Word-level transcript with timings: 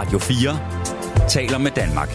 Radio 0.00 0.18
4 0.18 1.28
taler 1.28 1.58
med 1.58 1.70
Danmark. 1.70 2.08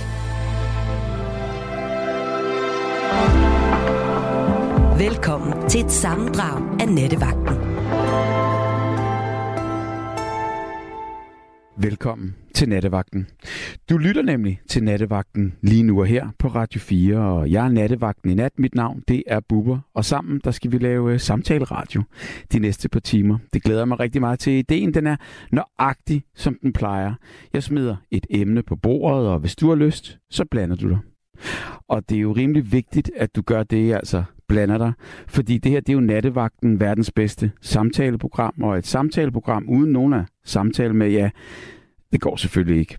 Velkommen 5.00 5.70
til 5.70 5.86
et 5.86 5.92
sammendrag 5.92 6.82
af 6.82 6.90
Nettevagten. 6.90 7.56
Velkommen 11.78 12.36
til 12.56 12.70
Nattevagten. 12.70 13.28
Du 13.90 13.98
lytter 13.98 14.22
nemlig 14.22 14.62
til 14.68 14.84
Nattevagten 14.84 15.54
lige 15.62 15.84
nu 15.84 16.00
og 16.00 16.06
her 16.06 16.28
på 16.40 16.48
Radio 16.48 16.80
4, 16.80 17.18
og 17.18 17.52
jeg 17.52 17.66
er 17.66 17.70
Nattevagten 17.70 18.30
i 18.30 18.34
nat. 18.34 18.60
Mit 18.60 18.76
navn, 18.76 19.04
det 19.08 19.24
er 19.28 19.40
Bubber, 19.40 19.80
og 19.94 20.06
sammen 20.06 20.42
der 20.44 20.52
skal 20.52 20.72
vi 20.72 20.78
lave 20.78 21.14
øh, 21.14 21.20
samtaleradio 21.20 22.04
de 22.52 22.60
næste 22.60 22.90
par 22.90 23.00
timer. 23.00 23.38
Det 23.54 23.64
glæder 23.64 23.86
mig 23.86 24.00
rigtig 24.00 24.22
meget 24.22 24.40
til. 24.40 24.54
Ideen 24.54 24.94
den 24.94 25.08
er 25.08 25.16
nøjagtig, 25.52 26.24
som 26.36 26.58
den 26.62 26.74
plejer. 26.74 27.14
Jeg 27.54 27.64
smider 27.64 27.96
et 28.12 28.28
emne 28.30 28.64
på 28.64 28.76
bordet, 28.76 29.28
og 29.28 29.40
hvis 29.40 29.56
du 29.56 29.70
har 29.70 29.76
lyst, 29.76 30.20
så 30.30 30.46
blander 30.52 30.76
du 30.76 30.90
dig. 30.90 31.00
Og 31.88 32.10
det 32.10 32.18
er 32.18 32.22
jo 32.22 32.32
rimelig 32.32 32.72
vigtigt, 32.72 33.12
at 33.16 33.36
du 33.36 33.42
gør 33.42 33.64
det, 33.64 33.94
altså 33.94 34.24
blander 34.48 34.78
dig. 34.78 34.94
Fordi 35.28 35.58
det 35.58 35.72
her, 35.72 35.80
det 35.80 35.90
er 35.90 35.94
jo 35.94 36.00
nattevagten, 36.00 36.80
verdens 36.80 37.12
bedste 37.12 37.52
samtaleprogram, 37.62 38.54
og 38.62 38.78
et 38.78 38.88
samtaleprogram 38.88 39.66
uden 39.70 39.92
nogen 39.92 40.14
af 40.14 40.26
samtale 40.46 40.94
med, 40.94 41.10
ja, 41.10 41.30
det 42.16 42.22
går 42.22 42.36
selvfølgelig 42.36 42.80
ikke. 42.80 42.98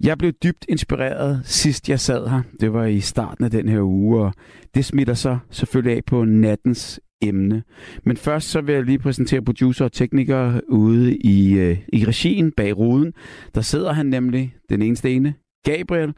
Jeg 0.00 0.18
blev 0.18 0.32
dybt 0.32 0.66
inspireret 0.68 1.42
sidst 1.44 1.88
jeg 1.88 2.00
sad 2.00 2.28
her. 2.28 2.42
Det 2.60 2.72
var 2.72 2.84
i 2.84 3.00
starten 3.00 3.44
af 3.44 3.50
den 3.50 3.68
her 3.68 3.80
uge, 3.80 4.24
og 4.24 4.32
det 4.74 4.84
smitter 4.84 5.14
så 5.14 5.38
selvfølgelig 5.50 5.96
af 5.96 6.04
på 6.04 6.24
nattens 6.24 7.00
emne. 7.22 7.62
Men 8.04 8.16
først 8.16 8.48
så 8.48 8.60
vil 8.60 8.74
jeg 8.74 8.84
lige 8.84 8.98
præsentere 8.98 9.42
producer 9.42 9.84
og 9.84 9.92
tekniker 9.92 10.60
ude 10.68 11.16
i, 11.16 11.52
øh, 11.52 11.78
i 11.92 12.04
regien 12.04 12.52
bag 12.52 12.76
ruden. 12.76 13.12
Der 13.54 13.60
sidder 13.60 13.92
han 13.92 14.06
nemlig, 14.06 14.54
den 14.70 14.82
eneste 14.82 15.10
ene, 15.10 15.34
Gabriel. 15.64 16.14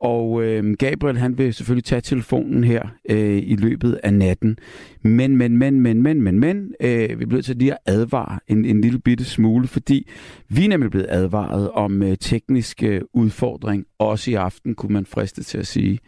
Og 0.00 0.42
øh, 0.42 0.74
Gabriel, 0.78 1.18
han 1.18 1.38
vil 1.38 1.54
selvfølgelig 1.54 1.84
tage 1.84 2.00
telefonen 2.00 2.64
her 2.64 2.82
øh, 3.10 3.42
i 3.46 3.56
løbet 3.56 4.00
af 4.02 4.14
natten. 4.14 4.58
Men, 5.02 5.36
men, 5.36 5.56
men, 5.56 5.80
men, 5.80 6.02
men, 6.02 6.22
men, 6.22 6.40
men, 6.40 6.74
øh, 6.80 7.20
vi 7.20 7.26
bliver 7.26 7.42
til 7.42 7.56
lige 7.56 7.72
at 7.72 7.78
advare 7.86 8.38
en, 8.48 8.64
en 8.64 8.80
lille 8.80 8.98
bitte 8.98 9.24
smule, 9.24 9.66
fordi 9.66 10.08
vi 10.48 10.64
er 10.64 10.68
nemlig 10.68 10.90
blevet 10.90 11.06
advaret 11.08 11.70
om 11.70 12.02
øh, 12.02 12.16
teknisk 12.20 12.82
øh, 12.82 13.00
udfordring, 13.14 13.86
også 13.98 14.30
i 14.30 14.34
aften, 14.34 14.74
kunne 14.74 14.92
man 14.92 15.06
friste 15.06 15.42
til 15.42 15.58
at 15.58 15.66
sige. 15.66 15.98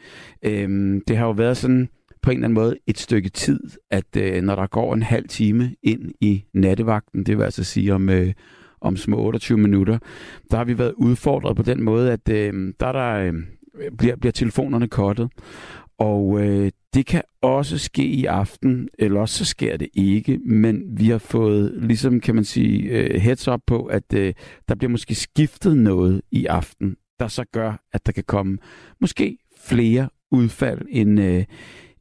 Øh, 0.44 1.00
det 1.08 1.16
har 1.16 1.26
jo 1.26 1.32
været 1.32 1.56
sådan 1.56 1.88
på 2.22 2.30
en 2.30 2.36
eller 2.36 2.46
anden 2.46 2.54
måde 2.54 2.76
et 2.86 2.98
stykke 2.98 3.28
tid, 3.28 3.60
at 3.90 4.16
øh, 4.16 4.42
når 4.42 4.54
der 4.54 4.66
går 4.66 4.94
en 4.94 5.02
halv 5.02 5.28
time 5.28 5.74
ind 5.82 6.12
i 6.20 6.44
nattevagten, 6.54 7.26
det 7.26 7.38
vil 7.38 7.44
altså 7.44 7.64
sige 7.64 7.94
om... 7.94 8.08
Øh, 8.08 8.32
om 8.82 8.96
små 8.96 9.16
28 9.16 9.58
minutter, 9.58 9.98
der 10.50 10.56
har 10.56 10.64
vi 10.64 10.78
været 10.78 10.94
udfordret 10.96 11.56
på 11.56 11.62
den 11.62 11.82
måde, 11.82 12.12
at 12.12 12.28
øh, 12.28 12.74
der, 12.80 12.92
der 12.92 13.14
øh, 13.14 13.34
bliver, 13.98 14.16
bliver 14.16 14.32
telefonerne 14.32 14.88
kottet. 14.88 15.28
Og 15.98 16.40
øh, 16.40 16.70
det 16.94 17.06
kan 17.06 17.22
også 17.42 17.78
ske 17.78 18.04
i 18.04 18.24
aften, 18.24 18.88
eller 18.98 19.20
også 19.20 19.38
så 19.38 19.44
sker 19.44 19.76
det 19.76 19.88
ikke, 19.94 20.38
men 20.38 20.82
vi 20.98 21.08
har 21.08 21.18
fået, 21.18 21.72
ligesom 21.76 22.20
kan 22.20 22.34
man 22.34 22.44
sige, 22.44 22.82
øh, 22.82 23.20
heads 23.20 23.48
up 23.48 23.60
på, 23.66 23.84
at 23.84 24.14
øh, 24.14 24.34
der 24.68 24.74
bliver 24.74 24.90
måske 24.90 25.14
skiftet 25.14 25.76
noget 25.76 26.22
i 26.30 26.46
aften, 26.46 26.96
der 27.20 27.28
så 27.28 27.44
gør, 27.52 27.84
at 27.92 28.06
der 28.06 28.12
kan 28.12 28.24
komme 28.26 28.58
måske 29.00 29.38
flere 29.64 30.08
udfald 30.30 30.86
end, 30.90 31.20
øh, 31.20 31.44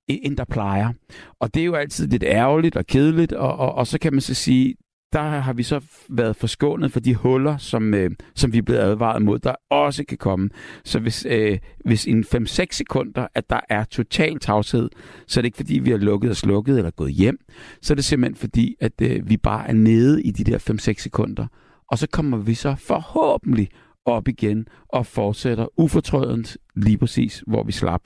end 0.08 0.38
der 0.38 0.46
plejer. 0.46 0.94
Og 1.40 1.54
det 1.54 1.62
er 1.62 1.66
jo 1.66 1.76
altid 1.76 2.08
lidt 2.08 2.24
ærgerligt 2.24 2.76
og 2.76 2.86
kedeligt, 2.86 3.34
og, 3.34 3.58
og, 3.58 3.76
og 3.76 3.88
så 3.88 4.00
kan 4.00 4.14
man 4.14 4.22
så 4.22 4.34
sige, 4.34 4.76
der 5.14 5.22
har 5.22 5.54
vi 5.54 5.64
så 5.64 5.82
været 6.10 6.36
forskånet 6.36 6.92
for 6.92 7.00
de 7.00 7.16
huller, 7.16 7.58
som, 7.58 7.94
øh, 7.94 8.12
som 8.36 8.54
vi 8.54 8.58
er 8.58 8.62
blevet 8.62 8.80
advaret 8.80 9.22
mod, 9.22 9.40
der 9.40 9.56
også 9.70 10.04
kan 10.04 10.18
komme. 10.18 10.50
Så 10.84 11.00
hvis, 11.00 11.26
øh, 11.30 11.60
hvis 11.86 12.06
i 12.06 12.14
5-6 12.22 12.66
sekunder, 12.72 13.28
at 13.36 13.50
der 13.50 13.60
er 13.70 13.84
total 13.84 14.40
tavshed, 14.40 14.90
så 15.28 15.40
er 15.40 15.42
det 15.42 15.48
ikke 15.48 15.58
fordi, 15.58 15.80
vi 15.80 15.90
har 15.90 15.98
lukket 15.98 16.30
og 16.30 16.36
slukket 16.36 16.78
eller 16.78 16.92
gået 16.92 17.14
hjem. 17.14 17.38
Så 17.82 17.94
er 17.94 17.96
det 17.96 18.06
simpelthen 18.06 18.36
fordi, 18.36 18.76
at 18.80 19.02
øh, 19.02 19.30
vi 19.30 19.38
bare 19.38 19.68
er 19.68 19.74
nede 19.74 20.24
i 20.24 20.32
de 20.32 20.52
der 20.52 20.58
5-6 20.58 21.04
sekunder. 21.04 21.48
Og 21.92 21.98
så 21.98 22.08
kommer 22.08 22.38
vi 22.38 22.54
så 22.54 22.76
forhåbentlig 22.76 23.70
op 24.06 24.28
igen 24.28 24.68
og 24.90 25.06
fortsætter 25.06 25.80
ufortrødent 25.80 26.58
lige 26.76 26.98
præcis, 26.98 27.44
hvor 27.48 27.64
vi 27.64 27.72
slap. 27.72 28.02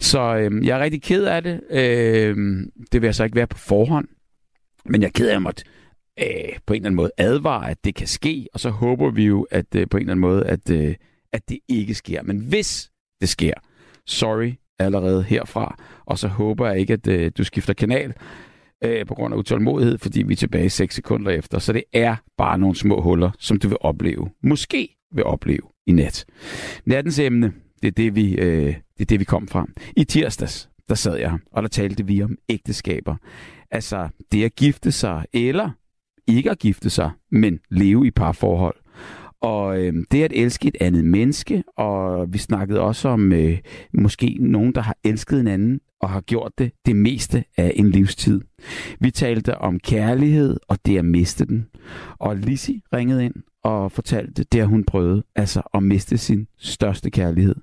Så 0.00 0.36
øh, 0.36 0.66
jeg 0.66 0.78
er 0.78 0.82
rigtig 0.82 1.02
ked 1.02 1.24
af 1.24 1.42
det. 1.42 1.60
Øh, 1.70 2.36
det 2.92 3.02
vil 3.02 3.06
jeg 3.06 3.14
så 3.14 3.24
ikke 3.24 3.36
være 3.36 3.46
på 3.46 3.58
forhånd. 3.58 4.08
Men 4.84 5.00
jeg 5.00 5.06
er 5.06 5.12
ked 5.12 5.26
af, 5.26 5.30
at 5.30 5.34
jeg 5.34 5.42
måtte 5.42 5.64
øh, 6.20 6.58
på 6.66 6.72
en 6.72 6.76
eller 6.76 6.86
anden 6.86 6.96
måde 6.96 7.10
advare, 7.18 7.70
at 7.70 7.84
det 7.84 7.94
kan 7.94 8.06
ske, 8.06 8.48
og 8.54 8.60
så 8.60 8.70
håber 8.70 9.10
vi 9.10 9.24
jo, 9.24 9.46
at 9.50 9.74
øh, 9.76 9.88
på 9.88 9.96
en 9.96 10.00
eller 10.00 10.12
anden 10.12 10.20
måde, 10.20 10.46
at, 10.46 10.70
øh, 10.70 10.94
at 11.32 11.48
det 11.48 11.58
ikke 11.68 11.94
sker. 11.94 12.22
Men 12.22 12.38
hvis 12.38 12.90
det 13.20 13.28
sker, 13.28 13.54
sorry 14.06 14.52
allerede 14.78 15.22
herfra, 15.22 15.76
og 16.06 16.18
så 16.18 16.28
håber 16.28 16.68
jeg 16.68 16.78
ikke, 16.78 16.92
at 16.92 17.06
øh, 17.06 17.32
du 17.38 17.44
skifter 17.44 17.74
kanal 17.74 18.14
øh, 18.84 19.06
på 19.06 19.14
grund 19.14 19.34
af 19.34 19.38
utålmodighed, 19.38 19.98
fordi 19.98 20.22
vi 20.22 20.32
er 20.32 20.36
tilbage 20.36 20.70
6 20.70 20.94
sekunder 20.94 21.30
efter. 21.30 21.58
Så 21.58 21.72
det 21.72 21.84
er 21.92 22.16
bare 22.38 22.58
nogle 22.58 22.76
små 22.76 23.00
huller, 23.00 23.30
som 23.38 23.58
du 23.58 23.68
vil 23.68 23.78
opleve. 23.80 24.30
Måske 24.42 24.96
vil 25.14 25.24
opleve 25.24 25.62
i 25.86 25.92
nat. 25.92 26.24
Nattens 26.86 27.18
emne, 27.18 27.52
det 27.82 27.88
er 27.88 27.92
det, 27.92 28.14
vi, 28.14 28.34
øh, 28.34 28.66
det 28.66 29.00
er 29.00 29.04
det, 29.04 29.20
vi 29.20 29.24
kom 29.24 29.48
fra. 29.48 29.66
I 29.96 30.04
tirsdags, 30.04 30.68
der 30.88 30.94
sad 30.94 31.16
jeg, 31.16 31.38
og 31.52 31.62
der 31.62 31.68
talte 31.68 32.06
vi 32.06 32.22
om 32.22 32.36
ægteskaber. 32.48 33.16
Altså 33.70 34.08
det 34.32 34.44
at 34.44 34.54
gifte 34.54 34.92
sig, 34.92 35.24
eller 35.32 35.70
ikke 36.26 36.50
at 36.50 36.58
gifte 36.58 36.90
sig, 36.90 37.10
men 37.30 37.58
leve 37.70 38.06
i 38.06 38.10
parforhold. 38.10 38.76
Og 39.40 39.80
øh, 39.82 39.94
det 40.10 40.22
at 40.22 40.32
elske 40.34 40.68
et 40.68 40.76
andet 40.80 41.04
menneske, 41.04 41.64
og 41.76 42.32
vi 42.32 42.38
snakkede 42.38 42.80
også 42.80 43.08
om 43.08 43.32
øh, 43.32 43.58
måske 43.94 44.36
nogen, 44.40 44.74
der 44.74 44.80
har 44.80 44.96
elsket 45.04 45.40
en 45.40 45.46
anden 45.46 45.80
og 46.00 46.10
har 46.10 46.20
gjort 46.20 46.52
det 46.58 46.72
det 46.86 46.96
meste 46.96 47.44
af 47.56 47.72
en 47.76 47.90
livstid. 47.90 48.40
Vi 49.00 49.10
talte 49.10 49.58
om 49.58 49.78
kærlighed 49.78 50.56
og 50.68 50.78
det 50.86 50.98
at 50.98 51.04
miste 51.04 51.44
den. 51.44 51.66
Og 52.18 52.36
Lisi 52.36 52.82
ringede 52.92 53.24
ind 53.24 53.34
og 53.64 53.92
fortalte 53.92 54.44
det, 54.44 54.60
at 54.60 54.66
hun 54.66 54.84
prøvede, 54.84 55.22
altså 55.36 55.62
at 55.74 55.82
miste 55.82 56.18
sin 56.18 56.46
største 56.58 57.10
kærlighed. 57.10 57.54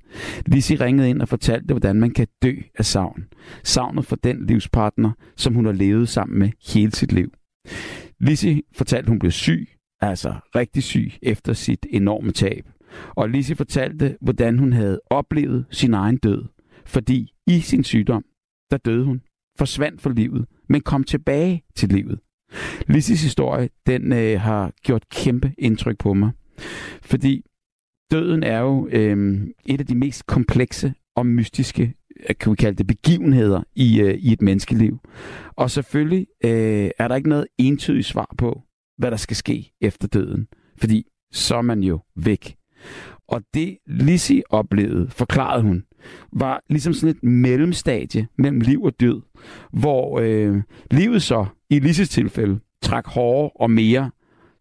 Lisi 0.45 0.75
ringede 0.75 1.09
ind 1.09 1.21
og 1.21 1.27
fortalte, 1.27 1.73
hvordan 1.73 1.95
man 1.95 2.11
kan 2.11 2.27
dø 2.41 2.55
af 2.77 2.85
savn. 2.85 3.23
Savnet 3.63 4.05
for 4.05 4.15
den 4.15 4.45
livspartner, 4.45 5.11
som 5.37 5.53
hun 5.53 5.65
har 5.65 5.73
levet 5.73 6.09
sammen 6.09 6.39
med 6.39 6.49
hele 6.73 6.91
sit 6.91 7.11
liv. 7.11 7.31
Lisi 8.21 8.61
fortalte, 8.73 9.05
at 9.05 9.09
hun 9.09 9.19
blev 9.19 9.31
syg, 9.31 9.69
altså 10.01 10.35
rigtig 10.55 10.83
syg, 10.83 11.11
efter 11.21 11.53
sit 11.53 11.85
enorme 11.89 12.31
tab. 12.31 12.65
Og 13.09 13.29
Lisi 13.29 13.55
fortalte, 13.55 14.17
hvordan 14.21 14.59
hun 14.59 14.73
havde 14.73 15.01
oplevet 15.09 15.65
sin 15.71 15.93
egen 15.93 16.17
død. 16.17 16.45
Fordi 16.85 17.33
i 17.47 17.59
sin 17.59 17.83
sygdom, 17.83 18.25
der 18.71 18.77
døde 18.77 19.05
hun, 19.05 19.21
forsvandt 19.57 20.01
for 20.01 20.09
livet, 20.09 20.45
men 20.69 20.81
kom 20.81 21.03
tilbage 21.03 21.63
til 21.75 21.89
livet. 21.89 22.19
Lissis 22.87 23.23
historie, 23.23 23.69
den 23.87 24.13
øh, 24.13 24.41
har 24.41 24.73
gjort 24.83 25.09
kæmpe 25.09 25.53
indtryk 25.57 25.97
på 25.97 26.13
mig. 26.13 26.31
Fordi 27.01 27.45
døden 28.11 28.43
er 28.43 28.59
jo 28.59 28.87
øh, 28.91 29.47
et 29.65 29.79
af 29.79 29.85
de 29.85 29.95
mest 29.95 30.25
komplekse 30.25 30.93
og 31.15 31.25
mystiske 31.25 31.93
Øh, 32.29 32.35
kan 32.39 32.51
vi 32.51 32.55
kalde 32.55 32.77
det, 32.77 32.87
begivenheder 32.87 33.63
i, 33.75 34.01
øh, 34.01 34.13
i 34.13 34.33
et 34.33 34.41
menneskeliv. 34.41 34.99
Og 35.51 35.71
selvfølgelig 35.71 36.27
øh, 36.43 36.89
er 36.99 37.07
der 37.07 37.15
ikke 37.15 37.29
noget 37.29 37.47
entydigt 37.57 38.07
svar 38.07 38.35
på, 38.37 38.61
hvad 38.97 39.11
der 39.11 39.17
skal 39.17 39.35
ske 39.35 39.73
efter 39.81 40.07
døden. 40.07 40.47
Fordi 40.77 41.05
så 41.31 41.55
er 41.55 41.61
man 41.61 41.83
jo 41.83 41.99
væk. 42.15 42.55
Og 43.27 43.41
det 43.53 43.77
Lissy 43.87 44.39
oplevede, 44.49 45.09
forklarede 45.09 45.63
hun, 45.63 45.83
var 46.33 46.63
ligesom 46.69 46.93
sådan 46.93 47.15
et 47.15 47.23
mellemstadie 47.23 48.27
mellem 48.37 48.59
liv 48.59 48.83
og 48.83 48.99
død, 48.99 49.21
hvor 49.71 50.19
øh, 50.19 50.61
livet 50.91 51.21
så, 51.21 51.45
i 51.69 51.79
Lises 51.79 52.09
tilfælde, 52.09 52.59
trak 52.81 53.07
hårdere 53.07 53.51
og 53.55 53.71
mere, 53.71 54.11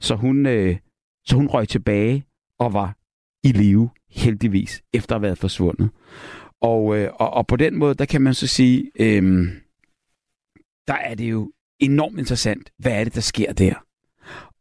så 0.00 0.14
hun, 0.14 0.46
øh, 0.46 0.76
så 1.24 1.36
hun 1.36 1.46
røg 1.46 1.68
tilbage 1.68 2.24
og 2.58 2.72
var 2.72 2.96
i 3.44 3.52
live, 3.52 3.90
heldigvis, 4.10 4.82
efter 4.92 5.14
at 5.14 5.20
have 5.20 5.22
været 5.22 5.38
forsvundet. 5.38 5.90
Og, 6.60 6.98
øh, 6.98 7.10
og, 7.14 7.30
og 7.30 7.46
på 7.46 7.56
den 7.56 7.76
måde, 7.76 7.94
der 7.94 8.04
kan 8.04 8.22
man 8.22 8.34
så 8.34 8.46
sige, 8.46 8.90
øh, 9.00 9.48
der 10.88 10.94
er 10.94 11.14
det 11.14 11.30
jo 11.30 11.52
enormt 11.78 12.18
interessant, 12.18 12.70
hvad 12.78 12.92
er 12.92 13.04
det, 13.04 13.14
der 13.14 13.20
sker 13.20 13.52
der? 13.52 13.74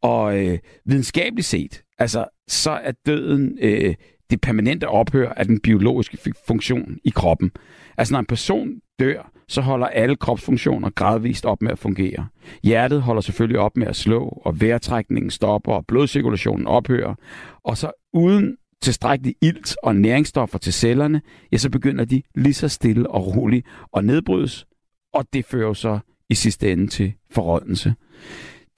Og 0.02 0.46
øh, 0.46 0.60
videnskabeligt 0.86 1.48
set, 1.48 1.84
altså, 1.98 2.26
så 2.48 2.72
er 2.72 2.92
døden 3.06 3.58
øh, 3.62 3.96
det 4.30 4.42
permanente 4.42 4.88
ophør 4.88 5.30
af 5.30 5.46
den 5.46 5.60
biologiske 5.60 6.34
funktion 6.48 6.98
i 7.04 7.10
kroppen. 7.10 7.52
Altså, 7.98 8.14
når 8.14 8.20
en 8.20 8.26
person 8.26 8.70
dør, 9.00 9.32
så 9.48 9.62
holder 9.62 9.88
alle 9.88 10.16
kropsfunktioner 10.16 10.90
gradvist 10.90 11.46
op 11.46 11.62
med 11.62 11.72
at 11.72 11.80
fungere. 11.80 12.28
Hjertet 12.64 13.02
holder 13.02 13.22
selvfølgelig 13.22 13.60
op 13.60 13.78
med 13.78 13.88
at 13.88 13.96
slå, 13.96 14.42
og 14.46 14.62
vejrtrækningen 14.62 15.32
stopper, 15.32 15.74
og 15.74 15.86
blodcirkulationen 15.86 16.68
ophører. 16.68 17.16
Og 17.64 17.78
så 17.78 17.92
uden 18.14 18.58
tilstrækkeligt 18.82 19.38
ilt 19.42 19.76
og 19.84 19.96
næringsstoffer 19.96 20.58
til 20.58 20.74
cellerne, 20.74 21.22
ja, 21.52 21.58
så 21.58 21.70
begynder 21.70 22.06
de 22.06 22.22
lige 22.36 22.54
så 22.54 22.68
stille 22.68 23.10
og 23.10 23.36
roligt 23.36 23.68
at 23.98 24.06
nedbrydes, 24.06 24.66
og 25.14 25.26
det 25.34 25.46
fører 25.46 25.74
så 25.74 26.00
i 26.30 26.36
sidste 26.36 26.72
ende 26.72 26.88
til 26.88 27.14
forrådnelse. 27.32 27.94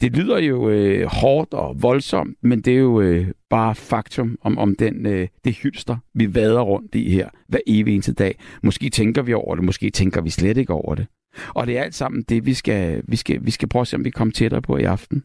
det 0.02 0.18
lyder 0.18 0.40
jo 0.40 0.70
øh, 0.70 1.06
hårdt 1.06 1.54
og 1.54 1.82
voldsomt, 1.82 2.38
men 2.42 2.62
det 2.62 2.74
er 2.74 2.78
jo 2.78 3.02
øh, 3.02 3.28
bare 3.50 3.76
faktum 3.76 4.38
om, 4.42 4.58
om 4.58 4.76
den, 4.76 5.06
øh, 5.06 5.28
det 5.44 5.56
hylster, 5.56 5.98
vi 6.14 6.36
vader 6.36 6.62
rundt 6.62 6.96
i 6.96 7.10
her 7.10 7.30
hver 7.48 7.60
evig 7.68 7.94
eneste 7.94 8.14
dag. 8.14 8.40
Måske 8.64 8.90
tænker 8.90 9.22
vi 9.22 9.34
over 9.34 9.56
det, 9.56 9.64
måske 9.64 9.90
tænker 9.90 10.22
vi 10.22 10.30
slet 10.30 10.58
ikke 10.58 10.74
over 10.74 10.96
det. 10.96 11.08
Og 11.48 11.68
det 11.68 11.78
er 11.78 11.84
alt 11.84 11.96
sammen 11.96 12.24
det, 12.24 12.46
vi 12.46 12.54
skal, 12.54 13.04
vi 13.08 13.16
skal, 13.16 13.46
vi 13.46 13.52
skal 13.52 13.70
prøve 13.70 13.82
at 13.82 13.88
se, 13.88 13.96
om 13.96 14.06
vi 14.06 14.10
kommer 14.10 14.32
tættere 14.32 14.62
på 14.62 14.78
i 14.78 14.84
aften. 14.84 15.24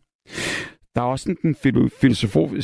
Der 0.97 1.03
er 1.03 1.07
også 1.07 1.35
den 1.43 1.55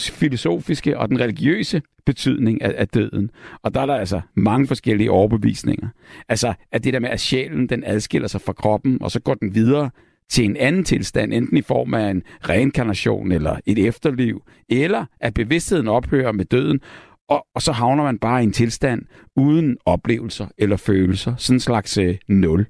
filosofiske 0.06 0.98
og 0.98 1.08
den 1.08 1.20
religiøse 1.20 1.82
betydning 2.06 2.62
af, 2.62 2.74
af 2.76 2.88
døden. 2.88 3.30
Og 3.62 3.74
der 3.74 3.80
er 3.80 3.86
der 3.86 3.94
altså 3.94 4.20
mange 4.34 4.66
forskellige 4.66 5.10
overbevisninger. 5.10 5.88
Altså, 6.28 6.54
at 6.72 6.84
det 6.84 6.92
der 6.92 7.00
med, 7.00 7.08
at 7.08 7.20
sjælen 7.20 7.68
den 7.68 7.84
adskiller 7.86 8.28
sig 8.28 8.40
fra 8.40 8.52
kroppen, 8.52 9.02
og 9.02 9.10
så 9.10 9.20
går 9.20 9.34
den 9.34 9.54
videre 9.54 9.90
til 10.30 10.44
en 10.44 10.56
anden 10.56 10.84
tilstand, 10.84 11.32
enten 11.32 11.56
i 11.56 11.62
form 11.62 11.94
af 11.94 12.10
en 12.10 12.22
reinkarnation 12.48 13.32
eller 13.32 13.56
et 13.66 13.78
efterliv, 13.78 14.42
eller 14.68 15.04
at 15.20 15.34
bevidstheden 15.34 15.88
ophører 15.88 16.32
med 16.32 16.44
døden, 16.44 16.80
og, 17.28 17.46
og 17.54 17.62
så 17.62 17.72
havner 17.72 18.02
man 18.02 18.18
bare 18.18 18.40
i 18.40 18.44
en 18.44 18.52
tilstand 18.52 19.02
uden 19.36 19.76
oplevelser 19.86 20.46
eller 20.58 20.76
følelser. 20.76 21.34
Sådan 21.36 21.56
en 21.56 21.60
slags 21.60 21.98
øh, 21.98 22.16
nul. 22.28 22.66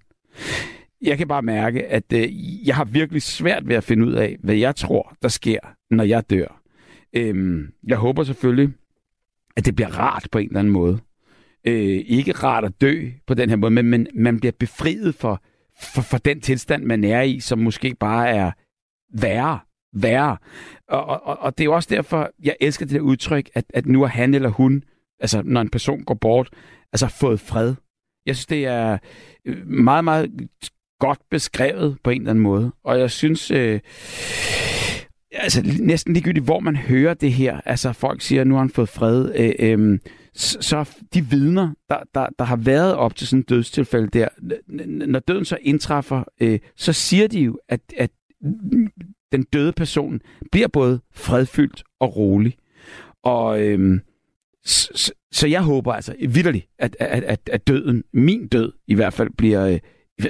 Jeg 1.03 1.19
kan 1.19 1.29
bare 1.29 1.43
mærke, 1.43 1.87
at 1.87 2.13
øh, 2.13 2.67
jeg 2.67 2.77
har 2.77 2.85
virkelig 2.85 3.23
svært 3.23 3.69
ved 3.69 3.77
at 3.77 3.85
finde 3.85 4.07
ud 4.07 4.13
af, 4.13 4.37
hvad 4.43 4.55
jeg 4.55 4.77
tror, 4.77 5.17
der 5.23 5.29
sker, 5.29 5.59
når 5.91 6.05
jeg 6.05 6.31
dør. 6.31 6.63
Øhm, 7.13 7.73
jeg 7.87 7.97
håber 7.97 8.25
selvfølgelig, 8.25 8.73
at 9.57 9.67
det 9.67 9.75
bliver 9.75 9.99
rart 9.99 10.29
på 10.33 10.39
en 10.39 10.47
eller 10.47 10.59
anden 10.59 10.73
måde. 10.73 10.99
Øh, 11.67 12.05
ikke 12.07 12.33
rart 12.33 12.65
at 12.65 12.81
dø 12.81 13.09
på 13.27 13.35
den 13.35 13.49
her 13.49 13.57
måde, 13.57 13.71
men, 13.71 13.87
men 13.87 14.07
man 14.15 14.41
bliver 14.41 14.53
befriet 14.59 15.15
for, 15.15 15.43
for, 15.95 16.03
for 16.03 16.19
den 16.19 16.41
tilstand, 16.41 16.85
man 16.85 17.05
er 17.05 17.23
i, 17.23 17.41
som 17.41 17.59
måske 17.59 17.95
bare 18.01 18.29
er 18.29 18.51
værre. 19.15 19.59
Værre. 19.95 20.37
Og, 20.89 21.05
og, 21.05 21.39
og 21.39 21.59
det 21.59 21.65
er 21.65 21.67
jo 21.67 21.75
også 21.75 21.89
derfor, 21.93 22.31
jeg 22.43 22.57
elsker 22.61 22.87
det 22.87 22.95
der 22.95 23.01
udtryk, 23.01 23.51
at, 23.55 23.65
at 23.75 23.87
nu 23.87 24.03
er 24.03 24.07
han 24.07 24.35
eller 24.35 24.49
hun, 24.49 24.85
altså 25.21 25.43
når 25.45 25.61
en 25.61 25.69
person 25.69 26.05
går 26.05 26.15
bort, 26.15 26.51
altså 26.93 27.09
fået 27.09 27.41
fred. 27.41 27.75
Jeg 28.27 28.37
synes, 28.37 28.47
det 28.47 28.67
er 28.67 28.99
øh, 29.45 29.67
meget, 29.67 30.05
meget 30.05 30.31
godt 31.03 31.19
beskrevet 31.31 31.97
på 32.05 32.11
en 32.11 32.21
eller 32.21 32.31
anden 32.31 32.43
måde. 32.43 32.73
Og 32.85 32.99
jeg 32.99 33.11
synes, 33.11 33.51
øh, 33.51 33.81
altså 35.33 35.77
næsten 35.81 36.15
ligegyldigt, 36.15 36.45
hvor 36.45 36.61
man 36.61 36.77
hører 36.77 37.15
det 37.15 37.33
her, 37.33 37.61
altså 37.65 37.93
folk 37.93 38.21
siger, 38.21 38.41
at 38.41 38.47
nu 38.47 38.55
har 38.55 38.61
han 38.61 38.71
fået 38.71 38.89
fred, 38.89 39.33
øh, 39.35 39.55
øh, 39.59 39.99
så 40.35 40.89
de 41.15 41.27
vidner, 41.27 41.75
der, 41.89 41.99
der, 42.15 42.27
der 42.39 42.45
har 42.45 42.57
været 42.57 42.95
op 42.95 43.17
til 43.17 43.27
sådan 43.27 43.41
et 43.41 43.49
dødstilfælde 43.49 44.09
der, 44.09 44.29
når 45.07 45.19
døden 45.19 45.45
så 45.45 45.59
indtræffer, 45.61 46.25
øh, 46.41 46.59
så 46.77 46.93
siger 46.93 47.29
de 47.29 47.41
jo, 47.41 47.59
at, 47.69 47.81
at 47.97 48.11
den 49.33 49.43
døde 49.53 49.73
person 49.73 50.21
bliver 50.53 50.69
både 50.69 51.01
fredfyldt 51.15 51.83
og 52.01 52.17
rolig. 52.17 52.57
Og 53.23 53.63
øh, 53.63 54.01
så, 54.65 55.13
så 55.33 55.47
jeg 55.47 55.63
håber 55.63 55.93
altså 55.93 56.15
vidderligt, 56.29 56.67
at, 56.79 56.97
at, 57.01 57.25
at, 57.25 57.51
at 57.53 57.67
døden, 57.67 58.05
min 58.13 58.49
død 58.49 58.73
i 58.87 58.95
hvert 58.95 59.13
fald, 59.13 59.31
bliver 59.37 59.67
øh, 59.67 59.79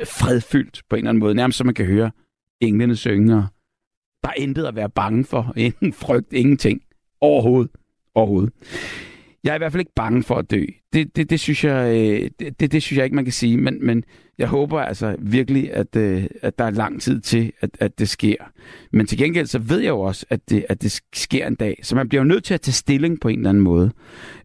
fredfyldt 0.05 0.83
på 0.89 0.97
en 0.97 1.00
eller 1.00 1.09
anden 1.09 1.21
måde. 1.21 1.35
Nærmest 1.35 1.59
som 1.59 1.67
man 1.67 1.75
kan 1.75 1.87
høre 1.87 2.11
englene 2.61 2.97
synge, 2.97 3.37
og 3.37 3.44
der 4.23 4.29
er 4.29 4.35
intet 4.37 4.65
at 4.65 4.77
være 4.77 4.91
bange 4.91 5.25
for. 5.25 5.53
Ingen 5.56 5.93
frygt, 5.93 6.33
ingenting. 6.33 6.83
Overhovedet. 7.21 7.71
Overhovedet. 8.15 8.53
Jeg 9.44 9.50
er 9.50 9.55
i 9.55 9.59
hvert 9.59 9.73
fald 9.73 9.81
ikke 9.81 9.94
bange 9.97 10.23
for 10.23 10.35
at 10.35 10.50
dø. 10.50 10.65
Det, 10.93 11.17
det, 11.17 11.31
det, 11.31 11.41
synes, 11.41 11.65
jeg, 11.65 11.97
øh, 11.97 12.31
det, 12.39 12.61
det, 12.61 12.73
det 12.73 12.83
synes 12.83 12.97
jeg 12.97 13.05
ikke, 13.05 13.17
man 13.17 13.25
kan 13.25 13.33
sige. 13.33 13.56
Men, 13.56 13.87
men 13.87 14.05
jeg 14.39 14.49
håber 14.49 14.81
altså 14.81 15.17
virkelig, 15.19 15.73
at, 15.73 15.97
øh, 15.97 16.27
at 16.43 16.59
der 16.59 16.65
er 16.65 16.71
lang 16.71 17.03
tid 17.03 17.21
til, 17.21 17.53
at, 17.61 17.71
at 17.81 17.99
det 17.99 18.09
sker. 18.09 18.37
Men 18.93 19.06
til 19.06 19.19
gengæld 19.19 19.47
så 19.47 19.59
ved 19.59 19.79
jeg 19.79 19.89
jo 19.89 20.00
også, 20.00 20.27
at 20.31 20.50
det, 20.50 20.67
at 20.69 20.83
det 20.83 21.00
sker 21.15 21.47
en 21.47 21.55
dag. 21.55 21.81
Så 21.83 21.94
man 21.94 22.09
bliver 22.09 22.23
jo 22.23 22.29
nødt 22.29 22.44
til 22.44 22.55
at 22.55 22.61
tage 22.61 22.73
stilling 22.73 23.21
på 23.21 23.29
en 23.29 23.39
eller 23.39 23.50
anden 23.50 23.65
måde. 23.65 23.91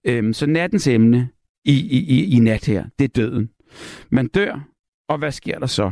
Øhm, 0.06 0.34
så 0.34 0.46
nattens 0.46 0.88
emne 0.88 1.30
i, 1.66 1.74
i, 1.74 1.98
i, 1.98 2.36
i 2.36 2.40
nat 2.40 2.66
her, 2.66 2.86
det 3.00 3.06
er 3.06 3.22
døden. 3.22 3.50
Man 4.12 4.28
dør, 4.28 4.68
og 5.10 5.18
hvad 5.18 5.32
sker 5.32 5.60
der 5.60 5.66
så? 5.66 5.92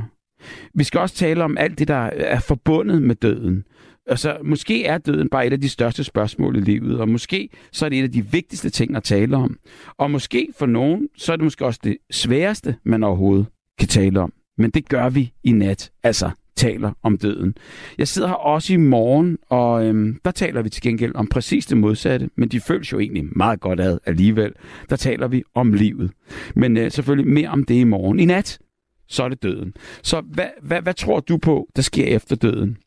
Vi 0.73 0.83
skal 0.83 0.99
også 0.99 1.15
tale 1.15 1.43
om 1.43 1.57
alt 1.57 1.79
det, 1.79 1.87
der 1.87 2.09
er 2.15 2.39
forbundet 2.39 3.01
med 3.01 3.15
døden. 3.15 3.63
Altså, 4.07 4.37
måske 4.43 4.85
er 4.85 4.97
døden 4.97 5.29
bare 5.29 5.47
et 5.47 5.53
af 5.53 5.61
de 5.61 5.69
største 5.69 6.03
spørgsmål 6.03 6.57
i 6.57 6.61
livet, 6.61 6.99
og 6.99 7.09
måske 7.09 7.49
så 7.71 7.85
er 7.85 7.89
det 7.89 7.99
et 7.99 8.03
af 8.03 8.11
de 8.11 8.25
vigtigste 8.31 8.69
ting 8.69 8.95
at 8.95 9.03
tale 9.03 9.37
om. 9.37 9.57
Og 9.97 10.11
måske 10.11 10.47
for 10.59 10.65
nogen, 10.65 11.09
så 11.17 11.31
er 11.31 11.35
det 11.35 11.43
måske 11.43 11.65
også 11.65 11.79
det 11.83 11.97
sværeste, 12.11 12.75
man 12.83 13.03
overhovedet 13.03 13.45
kan 13.79 13.87
tale 13.87 14.19
om. 14.19 14.33
Men 14.57 14.71
det 14.71 14.89
gør 14.89 15.09
vi 15.09 15.33
i 15.43 15.51
nat, 15.51 15.91
altså 16.03 16.29
taler 16.55 16.91
om 17.03 17.17
døden. 17.17 17.55
Jeg 17.97 18.07
sidder 18.07 18.27
her 18.27 18.35
også 18.35 18.73
i 18.73 18.77
morgen, 18.77 19.37
og 19.49 19.85
øhm, 19.85 20.19
der 20.25 20.31
taler 20.31 20.61
vi 20.61 20.69
til 20.69 20.81
gengæld 20.81 21.15
om 21.15 21.27
præcis 21.27 21.65
det 21.65 21.77
modsatte, 21.77 22.29
men 22.35 22.49
de 22.49 22.59
føles 22.59 22.91
jo 22.91 22.99
egentlig 22.99 23.25
meget 23.37 23.59
godt 23.59 23.79
ad 23.79 23.99
alligevel. 24.05 24.53
Der 24.89 24.95
taler 24.95 25.27
vi 25.27 25.43
om 25.55 25.73
livet. 25.73 26.11
Men 26.55 26.77
øh, 26.77 26.91
selvfølgelig 26.91 27.33
mere 27.33 27.49
om 27.49 27.63
det 27.63 27.75
i 27.75 27.83
morgen. 27.83 28.19
I 28.19 28.25
nat, 28.25 28.59
så 29.07 29.23
er 29.23 29.29
det 29.29 29.43
døden. 29.43 29.73
Så 30.03 30.21
hvad, 30.21 30.49
hvad, 30.61 30.81
hvad 30.81 30.93
tror 30.93 31.19
du 31.19 31.37
på, 31.37 31.69
der 31.75 31.81
sker 31.81 32.05
efter 32.05 32.35
døden? 32.35 32.77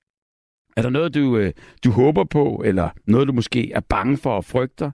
Er 0.76 0.82
der 0.82 0.90
noget, 0.90 1.14
du, 1.14 1.36
øh, 1.36 1.52
du 1.84 1.90
håber 1.90 2.24
på, 2.24 2.62
eller 2.64 2.88
noget, 3.06 3.28
du 3.28 3.32
måske 3.32 3.72
er 3.72 3.80
bange 3.80 4.16
for 4.16 4.30
og 4.30 4.44
frygter? 4.44 4.90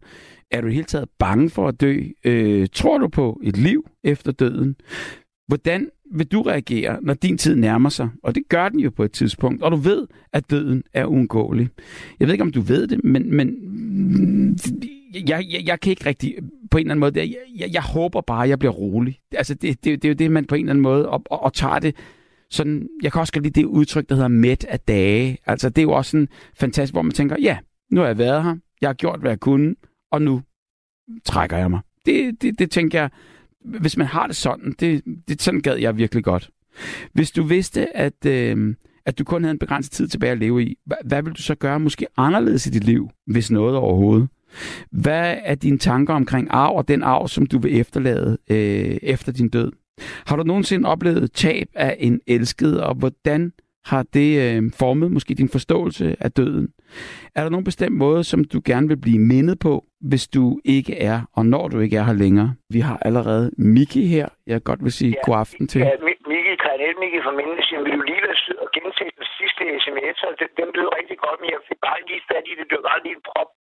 Er 0.51 0.61
du 0.61 0.67
i 0.67 0.73
hele 0.73 0.85
taget 0.85 1.09
bange 1.19 1.51
for 1.51 1.69
at 1.69 1.81
dø? 1.81 2.03
Øh, 2.25 2.69
tror 2.73 2.99
du 2.99 3.09
på 3.09 3.41
et 3.43 3.57
liv 3.57 3.89
efter 4.05 4.33
døden? 4.33 4.77
Hvordan 5.49 5.89
vil 6.15 6.27
du 6.27 6.43
reagere, 6.43 6.99
når 7.03 7.15
din 7.15 7.39
tid 7.39 7.57
nærmer 7.57 7.89
sig? 7.89 8.09
Og 8.23 8.35
det 8.35 8.43
gør 8.49 8.69
den 8.69 8.81
jo 8.81 8.91
på 8.91 9.05
et 9.05 9.13
tidspunkt, 9.13 9.63
og 9.63 9.71
du 9.71 9.77
ved, 9.77 10.07
at 10.33 10.51
døden 10.51 10.83
er 10.93 11.07
uundgåelig. 11.07 11.69
Jeg 12.21 12.29
ved 12.29 12.35
ikke, 12.35 12.45
om 12.45 12.53
du 12.53 12.61
ved 12.61 12.87
det, 12.87 13.05
men, 13.05 13.37
men 13.37 13.57
jeg, 15.15 15.47
jeg, 15.51 15.63
jeg 15.67 15.81
kan 15.81 15.91
ikke 15.91 16.07
rigtig 16.07 16.35
på 16.71 16.79
en 16.79 16.81
eller 16.81 16.91
anden 16.91 17.01
måde... 17.01 17.19
Jeg, 17.19 17.35
jeg, 17.59 17.71
jeg 17.73 17.83
håber 17.83 18.21
bare, 18.21 18.43
at 18.45 18.49
jeg 18.49 18.59
bliver 18.59 18.73
rolig. 18.73 19.19
Altså, 19.33 19.55
det, 19.55 19.85
det, 19.85 20.03
det 20.03 20.05
er 20.05 20.09
jo 20.09 20.15
det, 20.15 20.31
man 20.31 20.45
på 20.45 20.55
en 20.55 20.61
eller 20.61 20.73
anden 20.73 20.83
måde... 20.83 21.09
Og, 21.09 21.23
og, 21.31 21.43
og 21.43 21.53
tager 21.53 21.79
det 21.79 21.97
sådan... 22.51 22.89
Jeg 23.03 23.13
kan 23.13 23.21
også 23.21 23.33
godt 23.33 23.45
lide 23.45 23.61
det 23.61 23.67
udtryk, 23.67 24.09
der 24.09 24.15
hedder 24.15 24.29
mæt 24.29 24.65
af 24.65 24.81
dage. 24.81 25.39
Altså, 25.47 25.69
det 25.69 25.79
er 25.79 25.83
jo 25.83 25.93
også 25.93 26.11
sådan 26.11 26.29
fantastisk, 26.57 26.95
hvor 26.95 27.03
man 27.03 27.13
tænker, 27.13 27.37
ja, 27.43 27.59
nu 27.91 28.01
har 28.01 28.07
jeg 28.07 28.19
været 28.19 28.45
her, 28.45 28.57
jeg 28.81 28.89
har 28.89 28.95
gjort, 28.95 29.21
hvad 29.21 29.31
jeg 29.31 29.41
kunne, 29.41 29.75
og 30.13 30.23
nu 30.23 30.43
trækker 31.25 31.57
jeg 31.57 31.71
mig. 31.71 31.81
Det, 32.07 32.43
det, 32.43 32.59
det 32.59 32.71
tænker 32.71 33.01
jeg, 33.01 33.11
hvis 33.65 33.97
man 33.97 34.07
har 34.07 34.27
det 34.27 34.37
sådan, 34.37 34.75
det, 34.81 35.03
det 35.29 35.43
sådan 35.43 35.61
gad 35.61 35.77
jeg 35.77 35.97
virkelig 35.97 36.25
godt. 36.25 36.51
Hvis 37.13 37.31
du 37.31 37.43
vidste, 37.43 37.97
at, 37.97 38.27
øh, 38.27 38.75
at 39.07 39.19
du 39.19 39.25
kun 39.25 39.43
havde 39.43 39.51
en 39.51 39.59
begrænset 39.59 39.93
tid 39.93 40.09
tilbage 40.09 40.33
at 40.33 40.39
leve 40.39 40.65
i, 40.65 40.77
hvad, 40.87 40.97
hvad 41.05 41.23
vil 41.23 41.33
du 41.33 41.43
så 41.43 41.55
gøre 41.55 41.81
måske 41.81 42.07
anderledes 42.17 42.67
i 42.67 42.71
dit 42.71 42.85
liv, 42.85 43.11
hvis 43.27 43.51
noget 43.51 43.77
overhovedet? 43.77 44.29
Hvad 44.91 45.37
er 45.45 45.55
dine 45.55 45.79
tanker 45.79 46.15
omkring 46.15 46.49
arv 46.51 46.77
og 46.77 46.89
den 46.89 47.03
arv, 47.03 47.29
som 47.29 47.47
du 47.47 47.59
vil 47.59 47.81
efterlade 47.81 48.39
øh, 48.51 48.99
efter 49.03 49.33
din 49.33 49.49
død? 49.49 49.73
Har 50.27 50.37
du 50.37 50.43
nogensinde 50.43 50.89
oplevet 50.89 51.33
tab 51.33 51.69
af 51.75 51.97
en 51.99 52.21
elsket, 52.27 52.81
og 52.81 52.95
hvordan 52.95 53.53
har 53.91 54.03
det 54.17 54.31
øh, 54.45 54.63
formet 54.81 55.09
måske 55.17 55.33
din 55.35 55.51
forståelse 55.57 56.17
af 56.21 56.31
døden? 56.41 56.67
Er 57.37 57.43
der 57.43 57.51
nogen 57.51 57.69
bestemt 57.71 57.97
måde, 58.05 58.23
som 58.25 58.41
du 58.53 58.59
gerne 58.71 58.89
vil 58.89 59.01
blive 59.07 59.23
mindet 59.33 59.57
på, 59.67 59.75
hvis 60.11 60.25
du 60.37 60.45
ikke 60.77 60.95
er, 61.13 61.19
og 61.37 61.43
når 61.47 61.65
du 61.73 61.77
ikke 61.85 61.97
er 62.01 62.05
her 62.11 62.19
længere? 62.25 62.51
Vi 62.77 62.81
har 62.89 62.97
allerede 63.07 63.47
Miki 63.75 64.05
her, 64.15 64.29
jeg 64.47 64.59
godt 64.69 64.81
vil 64.85 64.95
sige 65.01 65.15
ja, 65.17 65.23
god 65.27 65.37
aften 65.45 65.67
til. 65.73 65.81
Ja, 65.81 65.97
Miki, 66.33 66.53
Granel 66.65 66.97
Miki 67.03 67.19
fra 67.27 67.35
Mindelsen, 67.39 67.79
vil 67.85 67.93
du 67.99 68.03
lige 68.11 68.23
være 68.27 68.39
sød 68.45 68.59
og 68.65 68.69
gentage 68.77 69.13
den 69.19 69.27
sidste 69.39 69.63
sms, 69.85 70.19
den, 70.41 70.49
den 70.61 70.69
lød 70.79 70.89
rigtig 70.99 71.19
godt, 71.25 71.39
men 71.41 71.49
jeg 71.55 71.61
fik 71.69 71.81
bare 71.87 71.99
lige 72.09 72.23
fat 72.31 72.45
i 72.51 72.55
det, 72.59 72.65
det 72.69 72.77
var 72.79 72.87
bare 72.91 73.03
lige 73.05 73.17
en 73.19 73.25
prop 73.31 73.51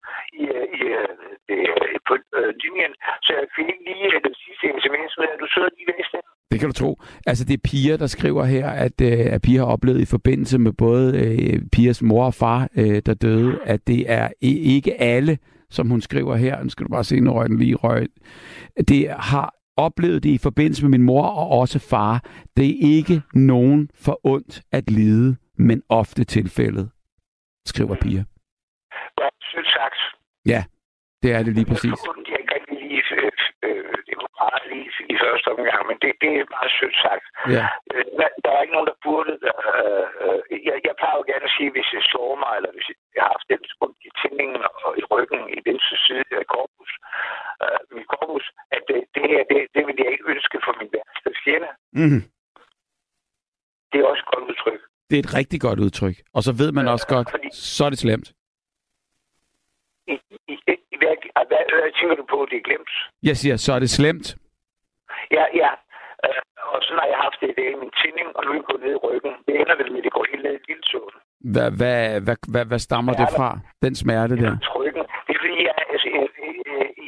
i, 0.40 0.42
øh, 0.56 0.66
i, 0.78 0.80
i, 0.80 1.56
øh, 1.56 1.96
på 2.08 2.14
øh, 2.38 2.50
linjen, 2.62 2.92
så 3.24 3.30
jeg 3.38 3.46
fik 3.56 3.68
lige 3.86 4.24
den 4.26 4.34
sidste 4.42 4.64
sms, 4.84 5.12
men 5.20 5.28
du 5.42 5.46
sidder 5.54 5.70
lige 5.78 5.88
den. 5.90 6.33
Det 6.54 6.60
kan 6.60 6.68
du 6.68 6.74
tro. 6.74 7.00
Altså, 7.26 7.44
det 7.44 7.54
er 7.54 7.62
Pia, 7.64 7.96
der 7.96 8.06
skriver 8.06 8.44
her, 8.44 8.68
at, 8.68 9.00
øh, 9.00 9.32
at 9.34 9.42
Pia 9.42 9.58
har 9.58 9.66
oplevet 9.66 10.00
i 10.00 10.04
forbindelse 10.04 10.58
med 10.58 10.72
både 10.72 11.18
øh, 11.18 11.62
Pias 11.72 12.02
mor 12.02 12.26
og 12.26 12.34
far, 12.34 12.68
øh, 12.76 13.02
der 13.06 13.14
døde, 13.14 13.58
at 13.64 13.86
det 13.86 14.10
er 14.12 14.28
ikke 14.40 15.00
alle, 15.00 15.38
som 15.70 15.88
hun 15.88 16.00
skriver 16.00 16.36
her, 16.36 16.62
nu 16.62 16.68
skal 16.68 16.86
du 16.86 16.90
bare 16.90 17.04
se, 17.04 17.20
når 17.20 17.32
røg 17.32 17.48
den 17.48 17.58
lige 17.58 17.74
røg, 17.74 18.08
det 18.88 19.10
har 19.10 19.54
oplevet 19.76 20.22
det 20.22 20.30
i 20.30 20.38
forbindelse 20.38 20.82
med 20.84 20.90
min 20.90 21.02
mor 21.02 21.26
og 21.26 21.58
også 21.60 21.78
far. 21.78 22.24
Det 22.56 22.66
er 22.66 22.96
ikke 22.96 23.22
nogen 23.34 23.90
for 23.94 24.20
ondt 24.24 24.62
at 24.72 24.90
lide, 24.90 25.36
men 25.58 25.82
ofte 25.88 26.24
tilfældet, 26.24 26.90
skriver 27.66 27.96
Pia. 28.02 28.24
Godt 29.16 29.66
sagt. 29.66 29.98
Ja, 30.46 30.64
det 31.22 31.32
er 31.32 31.42
det 31.42 31.54
lige 31.54 31.66
præcis. 31.66 31.84
Jeg 31.84 32.38
ikke 32.40 32.54
rigtig 32.54 32.76
lige 32.82 33.02
øh, 33.66 33.94
det 34.08 34.16
var 34.22 34.30
bare 34.42 34.58
lige 34.72 34.90
i 35.14 35.18
første 35.24 35.48
omgang, 35.54 35.82
men 35.90 35.96
det, 36.02 36.10
det 36.22 36.30
er 36.40 36.52
meget 36.56 36.72
sødt 36.78 36.96
sagt. 37.06 37.24
Ja. 37.56 37.64
Øh, 37.92 38.04
der 38.44 38.50
er 38.54 38.60
ikke 38.64 38.76
nogen, 38.76 38.90
der 38.90 38.98
burde... 39.06 39.32
Øh, 39.50 40.06
øh, 40.24 40.40
jeg, 40.68 40.76
jeg 40.88 40.94
plejer 41.00 41.16
jo 41.20 41.24
gerne 41.32 41.46
at 41.50 41.54
sige, 41.56 41.70
hvis 41.74 41.88
jeg 41.96 42.02
slår 42.10 42.30
mig, 42.42 42.52
eller 42.58 42.70
hvis 42.76 42.86
jeg 43.16 43.22
har 43.24 43.32
haft 43.36 43.48
den 43.52 43.60
i 44.08 44.10
tændingen 44.20 44.60
og 44.84 44.90
i 45.00 45.02
ryggen 45.12 45.40
i 45.56 45.58
venstre 45.68 45.96
side 46.06 46.30
af 46.42 46.46
korpus, 46.54 46.92
øh, 47.64 47.78
mit 47.96 48.06
korpus, 48.14 48.44
at 48.76 48.82
det, 48.88 48.98
det 49.16 49.24
her, 49.32 49.42
det, 49.50 49.58
det 49.74 49.82
vil 49.86 49.96
jeg 50.02 50.10
ikke 50.14 50.26
ønske 50.34 50.56
for 50.64 50.72
min 50.80 50.88
værste 50.94 51.30
fjende. 51.44 51.70
Mm-hmm. 52.00 52.22
Det 53.90 53.96
er 54.00 54.06
også 54.12 54.22
et 54.26 54.30
godt 54.34 54.44
udtryk. 54.50 54.80
Det 55.10 55.16
er 55.18 55.22
et 55.26 55.34
rigtig 55.40 55.60
godt 55.66 55.78
udtryk. 55.86 56.16
Og 56.36 56.42
så 56.46 56.52
ved 56.62 56.70
man 56.78 56.86
også 56.94 57.06
godt, 57.14 57.28
fordi- 57.30 57.52
så 57.76 57.82
er 57.86 57.90
det 57.94 57.98
slemt. 58.06 58.28
I, 60.12 60.14
i, 60.52 60.54
i, 60.72 60.96
hvad, 61.00 61.14
hvad, 61.50 61.62
hvad 61.80 61.92
tænker 61.98 62.16
du 62.20 62.24
på, 62.34 62.46
det 62.50 62.56
er 62.56 62.64
glemt? 62.68 62.90
Jeg 63.22 63.36
siger, 63.36 63.56
så 63.56 63.72
er 63.72 63.78
det 63.78 63.90
slemt. 63.90 64.26
Ja, 65.36 65.44
ja. 65.62 65.70
Øh, 66.26 66.40
og 66.74 66.78
så 66.86 66.92
har 67.00 67.06
jeg 67.12 67.18
haft 67.26 67.38
det 67.42 67.48
i 67.52 67.56
dag 67.60 67.70
min 67.82 67.92
tænding, 68.00 68.28
og 68.36 68.40
nu 68.44 68.50
er 68.50 68.58
jeg 68.60 68.66
gået 68.70 68.82
ned 68.84 68.92
i 68.98 69.02
ryggen. 69.06 69.32
Det 69.46 69.52
ender 69.60 69.76
vel 69.80 69.90
med, 69.92 70.00
at 70.00 70.04
det 70.06 70.12
går 70.16 70.26
helt 70.32 70.44
ned 70.46 70.54
i 70.60 70.64
lillesålen. 70.70 71.18
Hvad, 71.54 71.70
hvad, 71.78 72.00
hvad, 72.26 72.36
hvad, 72.52 72.64
hvad 72.70 72.80
stammer 72.86 73.12
det 73.20 73.28
fra, 73.36 73.48
den 73.84 73.94
smerte 74.02 74.34
der? 74.44 74.52
Trykken. 74.72 75.04
Det 75.26 75.32
er 75.36 75.40
fordi, 75.44 75.58
jeg, 75.68 75.74
altså, 75.92 76.08
jeg, 76.16 76.26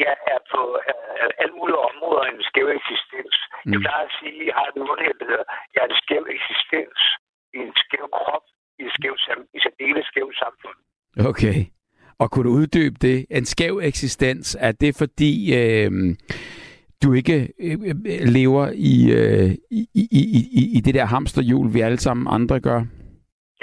jeg 0.05 0.15
er 0.35 0.41
på 0.53 0.61
øh, 0.91 1.29
alle 1.43 1.55
mulige 1.61 1.81
områder 1.91 2.23
en 2.33 2.43
skæv 2.49 2.67
eksistens. 2.79 3.35
Mm. 3.65 3.73
Jeg 3.73 3.81
plejer 3.85 4.05
at 4.11 4.15
sige, 4.21 4.39
at 4.43 4.47
jeg 4.49 4.55
har 4.61 4.67
noget, 4.81 4.99
der 5.21 5.27
hedder, 5.31 5.47
jeg 5.75 5.81
er 5.85 5.89
en 5.95 5.99
skæv 6.05 6.23
eksistens 6.37 6.99
i 7.57 7.59
en 7.67 7.73
skæv 7.85 8.05
krop, 8.19 8.45
i 8.81 8.83
et 8.89 8.93
skævt 8.99 9.21
sam- 9.27 9.49
i 9.87 9.89
et 10.01 10.07
skævt 10.11 10.37
samfund. 10.45 10.79
Okay. 11.31 11.59
Og 12.23 12.27
kunne 12.31 12.45
du 12.49 12.53
uddybe 12.61 12.97
det? 13.07 13.27
En 13.31 13.45
skæv 13.45 13.75
eksistens, 13.91 14.57
er 14.61 14.73
det 14.73 14.93
fordi, 15.03 15.33
øh, 15.61 15.91
du 17.03 17.09
ikke 17.13 17.37
øh, 17.67 17.79
øh, 18.13 18.23
lever 18.39 18.65
i, 18.93 18.95
øh, 19.19 19.51
i, 19.79 19.81
i, 19.95 20.03
i, 20.61 20.63
i, 20.77 20.79
det 20.87 20.95
der 20.95 21.05
hamsterhjul, 21.15 21.75
vi 21.75 21.81
alle 21.81 21.99
sammen 22.07 22.27
andre 22.37 22.61
gør? 22.61 22.81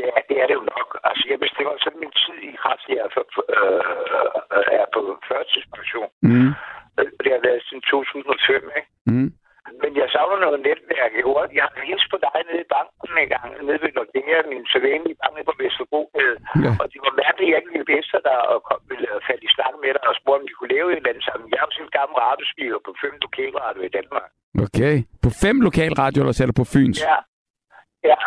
Ja, 0.04 0.12
det 0.30 0.36
er 0.42 0.48
det 0.50 0.56
jo 0.60 0.66
nok. 0.75 0.90
Altså, 1.10 1.24
jeg 1.32 1.40
bestemmer 1.46 1.74
sådan 1.84 2.00
min 2.04 2.13
tid 2.24 2.38
i 2.50 2.56
kraft, 2.63 2.84
jeg 2.90 2.98
er, 3.06 3.10
for, 3.16 3.24
øh, 3.58 4.80
er 4.82 4.86
på 4.96 5.02
førtidspension. 5.28 6.10
Mm. 6.30 6.50
Øh, 7.00 7.10
Det 7.24 7.30
har 7.36 7.42
været 7.48 7.62
siden 7.68 7.84
2005, 7.92 8.56
ikke? 8.80 8.90
Mm. 9.12 9.30
Men 9.82 9.92
jeg 10.01 10.08
savner 10.15 10.38
noget 10.46 10.60
netværk. 10.68 11.12
Jeg 11.18 11.24
har 11.27 11.48
jeg 11.60 11.65
har 11.75 11.86
hilst 11.92 12.08
på 12.13 12.18
dig 12.25 12.38
nede 12.48 12.62
i 12.65 12.72
banken 12.75 13.13
en 13.24 13.30
gang, 13.36 13.48
nede 13.68 13.80
ved 13.84 13.92
Nordea, 13.98 14.38
min 14.53 14.63
sædvanlige 14.72 15.18
bank 15.22 15.36
på 15.50 15.53
Vesterbro. 15.62 16.01
Ja. 16.63 16.72
Og 16.82 16.86
det 16.92 17.00
var 17.06 17.13
mærkeligt, 17.24 17.50
at 17.50 17.51
jeg 17.51 17.60
ikke 17.62 17.74
ville 17.75 17.94
efter 18.01 18.20
dig 18.27 18.38
og 18.51 18.58
kom, 18.68 18.80
ville 18.92 19.08
falde 19.27 19.44
i 19.48 19.51
snak 19.56 19.74
med 19.84 19.92
dig 19.96 20.03
og 20.12 20.15
spurgte, 20.20 20.42
om 20.42 20.48
de 20.50 20.56
kunne 20.58 20.74
lave 20.75 20.88
et 20.89 20.98
eller 20.98 21.12
andet 21.12 21.25
sammen. 21.30 21.46
Jeg 21.51 21.58
er 21.60 21.65
jo 21.68 21.72
sådan 21.75 21.88
en 21.89 21.98
gammel 22.00 22.15
radiospiger 22.27 22.80
på 22.88 22.92
fem 23.03 23.13
lokalradio 23.25 23.82
i 23.89 23.92
Danmark. 23.98 24.27
Okay. 24.65 24.96
På 25.25 25.30
fem 25.44 25.58
lokalradioer, 25.68 26.24
eller 26.24 26.38
sætter 26.38 26.53
du 26.53 26.62
på 26.63 26.70
Fyns? 26.74 27.00
Ja. 27.10 27.18
Ja, 28.10 28.18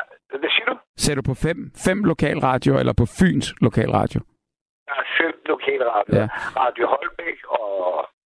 hvad 0.43 0.51
siger 0.55 0.67
du? 0.71 0.77
Sætter 1.05 1.23
du 1.23 1.27
på 1.33 1.39
fem, 1.47 1.59
fem 1.87 1.99
lokalradioer, 2.13 2.79
eller 2.83 2.97
på 3.03 3.07
Fyns 3.19 3.47
lokalradio? 3.67 4.21
Der 4.89 4.97
er 5.03 5.07
fem 5.21 5.35
lokalradioer. 5.53 6.19
Ja. 6.21 6.29
Ja. 6.33 6.63
Radio 6.65 6.85
Holbæk 6.93 7.39
og 7.61 7.75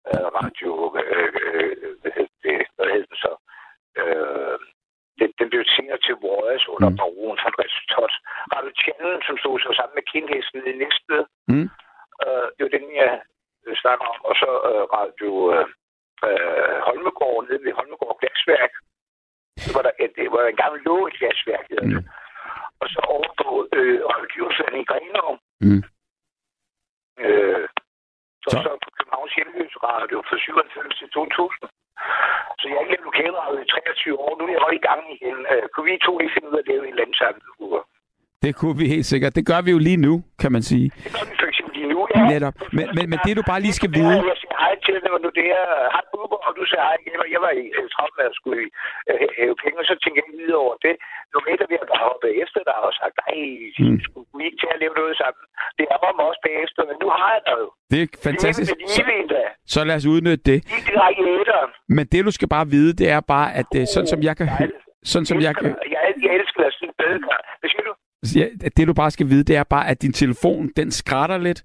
øh, 0.09 0.27
Radio... 0.39 0.71
Øh, 1.03 1.29
øh, 1.41 1.75
hvad 2.01 2.11
hedder 2.17 2.37
det? 2.47 2.59
Hvad 2.75 2.87
hedder 2.93 3.09
den 3.11 3.19
så? 3.25 3.33
Øh, 4.01 4.57
den, 5.19 5.29
den 5.39 5.47
blev 5.51 5.63
senere 5.75 5.99
til 6.05 6.15
Under 6.81 6.89
Mm. 6.93 6.99
baron 7.01 7.37
fra 7.43 7.51
Resultat. 7.63 8.13
Radio 8.55 8.71
Channel, 8.81 9.13
som 9.27 9.35
stod 9.41 9.55
så 9.65 9.69
sammen 9.77 9.95
med 9.97 10.05
Kindhesten 10.11 10.61
i 10.71 10.73
Næstved. 10.81 11.23
Mm. 11.51 11.67
Øh, 12.23 12.45
det 12.55 12.61
var 12.65 12.71
den, 12.77 12.85
jeg 13.01 13.11
øh, 13.65 13.75
snakker 13.83 14.05
om. 14.13 14.17
Og 14.29 14.33
så 14.41 14.49
øh, 14.69 14.83
Radio 14.99 15.31
øh, 15.55 15.65
øh, 16.27 16.75
Holmegård 16.87 17.41
nede 17.47 17.61
ved 17.65 17.73
Holmegård 17.79 18.17
Glasværk. 18.21 18.73
Det 19.63 19.71
var, 19.75 19.83
der, 19.87 19.93
et, 20.03 20.11
det 20.19 20.27
var 20.35 20.41
en 20.45 20.59
gammel 20.63 20.79
lå 20.87 20.95
i 21.07 21.11
glasværk. 21.17 21.65
Mm. 21.89 22.03
Og 22.81 22.87
så 22.93 22.99
over 23.15 23.29
på 23.41 23.49
øh, 23.77 23.97
Rådgiversvand 24.09 24.75
i 24.81 24.87
Grenaa. 24.89 25.31
Mm. 25.65 25.81
Øh, 27.23 27.65
så, 28.43 28.49
Så- 28.51 28.57
så. 28.57 28.63
så 28.65 28.71
på 28.83 28.89
Københavns 28.97 29.33
Hjemløsradio 29.35 30.17
fra 30.29 30.37
97 30.37 30.97
til 30.99 31.09
2000. 31.09 31.69
Så 32.59 32.63
jeg 32.67 32.75
har 32.75 32.81
ikke 32.83 32.93
lavet 32.95 33.07
lokalradio 33.09 33.59
i 33.63 33.67
23 33.67 34.19
år. 34.25 34.31
Nu 34.37 34.43
er 34.45 34.51
jeg 34.53 34.61
også 34.65 34.79
i 34.81 34.87
gang 34.89 35.01
igen. 35.17 35.37
Øh, 35.51 35.63
kunne 35.73 35.85
vi 35.89 36.05
to 36.07 36.13
ikke 36.19 36.33
finde 36.35 36.49
ud 36.49 36.57
af 36.57 36.63
at 36.63 36.67
lave 36.71 36.83
en 36.83 36.93
eller 36.93 37.05
anden 37.05 37.19
sammen? 37.21 37.41
Det 38.51 38.59
kunne 38.61 38.77
vi 38.83 38.87
helt 38.95 39.07
sikkert. 39.13 39.31
Det 39.39 39.45
gør 39.51 39.59
vi 39.65 39.71
jo 39.75 39.79
lige 39.89 40.01
nu, 40.07 40.13
kan 40.41 40.51
man 40.55 40.63
sige. 40.71 40.87
Det 41.05 41.11
gør 41.15 41.25
vi 41.29 41.33
for 41.41 41.47
eksempel 41.51 41.73
lige 41.79 41.89
nu. 41.93 41.99
Netop. 42.33 42.55
Men, 42.77 42.85
men, 42.95 43.05
men 43.11 43.17
det 43.25 43.31
du 43.39 43.43
bare 43.51 43.61
lige 43.65 43.75
skal 43.81 43.91
vide... 43.99 44.15
Jeg 44.31 44.37
siger 44.43 44.55
hej 44.65 44.73
til 44.85 44.95
dig, 45.03 45.11
og 45.17 45.21
nu 45.25 45.29
det 45.39 45.47
er 45.61 45.67
hej 45.95 46.03
Bubber, 46.13 46.39
og 46.47 46.51
du 46.59 46.63
siger 46.69 46.83
hej 46.87 46.97
igen, 47.03 47.19
og 47.23 47.29
jeg 47.35 47.41
var 47.45 47.51
i 47.63 47.65
øh, 47.77 47.85
travlt 47.93 48.15
med 48.19 48.25
at 48.31 48.35
skulle 48.39 48.63
øh, 49.11 49.17
hæve 49.39 49.55
penge, 49.63 49.75
og 49.81 49.85
så 49.89 49.95
tænkte 50.03 50.17
jeg 50.21 50.27
videre 50.39 50.59
over 50.65 50.75
det. 50.85 50.95
Nu 51.33 51.37
jeg, 51.47 51.55
at 51.65 51.71
jeg 51.93 51.99
hoppet 52.07 52.31
efter 52.43 52.59
dig 52.69 52.77
og 52.87 52.91
sagt, 52.99 53.13
nej, 53.23 53.39
Mm. 53.83 53.97
skulle 54.07 54.27
vi 54.37 54.43
ikke 54.47 54.59
til 54.63 54.69
at 54.75 54.79
lave 54.83 54.93
noget 55.01 55.13
sammen? 55.21 55.43
Det 55.77 55.85
er 55.93 55.97
mig 56.17 56.25
også 56.31 56.41
bagefter, 56.49 56.81
men 56.89 56.95
nu 57.03 57.07
har 57.17 57.29
jeg 57.37 57.43
jo. 57.63 57.67
Det 57.91 57.99
er 58.03 58.07
fantastisk. 58.29 58.69
Det 58.71 58.83
er 58.83 58.91
Så, 58.97 59.03
livet, 59.11 59.45
så 59.73 59.79
lad 59.89 59.95
os 60.01 60.05
udnytte 60.13 60.43
det. 60.51 60.59
Men 61.97 62.03
det 62.11 62.19
du 62.27 62.31
skal 62.37 62.49
bare 62.55 62.65
vide, 62.75 62.91
det 63.01 63.07
er 63.17 63.21
bare, 63.33 63.47
at 63.61 63.69
øh, 63.79 63.83
sådan 63.93 64.09
som 64.13 64.19
jeg 64.27 64.35
kan 64.39 64.47
høre... 64.55 64.69
Sådan 65.11 65.25
som 65.31 65.37
jeg 65.47 65.53
kan... 65.57 65.65
Jeg, 65.95 66.01
jeg 66.25 66.31
elsker 66.39 66.61
at 66.69 66.73
sige 66.79 66.91
badekar. 66.99 67.39
Hvad 67.59 67.69
siger 67.73 67.83
du? 67.89 67.93
Ja, 68.39 68.45
det 68.77 68.87
du 68.87 68.93
bare 68.93 69.11
skal 69.11 69.29
vide, 69.29 69.43
det 69.43 69.55
er 69.55 69.63
bare, 69.75 69.87
at 69.91 70.01
din 70.01 70.13
telefon, 70.13 70.63
den 70.79 70.91
skrætter 70.91 71.37
lidt. 71.37 71.63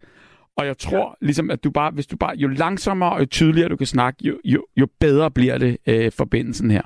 Og 0.58 0.66
jeg 0.66 0.76
tror 0.78 1.06
ja. 1.20 1.26
ligesom, 1.28 1.50
at 1.54 1.64
du 1.64 1.70
bare, 1.70 1.90
hvis 1.96 2.06
du 2.12 2.16
bare, 2.24 2.34
jo 2.44 2.48
langsommere 2.64 3.12
og 3.14 3.20
jo 3.20 3.26
tydeligere 3.38 3.68
du 3.68 3.76
kan 3.82 3.86
snakke, 3.96 4.18
jo, 4.28 4.34
jo, 4.44 4.60
jo 4.80 4.86
bedre 5.04 5.28
bliver 5.38 5.56
det 5.64 5.72
øh, 5.90 6.08
forbindelsen 6.20 6.68
her. 6.76 6.84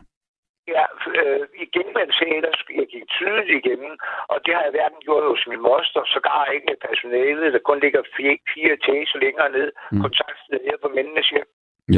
Ja, 0.76 0.84
øh, 1.20 1.42
igen 1.66 1.86
med 1.94 2.02
en 2.06 2.12
skal- 2.60 2.78
jeg 2.80 2.88
gik 2.94 3.06
tydeligt 3.18 3.50
igennem, 3.60 3.92
og 4.32 4.36
det 4.44 4.52
har 4.56 4.62
jeg 4.66 4.74
hverken 4.76 5.00
gjort 5.06 5.24
hos 5.32 5.42
min 5.52 5.62
moster, 5.68 6.02
sågar 6.14 6.40
ikke 6.54 6.66
med 6.70 6.78
personalet, 6.88 7.52
der 7.54 7.62
kun 7.68 7.78
ligger 7.84 8.02
fire, 8.16 8.36
fire 8.54 8.72
etager 8.78 9.18
længere 9.24 9.50
ned, 9.58 9.68
Mm. 9.92 10.00
kontaktsted 10.04 10.58
her 10.68 10.76
på 10.82 10.88
mændenes 10.96 11.28
hjem. 11.34 11.48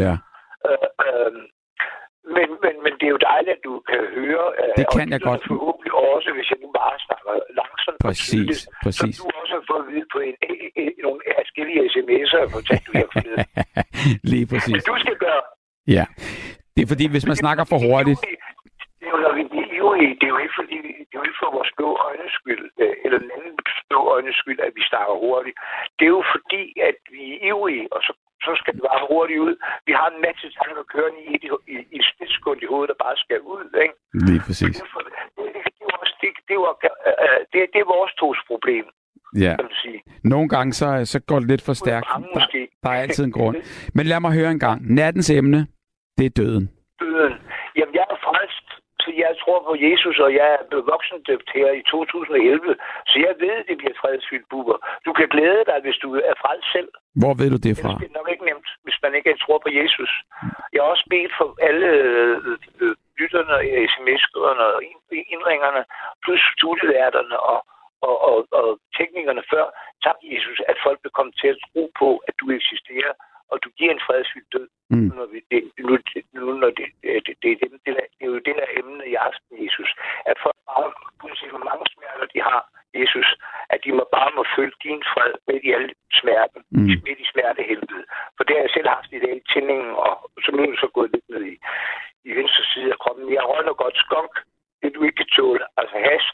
Ja, 0.03 0.13
Øh, 0.71 0.89
øh, 1.07 1.33
men, 2.37 2.49
men, 2.65 2.75
men 2.85 2.93
det 2.99 3.07
er 3.09 3.15
jo 3.17 3.21
dejligt, 3.31 3.53
at 3.57 3.63
du 3.69 3.73
kan 3.91 4.01
høre. 4.19 4.47
Øh, 4.61 4.73
Det 4.79 4.87
og 4.89 4.93
kan 4.99 5.09
jeg 5.15 5.21
godt. 5.29 5.43
Forhåbentlig 5.53 5.93
også, 6.13 6.29
hvis 6.37 6.49
jeg 6.53 6.59
nu 6.65 6.69
bare 6.81 6.95
snakker 7.07 7.33
langsomt 7.61 7.99
og 8.01 8.05
præcis, 8.09 8.29
tydeligt. 8.31 8.63
præcis. 8.85 9.15
Som 9.19 9.25
du 9.31 9.39
også 9.41 9.53
har 9.59 9.65
fået 9.71 9.83
at 9.85 9.89
vide 9.93 10.07
på 10.15 10.19
en, 10.29 10.35
en, 10.51 10.57
en, 10.83 10.91
nogle 11.07 11.21
forskellige 11.41 11.81
sms'er, 11.95 12.41
og 12.47 12.51
fortalt 12.57 12.85
du 12.89 12.93
forleden. 13.15 13.47
Lige 14.33 14.45
Men 14.47 14.51
præcis. 14.53 14.81
du 14.91 14.95
skal 15.05 15.17
gøre 15.27 15.43
Ja. 15.97 16.05
Det 16.75 16.81
er 16.85 16.91
fordi, 16.93 17.05
hvis 17.15 17.27
man 17.31 17.37
snakker 17.45 17.65
for 17.73 17.79
hurtigt, 17.89 18.21
Det 19.01 19.07
er 19.09 19.13
jo, 19.15 19.19
når 19.27 19.33
vi 19.39 19.43
er 19.63 19.69
ivrige, 19.79 20.13
det 20.21 20.27
er 20.29 20.33
jo 20.37 20.41
ikke, 20.45 20.57
fordi, 20.61 20.77
det 21.09 21.15
er 21.17 21.21
jo 21.21 21.27
ikke 21.29 21.41
for 21.43 21.51
vores 21.59 21.71
blå 21.79 21.89
øjnes 22.09 22.33
skyld, 22.41 22.65
øh, 22.83 22.95
eller 23.05 23.19
den 23.25 23.31
anden 23.37 23.53
blå 23.91 24.01
øjnes 24.17 24.35
skyld, 24.43 24.61
at 24.67 24.73
vi 24.79 24.83
snakker 24.91 25.15
hurtigt. 25.27 25.57
Det 25.97 26.05
er 26.09 26.15
jo 26.19 26.25
fordi, 26.35 26.63
at 26.89 26.97
vi 27.15 27.23
er 27.35 27.39
ivrige, 27.51 27.87
og 27.95 28.01
så, 28.07 28.13
så 28.47 28.51
skal 28.61 28.73
det 28.77 28.83
bare 28.91 29.03
hurtigt 29.11 29.41
ud. 29.47 29.55
Vi 29.89 29.93
har 30.01 30.09
en 30.15 30.21
masse 30.27 30.47
tanker 30.61 30.85
kørende 30.95 31.21
i, 31.33 31.35
i, 31.47 31.49
i, 31.75 31.77
i 31.97 31.99
splitsekund 32.11 32.59
i 32.65 32.69
hovedet, 32.73 32.89
der 32.93 32.99
bare 33.07 33.17
skal 33.25 33.41
ud. 33.55 33.65
Ikke? 33.85 33.95
lige 34.29 34.43
præcis. 34.47 34.77
Det, 34.77 34.85
er 34.87 34.91
for- 34.95 35.05
det, 35.09 35.47
det, 35.55 35.63
det, 35.79 35.85
er 35.91 35.97
også, 36.03 36.15
det, 36.23 36.29
det, 36.49 36.55
er 36.57 36.61
jo, 36.63 36.67
øh, 37.25 37.39
det, 37.53 37.59
det 37.73 37.81
er 37.85 37.89
vores 37.97 38.13
tos 38.21 38.41
problem, 38.51 38.85
Ja. 39.45 39.55
kan 39.59 39.67
du 39.73 39.77
sige. 39.85 40.01
Nogle 40.33 40.49
gange, 40.55 40.71
så, 40.81 40.87
så 41.13 41.19
går 41.29 41.39
det 41.41 41.49
lidt 41.53 41.65
for 41.69 41.73
stærkt. 41.83 42.07
Der, 42.09 42.67
der 42.83 42.91
er 42.91 43.01
altid 43.05 43.25
en 43.25 43.33
grund. 43.39 43.57
Men 43.97 44.07
lad 44.07 44.21
mig 44.21 44.33
høre 44.39 44.51
en 44.51 44.63
gang. 44.67 44.79
Nattens 44.99 45.31
emne, 45.31 45.61
det 46.19 46.27
er 46.27 46.35
døden. 46.41 46.65
Jamen, 47.79 47.95
jeg 47.99 48.07
er 48.15 48.19
frelst, 48.27 48.67
så 49.03 49.09
jeg 49.23 49.29
tror 49.53 49.69
på 49.71 49.75
Jesus, 49.89 50.17
og 50.27 50.31
jeg 50.41 50.49
er 50.59 50.63
blevet 50.69 50.87
voksendøbt 50.95 51.49
her 51.57 51.69
i 51.81 51.83
2011. 51.83 52.77
Så 53.11 53.17
jeg 53.27 53.35
ved, 53.45 53.57
det 53.69 53.77
bliver 53.81 53.97
fredsfyldt, 54.03 54.47
buber. 54.51 54.79
Du 55.07 55.13
kan 55.19 55.29
glæde 55.35 55.63
dig, 55.71 55.79
hvis 55.85 55.99
du 56.05 56.09
er 56.31 56.35
frelst 56.43 56.69
selv. 56.77 56.91
Hvor 57.21 57.35
ved 57.41 57.49
du 57.55 57.59
det 57.67 57.75
fra? 57.83 57.93
Det 58.03 58.09
er 58.11 58.19
nok 58.21 58.31
ikke 58.35 58.49
nemt, 58.51 58.69
hvis 58.85 58.99
man 59.05 59.13
ikke 59.19 59.43
tror 59.45 59.59
på 59.65 59.71
Jesus. 59.81 60.11
Jeg 60.73 60.81
har 60.83 60.91
også 60.95 61.07
bedt 61.15 61.33
for 61.39 61.49
alle 61.69 61.89
øh, 62.01 62.37
lytterne, 63.21 63.55
sms-skriverne 63.93 64.65
og 64.75 64.81
ind- 64.91 65.29
indringerne, 65.35 65.83
plus 66.25 66.43
studieværterne 66.57 67.37
og, 67.53 67.59
og, 68.09 68.17
og, 68.29 68.37
og 68.61 68.69
teknikerne 68.99 69.43
før. 69.53 69.65
Tak, 70.07 70.19
Jesus, 70.33 70.59
at 70.71 70.77
folk 70.87 70.99
vil 71.05 71.17
komme 71.19 71.33
til 71.41 71.49
at 71.55 71.61
tro 71.67 71.83
på, 72.01 72.09
at 72.29 72.35
du 72.41 72.45
eksisterer, 72.59 73.13
og 73.51 73.57
du 73.65 73.69
giver 73.79 73.93
en 73.95 74.05
fredsfyldt 74.07 74.53
død. 74.53 74.69
Mm. 74.91 75.11
Når 75.19 75.27
vi, 75.33 75.39
det, 75.51 75.61
nu, 75.79 75.99
nu, 76.33 76.53
når 76.63 76.71
det, 76.79 76.87
det, 77.03 77.11
det, 77.27 77.35
det, 77.43 77.51
er 77.53 77.79
det, 77.87 77.93
er- 78.03 78.11
det 78.19 78.25
er 78.27 78.33
jo 78.35 78.39
det 78.49 78.55
der 78.61 78.69
emne 78.81 79.03
i 79.13 79.15
aften, 79.29 79.65
Jesus. 79.65 79.91
At 80.31 80.37
folk 80.45 80.59
bare, 80.71 80.87
uanset 81.25 81.51
hvor 81.55 81.65
mange 81.71 81.85
smerter 81.95 82.27
de 82.35 82.41
har, 82.51 82.61
Jesus, 83.01 83.29
at 83.73 83.79
de 83.85 83.91
må 83.99 84.05
bare 84.17 84.31
må 84.37 84.43
følge 84.57 84.77
din 84.85 85.03
fred 85.13 85.33
midt 85.49 85.65
i 85.69 85.73
alle 85.77 85.91
smerten, 86.21 86.61
Mm. 86.71 86.89
midt 87.07 87.21
i 87.25 87.27
smertehelvede. 87.33 88.05
For 88.37 88.43
det 88.45 88.55
har 88.57 88.63
jeg 88.67 88.75
selv 88.77 88.89
haft 88.97 89.11
i 89.13 89.21
dag 89.25 89.35
i 89.37 89.47
tændingen, 89.53 89.91
og 90.05 90.13
så 90.45 90.49
nu 90.53 90.59
er 90.63 90.77
så 90.85 90.89
gået 90.97 91.11
lidt 91.15 91.27
ned 91.33 91.43
i, 91.53 91.55
i 92.29 92.31
venstre 92.39 92.65
side 92.73 92.93
af 92.95 92.99
kroppen. 93.03 93.33
Jeg 93.39 93.45
røgner 93.51 93.75
godt 93.85 93.97
skunk, 94.05 94.33
det 94.83 94.95
du 94.95 95.01
ikke 95.05 95.17
kan 95.23 95.31
tåle, 95.37 95.65
altså 95.81 95.97
has, 96.09 96.25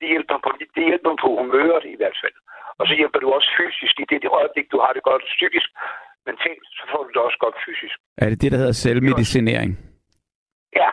det 0.00 0.08
hjælper 0.12 0.38
på, 0.44 0.48
det 0.76 0.84
hjælper 0.90 1.16
på 1.22 1.28
humøret 1.38 1.84
i 1.94 1.96
hvert 2.00 2.18
fald. 2.22 2.36
Og 2.78 2.84
så 2.88 2.94
hjælper 3.00 3.18
du 3.20 3.28
også 3.32 3.50
fysisk 3.58 3.94
i 4.00 4.04
det, 4.10 4.22
det 4.22 4.30
øjeblik, 4.40 4.66
du 4.72 4.78
har 4.84 4.92
det 4.92 5.02
godt 5.02 5.22
psykisk, 5.34 5.68
mentalt, 6.30 6.64
så 6.78 6.82
får 6.90 7.00
du 7.06 7.10
det 7.14 7.20
også 7.26 7.38
godt 7.44 7.56
fysisk. 7.66 7.96
Er 8.22 8.28
det 8.30 8.38
det, 8.42 8.48
der 8.52 8.58
hedder 8.62 8.76
selvmedicinering? 8.86 9.70
Ja, 10.80 10.90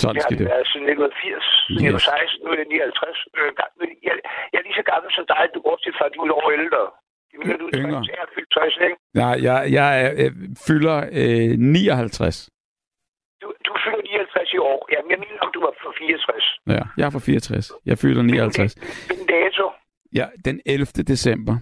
Sådan 0.00 0.16
har 0.16 0.22
skal 0.26 0.36
det 0.38 0.44
det. 0.44 0.52
været 0.54 0.66
siden 0.72 0.86
1980. 0.86 1.44
Yes. 1.72 1.82
Jeg 1.86 1.92
var 1.96 2.02
16, 2.04 2.44
nu 2.44 2.48
er 2.54 2.58
jeg 2.62 2.68
59. 2.68 3.18
Øh, 3.38 3.50
Jeg, 4.08 4.14
jeg 4.52 4.58
er 4.60 4.64
lige 4.68 4.78
så 4.80 4.84
gammel 4.92 5.08
som 5.16 5.24
dig, 5.32 5.42
du 5.56 5.60
går 5.66 5.76
til, 5.84 5.92
for 5.98 6.04
du 6.14 6.18
er 6.24 6.34
år 6.40 6.48
ældre. 6.60 6.82
Mener 7.40 7.56
du, 7.62 7.66
Yngre. 7.80 8.00
Jeg 8.12 8.18
er 8.26 8.30
fyldt 8.34 8.50
60, 8.54 8.76
ikke? 8.88 8.96
Nej, 9.22 9.34
jeg, 9.48 9.56
jeg 9.78 9.88
er- 10.04 10.14
øh, 10.22 10.30
fylder 10.68 10.96
øh, 11.20 11.50
59. 11.58 12.48
Du, 13.42 13.46
du 13.66 13.72
fylder 13.84 14.02
59 14.02 14.52
i 14.58 14.58
år. 14.72 14.80
Jamen, 14.92 15.10
jeg 15.12 15.18
mener, 15.24 15.38
om 15.46 15.50
du 15.54 15.60
var 15.66 15.72
for 15.82 15.92
64. 15.98 16.46
Ja, 16.74 16.82
jeg 16.98 17.04
er 17.08 17.12
fra 17.16 17.22
64. 17.28 17.72
Jeg 17.90 17.96
fylder 18.02 18.22
59. 18.22 18.72
Hvilken 19.08 19.26
dato? 19.36 19.64
Ja, 20.18 20.26
den 20.46 20.56
11. 20.66 20.86
december. 21.12 21.54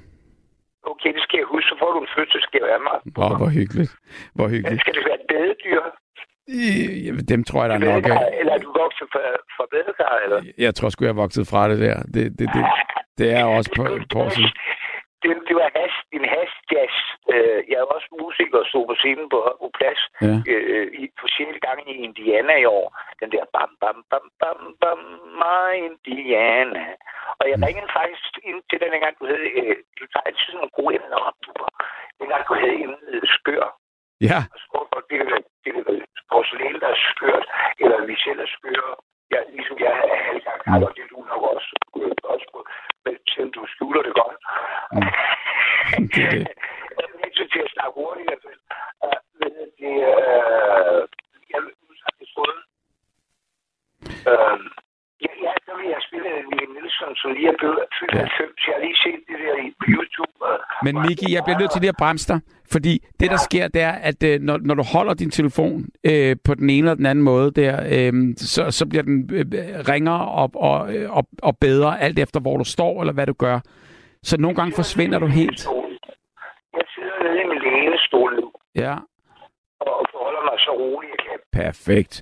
Okay, 0.92 1.10
det 1.16 1.22
skal 1.26 1.36
jeg 1.42 1.46
huske. 1.54 1.68
Så 1.68 1.76
får 1.80 1.90
du 1.94 1.98
en 2.06 2.12
fødselsgave 2.16 2.68
af 2.76 2.80
mig. 2.88 2.96
Åh, 3.24 3.32
hvor 3.40 3.50
hyggeligt. 3.58 3.92
Hvor 4.34 4.46
Men 4.46 4.54
hyggeligt. 4.54 4.80
skal 4.80 4.94
det 4.96 5.04
være 5.08 5.18
et 5.22 5.26
badedyr? 5.32 5.82
Jamen, 7.06 7.24
Dem 7.32 7.40
tror 7.44 7.60
jeg, 7.62 7.68
der 7.70 7.76
er 7.76 7.92
nok 7.94 8.06
af. 8.08 8.38
Eller 8.40 8.52
er 8.56 8.62
du 8.66 8.70
vokset 8.82 9.06
fra, 9.12 9.22
fra 9.56 9.64
badekar, 9.72 10.14
eller? 10.24 10.40
Jeg 10.58 10.74
tror 10.74 10.88
sgu, 10.88 11.04
jeg 11.04 11.10
er 11.16 11.22
vokset 11.24 11.44
fra 11.52 11.62
det 11.70 11.78
der. 11.86 11.96
Det, 12.14 12.24
det, 12.38 12.46
det, 12.56 12.62
det 13.18 13.28
er 13.38 13.44
også 13.56 13.70
på, 13.78 13.82
på 14.14 14.20
siden. 14.36 14.52
Det, 15.22 15.30
det 15.48 15.54
var 15.60 15.68
has, 15.80 15.94
en 16.16 16.24
hasjazz. 16.34 16.96
Øh, 17.32 17.58
jeg 17.70 17.78
er 17.84 17.88
også 17.96 18.08
musiker 18.22 18.58
og 18.62 18.66
stod 18.70 18.84
på 18.90 18.94
scenen 19.00 19.26
på 19.32 19.38
Højbro 19.46 19.68
Plads 19.78 20.00
Ja. 20.26 20.34
øh, 20.52 20.86
i, 21.02 21.04
for 21.20 21.28
gang 21.66 21.78
i 21.92 21.94
Indiana 22.08 22.54
i 22.64 22.66
år. 22.78 22.86
Den 23.20 23.28
der 23.34 23.44
bam, 23.56 23.70
bam, 23.82 23.98
bam, 24.10 24.26
bam, 24.40 24.60
bam, 24.82 25.00
my 25.44 25.68
Indiana. 25.90 26.84
Og 27.40 27.44
jeg 27.50 27.58
ringede 27.66 27.90
faktisk 28.00 28.32
ind 28.48 28.60
til 28.70 28.78
den 28.82 29.00
gang, 29.02 29.14
du 29.20 29.24
havde, 29.30 29.48
øh, 29.60 29.76
du 29.98 30.04
tager 30.12 30.28
altid 30.28 30.52
nogle 30.54 30.74
gode 30.78 30.94
emner 30.98 31.18
op, 31.28 31.36
du. 31.44 31.50
Dengang 32.20 32.42
du 32.48 32.54
havde 32.60 32.76
emnet 32.84 33.04
øh, 33.14 33.22
skør. 33.36 33.66
Ja, 34.28 34.38
Og 34.76 34.82
og 34.96 35.00
det 35.08 35.16
kan 35.18 35.26
være, 35.32 35.44
det 35.64 35.70
kan 35.74 35.84
være 35.88 36.06
porcelæn, 36.30 36.80
der 36.82 36.90
er 36.96 37.00
skørt, 37.10 37.46
eller 37.82 37.98
vi 38.10 38.14
selv 38.24 38.40
er 38.46 38.50
skøre. 38.56 38.92
Ja, 39.32 39.40
ligesom 39.54 39.76
jeg 39.84 39.92
er 40.14 40.22
halvgang, 40.28 40.60
mm. 40.66 40.82
og 40.84 40.88
det 40.94 41.02
er 41.04 41.10
du 41.14 41.18
nok 41.30 41.42
også, 41.54 41.70
øh, 41.98 42.14
også 42.32 42.46
på, 42.52 42.58
men 43.04 43.14
selvom 43.32 43.52
du 43.56 43.60
skjuler 43.72 44.02
det 44.06 44.14
godt. 44.20 44.36
Mm. 44.92 45.10
Det 46.12 46.22
er 46.26 46.30
det. 46.30 46.42
Jeg 46.96 47.04
er 47.06 47.12
nødt 47.20 47.52
til 47.52 47.66
at 47.66 47.72
snakke 47.74 47.94
hurtigt, 48.00 48.24
i 48.24 48.28
hvert 48.30 48.42
fald. 48.46 48.60
Uh, 49.04 49.18
men 49.40 49.50
det, 49.80 49.94
øh, 50.12 51.00
jeg 51.50 51.60
sagt 52.02 52.16
det 52.20 52.28
tråden. 52.34 52.60
Øh, 54.30 54.58
ja, 55.24 55.32
ja, 55.44 55.52
så 55.66 55.72
vil 55.78 55.88
jeg 55.94 56.02
spille 56.08 56.30
Mikael 56.50 56.59
Nielsen, 57.00 57.16
som 57.22 57.30
lige 57.36 57.48
er 57.48 57.56
blevet 57.58 57.78
fyldt 57.98 58.14
Ja. 58.14 58.18
90. 58.18 58.66
Jeg 58.66 58.74
har 58.76 58.82
lige 58.86 58.96
set 59.04 59.20
det 59.28 59.36
der 59.44 59.54
på 59.80 59.86
YouTube. 59.94 60.32
Men 60.86 60.94
Miki, 61.06 61.34
jeg 61.34 61.42
bliver 61.44 61.58
nødt 61.58 61.70
til 61.72 61.80
lige 61.80 61.88
at 61.96 62.00
bremse 62.02 62.28
dig, 62.32 62.40
fordi 62.72 62.94
det, 63.20 63.30
der 63.30 63.36
sker, 63.36 63.68
det 63.68 63.82
er, 63.82 63.92
at 63.92 64.22
øh, 64.22 64.40
når, 64.40 64.58
når 64.68 64.74
du 64.74 64.82
holder 64.94 65.14
din 65.14 65.30
telefon 65.30 65.84
øh, 66.10 66.36
på 66.44 66.54
den 66.54 66.70
ene 66.70 66.78
eller 66.86 66.94
den 66.94 67.06
anden 67.06 67.24
måde, 67.24 67.50
der, 67.50 67.72
øh, 67.96 68.12
så, 68.36 68.70
så 68.70 68.86
bliver 68.90 69.02
den 69.02 69.30
øh, 69.32 69.44
ringere 69.92 70.24
og, 70.28 70.50
og, 70.54 70.94
øh, 70.94 71.16
og, 71.16 71.24
og 71.42 71.56
bedre, 71.60 72.00
alt 72.00 72.18
efter 72.18 72.40
hvor 72.40 72.56
du 72.56 72.64
står 72.64 73.00
eller 73.00 73.12
hvad 73.12 73.26
du 73.26 73.32
gør. 73.32 73.60
Så 74.22 74.40
nogle 74.40 74.56
gange 74.56 74.72
forsvinder 74.76 75.18
du 75.18 75.26
helt. 75.26 75.66
Jeg 76.76 76.84
sidder 76.94 77.16
nede 77.24 77.40
i 77.42 77.46
min 77.48 77.58
lænestol 77.58 78.40
nu, 78.40 78.52
Ja, 78.74 78.94
og 79.80 80.06
forholder 80.12 80.42
mig 80.50 80.58
så 80.58 80.70
roligt, 80.78 81.12
jeg 81.12 81.20
kan. 81.28 81.38
perfekt. 81.64 82.14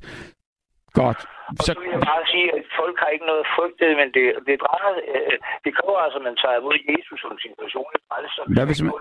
Godt. 0.92 1.18
Og 1.59 1.62
Så, 1.67 1.73
så 1.75 1.81
vil 1.81 1.90
jeg 1.97 2.02
bare 2.12 2.25
sige, 2.33 2.47
at 2.59 2.64
folk 2.81 2.97
har 3.02 3.11
ikke 3.14 3.26
noget 3.33 3.45
frygtet, 3.57 3.90
men 4.00 4.09
det, 4.17 4.25
det 4.49 4.55
drejer, 4.64 4.90
øh, 5.14 5.35
det 5.64 5.71
kræver 5.78 5.99
altså, 6.07 6.19
at 6.21 6.26
man 6.28 6.37
tager 6.43 6.57
imod 6.61 6.76
Jesus 6.93 7.19
som 7.25 7.35
sin 7.45 7.55
personlige 7.62 8.05
frelser. 8.09 8.43
Hvad 8.57 8.67
hvis 8.69 8.81
man- 8.87 8.95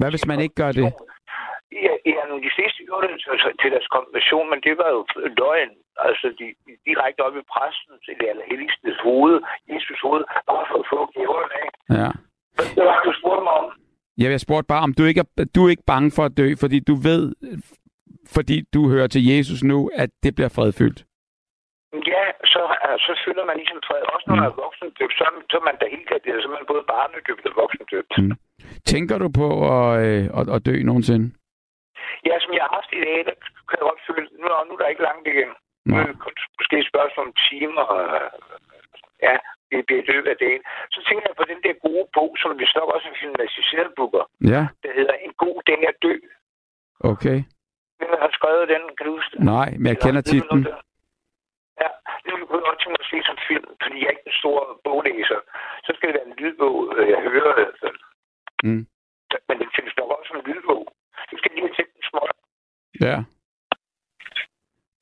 hvad 0.00 0.10
hvis 0.14 0.26
man 0.32 0.38
ikke 0.44 0.56
gør 0.62 0.72
det? 0.78 0.84
Ja, 1.86 1.94
ja, 2.14 2.22
de 2.46 2.50
fleste 2.56 2.78
gjorde 2.88 3.06
det 3.12 3.16
til, 3.22 3.32
til 3.62 3.68
deres 3.74 3.88
konfirmation, 3.94 4.46
men 4.52 4.58
det 4.66 4.74
var 4.80 4.88
jo 4.96 5.00
løgn. 5.40 5.70
Altså, 6.08 6.26
de, 6.38 6.46
de 6.66 6.72
direkte 6.88 7.20
op 7.26 7.36
i 7.40 7.44
præsten, 7.54 7.94
til 8.04 8.14
det 8.20 8.26
allerhelligste 8.32 8.88
hoved, 9.06 9.36
Jesus 9.72 9.98
hoved, 10.06 10.22
bare 10.50 10.64
for 10.70 10.78
at 10.82 10.86
få 10.92 10.98
gaverne 11.16 11.54
af. 11.64 11.68
Ja. 12.00 12.08
Det 12.76 12.82
var, 12.88 12.96
du 13.06 13.12
spurgte 13.20 13.42
mig 13.48 13.54
om. 13.62 13.66
Ja, 14.22 14.28
jeg 14.34 14.40
spurgte 14.46 14.66
bare, 14.72 14.82
om 14.88 14.94
du 14.98 15.02
ikke 15.10 15.20
er, 15.24 15.44
du 15.54 15.60
er 15.66 15.70
ikke 15.74 15.88
bange 15.94 16.10
for 16.16 16.24
at 16.28 16.34
dø, 16.40 16.46
fordi 16.62 16.78
du 16.90 16.94
ved, 17.08 17.22
fordi 18.36 18.56
du 18.74 18.80
hører 18.88 19.06
til 19.06 19.22
Jesus 19.32 19.60
nu, 19.62 19.90
at 20.02 20.10
det 20.22 20.34
bliver 20.34 20.52
fredfyldt. 20.56 21.00
Ja, 22.14 22.24
så, 22.52 22.62
øh, 22.86 22.96
så 23.06 23.12
føler 23.24 23.44
man 23.48 23.56
ligesom 23.60 23.80
fred. 23.88 24.02
Også 24.14 24.24
når 24.28 24.36
man 24.40 24.48
er 24.52 24.60
voksendøbt, 24.64 25.14
så, 25.18 25.24
så 25.50 25.56
er 25.60 25.64
man 25.68 25.76
da 25.80 25.84
helt 25.94 26.08
garderet. 26.12 26.38
Så 26.42 26.48
er 26.50 26.54
man 26.58 26.70
både 26.72 26.84
barnedøbt 26.92 27.44
og 27.50 27.54
voksendøbt. 27.62 28.12
Mm. 28.18 28.32
Tænker 28.92 29.16
du 29.24 29.28
på 29.40 29.48
at, 29.74 29.88
øh, 30.06 30.24
at, 30.38 30.46
at 30.54 30.60
dø 30.68 30.74
nogensinde? 30.90 31.26
Ja, 32.28 32.34
som 32.42 32.50
jeg 32.56 32.62
har 32.66 32.72
haft 32.78 32.90
i 32.98 33.00
dag, 33.06 33.18
der 33.28 33.34
kan 33.68 33.76
jeg 33.78 33.86
godt 33.90 34.02
føle, 34.08 34.26
nu, 34.40 34.46
er- 34.54 34.66
nu 34.68 34.72
er 34.74 34.80
der 34.80 34.92
ikke 34.94 35.06
langt 35.10 35.26
igen. 35.34 35.50
Nu 35.86 35.92
er 36.00 36.04
det 36.08 36.16
måske 36.58 36.74
et 36.82 36.90
spørgsmål 36.92 37.26
om 37.28 37.34
timer. 37.48 37.86
øh, 38.00 38.30
Ja, 39.28 39.36
det 39.70 39.78
bliver 39.86 40.02
i 40.04 40.08
løbet 40.12 40.30
af 40.34 40.38
dagen. 40.44 40.62
Så 40.94 40.98
tænker 41.06 41.24
jeg 41.28 41.36
på 41.40 41.46
den 41.52 41.60
der 41.66 41.74
gode 41.86 42.04
bog, 42.16 42.30
som 42.42 42.50
vi 42.60 42.64
nok 42.78 42.88
også 42.94 43.06
har 43.10 43.16
filmatiseret 43.22 43.90
booker, 43.98 44.24
Ja, 44.54 44.62
der 44.84 44.90
hedder 44.98 45.14
En 45.26 45.32
god 45.44 45.58
dag 45.68 45.80
at 45.90 45.96
dø. 46.06 46.14
okay. 47.12 47.38
Hvem 47.98 48.10
har 48.24 48.30
skrevet 48.38 48.64
den, 48.74 48.82
kan 48.96 49.04
du 49.06 49.12
huske 49.18 49.30
det? 49.36 49.44
Nej, 49.54 49.68
men 49.80 49.86
jeg 49.92 49.98
kender 50.04 50.22
titlen. 50.32 50.62
Det? 52.24 52.32
Vil 52.50 52.58
jeg 52.58 52.66
godt 52.68 52.78
tænke 52.80 52.94
mig 52.94 53.04
at 53.04 53.10
se 53.12 53.18
som 53.28 53.36
film, 53.50 53.68
fordi 53.82 53.96
jeg 53.98 54.08
er 54.08 54.14
ikke 54.16 54.28
en 54.32 54.40
stor 54.42 54.58
boglæser. 54.84 55.40
Så 55.86 55.90
skal 55.94 56.06
det 56.08 56.16
være 56.16 56.28
en 56.30 56.38
lydbog, 56.42 56.76
øh, 56.96 57.06
jeg 57.14 57.20
hører 57.36 57.52
i 57.54 57.58
hvert 57.60 57.78
fald. 57.82 57.98
Mm. 58.66 58.84
Men 59.48 59.56
den 59.62 59.70
findes 59.76 59.94
nok 59.98 60.10
også 60.16 60.28
som 60.30 60.38
en 60.40 60.46
lydbog. 60.50 60.82
Du 61.30 61.34
skal 61.38 61.50
lige 61.54 61.64
have 61.66 61.76
tænkt 61.76 61.92
den 61.96 62.04
småt. 62.10 62.32
Ja. 63.06 63.16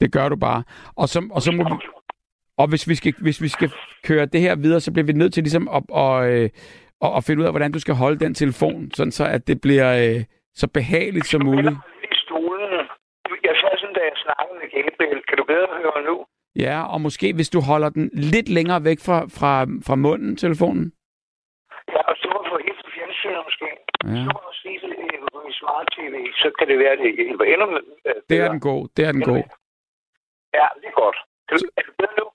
Det 0.00 0.08
gør 0.16 0.28
du 0.28 0.36
bare. 0.48 0.62
Og 1.00 1.06
så, 1.12 1.18
og 1.36 1.40
så 1.46 1.50
må 1.56 1.62
vi, 1.70 1.76
og 2.60 2.66
hvis 2.68 2.88
vi, 2.88 2.94
skal, 2.94 3.14
hvis 3.26 3.42
vi 3.42 3.48
skal 3.48 3.70
køre 4.08 4.26
det 4.26 4.40
her 4.40 4.54
videre, 4.56 4.80
så 4.80 4.92
bliver 4.92 5.06
vi 5.06 5.12
nødt 5.12 5.32
til 5.34 5.42
ligesom 5.42 5.68
at, 5.76 5.82
og, 6.04 6.14
øh, 6.32 6.48
og, 7.00 7.10
og 7.16 7.24
finde 7.24 7.40
ud 7.40 7.46
af, 7.46 7.52
hvordan 7.52 7.72
du 7.72 7.80
skal 7.80 7.94
holde 7.94 8.18
den 8.24 8.34
telefon, 8.34 8.90
sådan 8.90 9.12
så 9.12 9.24
at 9.36 9.46
det 9.48 9.60
bliver 9.60 9.88
øh, 10.02 10.24
så 10.54 10.66
behageligt 10.74 11.26
som 11.26 11.44
muligt. 11.44 11.76
Jeg 13.48 13.56
sad 13.60 13.72
sådan, 13.78 13.94
da 13.98 14.02
jeg 14.10 14.16
snakkede 14.26 14.58
med 14.60 14.68
Gabriel. 14.74 15.22
Kan 15.28 15.36
du 15.38 15.44
bedre 15.44 15.68
høre 15.82 16.02
nu? 16.08 16.16
Ja, 16.66 16.76
og 16.92 16.98
måske 17.00 17.26
hvis 17.38 17.50
du 17.54 17.60
holder 17.70 17.88
den 17.88 18.10
lidt 18.32 18.48
længere 18.56 18.84
væk 18.84 18.98
fra, 19.06 19.18
fra, 19.38 19.52
fra 19.86 19.94
munden, 20.04 20.36
telefonen. 20.36 20.84
Ja, 21.94 22.00
og 22.10 22.14
så 22.22 22.28
for 22.48 22.58
helt 22.66 22.86
fjernsynet 22.94 23.40
måske. 23.48 23.68
Ja. 24.04 24.22
Så 24.24 24.30
også 24.48 24.60
lige 24.64 24.80
det 24.80 24.92
øh, 25.14 25.42
min 25.44 25.54
smart 25.62 25.86
tv, 25.96 26.14
så 26.42 26.48
kan 26.58 26.66
det 26.70 26.78
være, 26.84 26.96
det 27.02 27.10
hjælper 27.16 27.44
endnu. 27.52 27.66
Øh, 28.06 28.14
Det 28.30 28.36
er 28.44 28.48
den 28.54 28.60
god, 28.70 28.80
det 28.96 29.02
er 29.08 29.12
den 29.16 29.22
god. 29.30 29.42
Ja, 30.58 30.66
det 30.80 30.86
er 30.92 30.96
godt. 31.04 31.18
Du, 31.50 31.54
er 31.78 31.82
det 31.88 31.94
bedre 32.00 32.14
nu? 32.20 32.26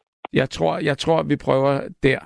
Jeg 0.42 0.48
tror, 0.56 0.74
jeg 0.90 0.98
tror, 1.04 1.20
vi 1.32 1.36
prøver 1.48 1.74
der. 2.08 2.22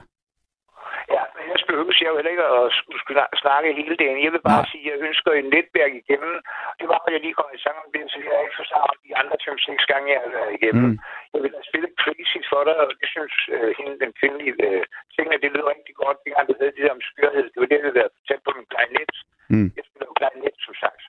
Ja, 1.15 1.23
men 1.35 1.43
jeg 1.51 1.57
skal 1.61 1.73
øve, 1.79 1.93
jeg 2.01 2.09
jo 2.11 2.15
heller 2.19 2.33
ikke 2.35 2.45
at 2.59 2.63
skulle 2.79 2.99
snak- 3.17 3.35
snakke 3.43 3.67
hele 3.79 3.95
dagen. 4.01 4.17
Jeg 4.25 4.31
vil 4.35 4.43
bare 4.49 4.61
Nej. 4.63 4.71
sige, 4.71 4.83
at 4.85 4.89
jeg 4.91 4.97
ønsker 5.09 5.29
et 5.31 5.47
netværk 5.55 5.93
igennem. 6.01 6.33
Det 6.79 6.85
var, 6.91 6.99
at 7.07 7.11
jeg 7.15 7.21
lige 7.25 7.35
kom 7.39 7.49
i 7.57 7.59
sang 7.65 7.77
om 7.83 7.89
det, 7.95 8.01
så 8.11 8.17
jeg 8.27 8.39
ikke 8.45 8.57
forstået 8.61 8.97
de 9.07 9.11
andre 9.21 9.37
5-6 9.47 9.91
gange, 9.91 10.05
jeg 10.15 10.21
har 10.25 10.31
været 10.37 10.51
igennem. 10.59 10.85
Mm. 10.89 10.97
Jeg 11.33 11.41
vil 11.43 11.51
have 11.57 11.67
spillet 11.69 11.91
Crazy 12.01 12.39
for 12.51 12.61
dig, 12.67 12.75
og 12.83 12.87
det 13.01 13.07
synes 13.15 13.35
øh, 13.55 13.69
hende, 13.79 13.93
den 14.03 14.11
kvindelige 14.19 14.53
øh, 14.67 14.83
ting, 15.15 15.25
at 15.33 15.39
det 15.43 15.49
lyder 15.53 15.67
rigtig 15.75 15.95
godt. 16.03 16.17
Det 16.23 16.31
gang, 16.35 16.47
du 16.49 16.55
havde 16.59 16.73
det 16.75 16.83
der 16.85 16.95
om 16.97 17.03
skørhed, 17.11 17.45
det 17.51 17.59
var 17.61 17.67
det, 17.71 17.77
jeg 17.79 17.85
havde 17.97 18.15
fortalt 18.19 18.43
på 18.47 18.51
min 18.57 18.67
klarinet. 18.73 19.11
Mm. 19.53 19.67
Jeg 19.77 19.83
spiller 19.87 20.07
jo 20.11 20.15
klarinet, 20.21 20.55
som 20.67 20.73
sagt, 20.83 21.01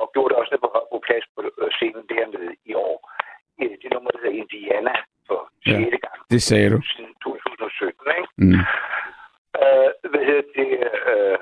og 0.00 0.06
gjorde 0.12 0.30
det 0.30 0.38
også 0.40 0.50
nede 0.52 0.64
på 0.66 0.70
Højbro 0.76 0.98
Plads 1.06 1.26
på 1.34 1.40
øh, 1.62 1.70
scenen 1.76 2.04
dernede 2.12 2.52
i 2.70 2.72
år. 2.86 2.96
Det 3.82 3.90
nummer, 3.94 4.10
der 4.10 4.20
hedder 4.22 4.40
Indiana 4.44 4.94
for 5.28 5.38
Ja. 5.66 5.78
6. 5.90 6.04
gang 6.06 6.18
Det 6.34 6.42
sagde 6.50 6.68
du. 6.74 6.78
siden 6.94 7.14
2017, 7.24 8.18
ikke? 8.20 8.30
Mm. 8.44 8.60
Øh, 9.62 9.88
hvad 10.12 10.22
hedder 10.28 10.46
det? 10.60 10.70
Øh, 11.10 11.38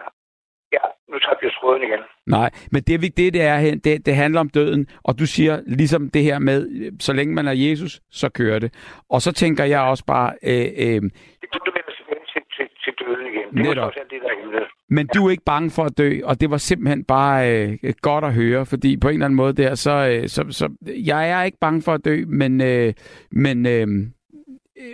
ja, 0.77 0.85
nu 1.11 1.17
tager 1.19 1.39
jeg 1.43 1.53
tråden 1.61 1.83
igen. 1.89 2.03
Nej, 2.27 2.51
men 2.73 2.83
det, 2.83 3.01
det, 3.03 3.17
det 3.35 3.43
er 3.43 3.59
det, 3.85 4.07
det 4.07 4.15
handler 4.15 4.41
om 4.41 4.49
døden, 4.49 4.87
og 5.05 5.19
du 5.19 5.27
siger 5.27 5.55
ligesom 5.67 6.11
det 6.11 6.23
her 6.23 6.39
med, 6.39 6.59
så 7.01 7.13
længe 7.13 7.35
man 7.35 7.47
er 7.49 7.57
Jesus, 7.67 8.01
så 8.11 8.29
kører 8.29 8.59
det. 8.59 8.71
Og 9.11 9.23
så 9.23 9.33
tænker 9.33 9.65
jeg 9.65 9.81
også 9.81 10.05
bare, 10.07 10.31
øh, 10.43 10.69
øh, 10.85 11.01
Det 11.43 11.49
kunne 11.51 11.65
du 11.67 11.71
tilbage 11.71 11.85
til, 12.33 12.43
til, 12.57 12.67
til 12.85 12.93
døden 13.01 13.27
igen. 13.33 13.47
Det 13.55 13.63
Netop. 13.67 13.87
også 13.87 14.01
det, 14.11 14.21
der 14.23 14.29
er 14.29 14.65
men 14.89 15.07
du 15.15 15.27
er 15.27 15.31
ikke 15.31 15.45
bange 15.45 15.71
for 15.71 15.85
at 15.85 15.99
dø, 15.99 16.21
og 16.25 16.41
det 16.41 16.51
var 16.51 16.57
simpelthen 16.57 17.05
bare 17.05 17.53
øh, 17.53 17.79
godt 18.03 18.25
at 18.25 18.35
høre, 18.35 18.67
fordi 18.67 18.97
på 18.97 19.09
en 19.09 19.15
eller 19.15 19.25
anden 19.27 19.37
måde 19.37 19.53
der, 19.53 19.75
så, 19.75 19.91
øh, 19.91 20.29
så, 20.29 20.45
så 20.51 20.69
jeg 21.07 21.31
er 21.31 21.43
ikke 21.43 21.59
bange 21.61 21.83
for 21.83 21.93
at 21.93 22.05
dø, 22.05 22.25
men, 22.27 22.61
øh, 22.61 22.93
men 23.33 23.67
øh, 23.67 23.87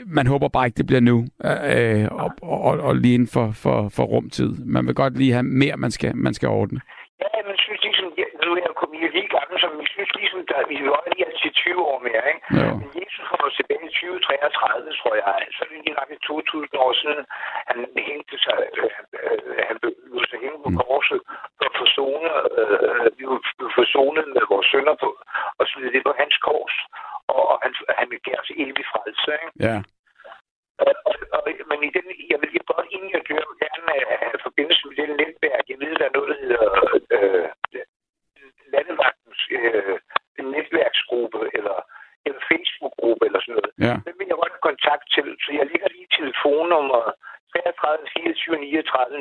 man 0.07 0.27
håber 0.27 0.49
bare 0.49 0.67
ikke, 0.67 0.79
det 0.81 0.87
bliver 0.87 1.05
nu, 1.11 1.17
øh, 1.51 2.07
og, 2.23 2.31
og, 2.43 2.75
og 2.87 2.95
lige 2.97 3.15
inden 3.15 3.33
for, 3.37 3.47
for, 3.63 3.79
for 3.97 4.05
rumtid. 4.13 4.51
Man 4.75 4.87
vil 4.87 4.95
godt 4.95 5.15
lige 5.21 5.33
have 5.33 5.49
mere, 5.63 5.77
man 5.77 5.91
skal, 5.91 6.17
man 6.27 6.35
skal 6.35 6.49
ordne. 6.49 6.81
Ja, 7.23 7.39
men 7.45 7.53
jeg 7.57 7.63
synes 7.67 7.83
ligesom, 7.87 8.07
nu 8.45 8.49
er 8.53 8.61
jeg 8.67 8.75
kommet 8.81 8.99
lige 9.17 9.29
gammel, 9.37 9.55
så 9.63 9.67
jeg 9.83 9.91
synes 9.97 10.13
ligesom, 10.21 10.41
der, 10.51 10.59
vi 10.73 10.77
var 10.95 11.03
lige 11.13 11.27
til 11.43 11.53
20 11.53 11.91
år 11.91 11.99
mere, 12.09 12.25
ikke? 12.33 12.43
Jo. 12.59 12.69
Men 12.81 12.89
Jesus 13.01 13.25
kommer 13.31 13.49
tilbage 13.59 13.85
i 13.89 13.93
2033, 13.95 14.93
tror 15.01 15.15
jeg. 15.21 15.35
Så 15.55 15.61
er 15.65 15.69
det 15.69 15.79
lige 15.85 15.99
nok 15.99 16.11
2000 16.29 16.77
år 16.87 16.93
siden, 17.03 17.23
han 17.71 17.79
hængte 18.09 18.37
sig, 18.45 18.59
øh, 18.79 18.91
øh, 19.19 19.59
han 19.69 19.77
blev 19.83 19.93
sig 20.31 20.39
hænge 20.45 20.59
på 20.65 20.71
korset 20.85 21.21
for 21.59 21.67
at 21.71 21.75
forsone, 21.81 22.29
øh, 22.61 23.07
vi 23.19 23.25
var 23.31 23.41
forsonet 23.79 24.27
med 24.37 24.45
vores 24.53 24.67
sønder 24.73 24.97
på, 25.05 25.11
og 25.59 25.63
så 25.69 25.75
det 25.95 26.03
på 26.09 26.15
hans 26.21 26.37
kors 26.47 26.77
og 27.51 27.59
han, 27.65 27.73
han 28.01 28.11
vil 28.11 28.21
give 28.25 28.41
os 28.43 28.51
evig 28.65 28.87
frelse. 28.93 29.33
Ikke? 29.45 29.57
Ja. 29.67 29.77
Og, 30.85 30.93
og, 31.09 31.15
og, 31.37 31.43
men 31.71 31.81
i 31.89 31.91
den, 31.97 32.07
jeg 32.33 32.39
vil 32.41 32.51
lige 32.53 32.71
godt, 32.73 32.87
inden 32.95 33.11
jeg 33.17 33.23
dør, 33.29 33.45
gerne 33.65 33.93
øh, 33.97 34.19
have 34.21 34.47
forbindelse 34.49 34.83
med 34.87 34.95
det 34.99 35.09
netværk. 35.23 35.65
Jeg 35.73 35.79
ved, 35.83 35.93
der 36.01 36.07
er 36.09 36.17
noget, 36.17 36.31
der 36.33 36.39
hedder 36.43 36.63
øh, 37.17 37.49
landevagtens 38.75 39.41
øh, 39.59 39.99
netværksgruppe, 40.55 41.41
eller 41.59 41.77
en 42.29 42.37
Facebook-gruppe 42.49 43.23
eller 43.27 43.41
sådan 43.41 43.57
noget. 43.59 43.73
Ja. 43.87 43.95
Den 44.07 44.15
vil 44.19 44.31
jeg 44.31 44.39
godt 44.43 44.67
kontakt 44.69 45.05
til, 45.15 45.27
så 45.45 45.51
jeg 45.59 45.67
lægger 45.71 45.89
lige 45.97 46.15
telefonnummer 46.19 47.03
33 47.55 48.07
24 48.17 48.57
39 48.59 49.21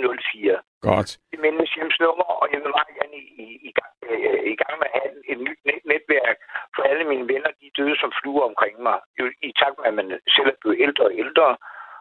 04. 0.52 0.58
Godt. 0.90 1.10
Det 1.30 1.36
er 1.38 1.44
Mændenes 1.46 1.74
hjemsnummer, 1.78 2.28
og 2.42 2.46
jeg 2.52 2.60
vil 2.64 2.72
meget 2.78 2.94
gerne 3.00 3.16
i, 3.22 3.26
i, 3.44 3.48
i, 3.70 3.72
gang, 3.80 3.94
øh, 4.10 4.40
i 4.54 4.56
gang 4.62 4.74
med 4.80 4.88
at 4.90 4.96
have 4.98 5.12
et 5.32 5.40
nyt 5.46 5.60
net, 5.68 5.82
netværk, 5.92 6.38
for 6.76 6.82
alle 6.90 7.04
mine 7.12 7.26
venner, 7.34 7.52
de 7.62 7.68
døde 7.78 7.96
som 8.04 8.12
fluer 8.20 8.44
omkring 8.52 8.76
mig. 8.88 8.98
I, 9.20 9.22
i 9.48 9.52
takt 9.62 9.76
med, 9.80 9.88
at 9.92 9.98
man 10.00 10.08
selv 10.36 10.48
er 10.54 10.58
blevet 10.62 10.78
ældre 10.86 11.04
og 11.10 11.14
ældre, 11.24 11.48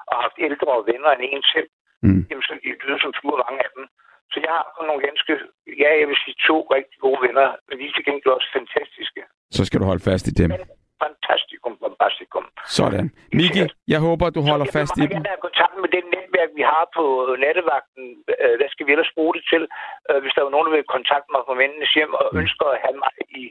og 0.09 0.13
har 0.17 0.23
haft 0.27 0.39
ældre 0.49 0.71
og 0.79 0.87
venner 0.91 1.11
end 1.13 1.25
en 1.35 1.45
selv, 1.55 1.71
mm. 2.07 2.23
jamen, 2.29 2.45
så 2.49 2.53
de 2.65 2.81
døde 2.83 3.01
som 3.05 3.13
fluer 3.19 3.39
mange 3.47 3.61
af 3.67 3.71
dem. 3.77 3.85
Så 4.33 4.37
jeg 4.45 4.53
har 4.57 4.65
nogle 4.89 5.03
ganske, 5.09 5.33
ja, 5.83 5.91
jeg 6.01 6.07
vil 6.11 6.19
sige 6.25 6.37
to 6.49 6.57
rigtig 6.77 6.99
gode 7.07 7.21
venner, 7.27 7.47
men 7.67 7.75
de 7.79 7.85
er 7.89 7.93
til 7.97 8.05
gengæld 8.09 8.35
også 8.39 8.51
fantastiske. 8.59 9.21
Så 9.57 9.63
skal 9.67 9.81
du 9.81 9.87
holde 9.91 10.05
fast 10.11 10.25
i 10.31 10.35
dem. 10.41 10.51
Men, 10.51 10.61
fantastikum, 11.05 11.73
fantastikum. 11.85 12.45
Sådan. 12.79 13.07
Miki, 13.39 13.63
jeg 13.93 14.01
håber, 14.07 14.25
du 14.37 14.41
holder 14.51 14.69
fast 14.79 14.95
i 14.97 15.01
dem. 15.01 15.03
Jeg 15.03 15.09
vil 15.09 15.15
meget 15.15 15.25
gerne 15.25 15.35
have 15.35 15.45
kontakt 15.49 15.75
med 15.83 15.91
den 15.97 16.05
netværk, 16.39 16.59
vi 16.61 16.65
har 16.73 16.85
på 16.99 17.05
nattevagten. 17.45 18.05
Øh, 18.43 18.55
hvad 18.59 18.69
skal 18.71 18.87
vi 18.87 18.93
ellers 18.93 19.17
bruge 19.17 19.35
det 19.37 19.45
til? 19.53 19.63
Øh, 20.09 20.19
hvis 20.23 20.35
der 20.35 20.41
er 20.43 20.55
nogen, 20.55 20.67
der 20.69 20.77
vil 20.77 20.95
kontakte 20.97 21.31
mig 21.35 21.43
fra 21.47 21.59
mændenes 21.61 21.93
hjem 21.97 22.13
og 22.21 22.27
mm. 22.31 22.39
ønsker 22.41 22.67
at 22.71 22.83
have 22.85 22.97
mig 23.05 23.13
i 23.41 23.43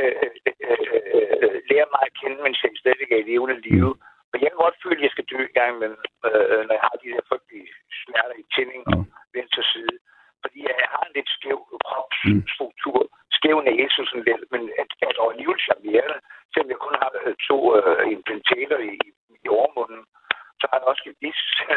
øh, 0.00 0.28
øh, 0.46 0.80
øh, 1.16 1.56
lære 1.70 1.88
mig 1.94 2.02
at 2.06 2.16
kende, 2.20 2.38
mens 2.44 2.62
jeg 2.62 2.70
stadig 2.82 3.06
er 3.12 3.20
i 3.22 3.28
levende 3.30 3.56
live. 3.66 3.92
Mm. 3.94 4.00
Men 4.30 4.38
jeg 4.42 4.48
kan 4.50 4.64
godt 4.64 4.82
føle, 4.82 4.98
at 5.00 5.06
jeg 5.06 5.14
skal 5.14 5.28
dø 5.32 5.38
i 5.50 5.56
gang, 5.58 5.72
men, 5.82 5.92
øh, 6.26 6.60
når 6.66 6.74
jeg 6.78 6.84
har 6.88 6.96
de 7.02 7.12
der 7.14 7.28
frygtelige 7.30 7.68
smerter 8.00 8.36
i 8.42 8.44
tænding 8.54 8.82
og 8.92 8.98
mm. 8.98 9.10
venstre 9.38 9.62
side. 9.72 9.96
Fordi 10.42 10.58
jeg 10.68 10.88
har 10.94 11.04
en 11.06 11.16
lidt 11.18 11.30
skæv 11.36 11.58
kropsstruktur, 11.88 12.98
mm. 13.04 13.14
skæv 13.36 13.56
næse 13.70 14.00
sådan 14.08 14.26
lidt, 14.28 14.44
men 14.52 14.62
at, 14.82 14.90
at 15.08 15.16
alligevel 15.30 15.60
charmerende, 15.66 16.18
selvom 16.52 16.70
jeg 16.72 16.80
kun 16.84 16.96
har 17.02 17.10
øh, 17.22 17.34
to 17.48 17.58
øh, 17.76 18.04
implantater 18.16 18.78
i, 18.92 18.94
i 19.44 19.46
overmunden, 19.58 20.02
så 20.60 20.64
har 20.70 20.76
jeg 20.78 20.90
også 20.90 21.02
gebis. 21.08 21.40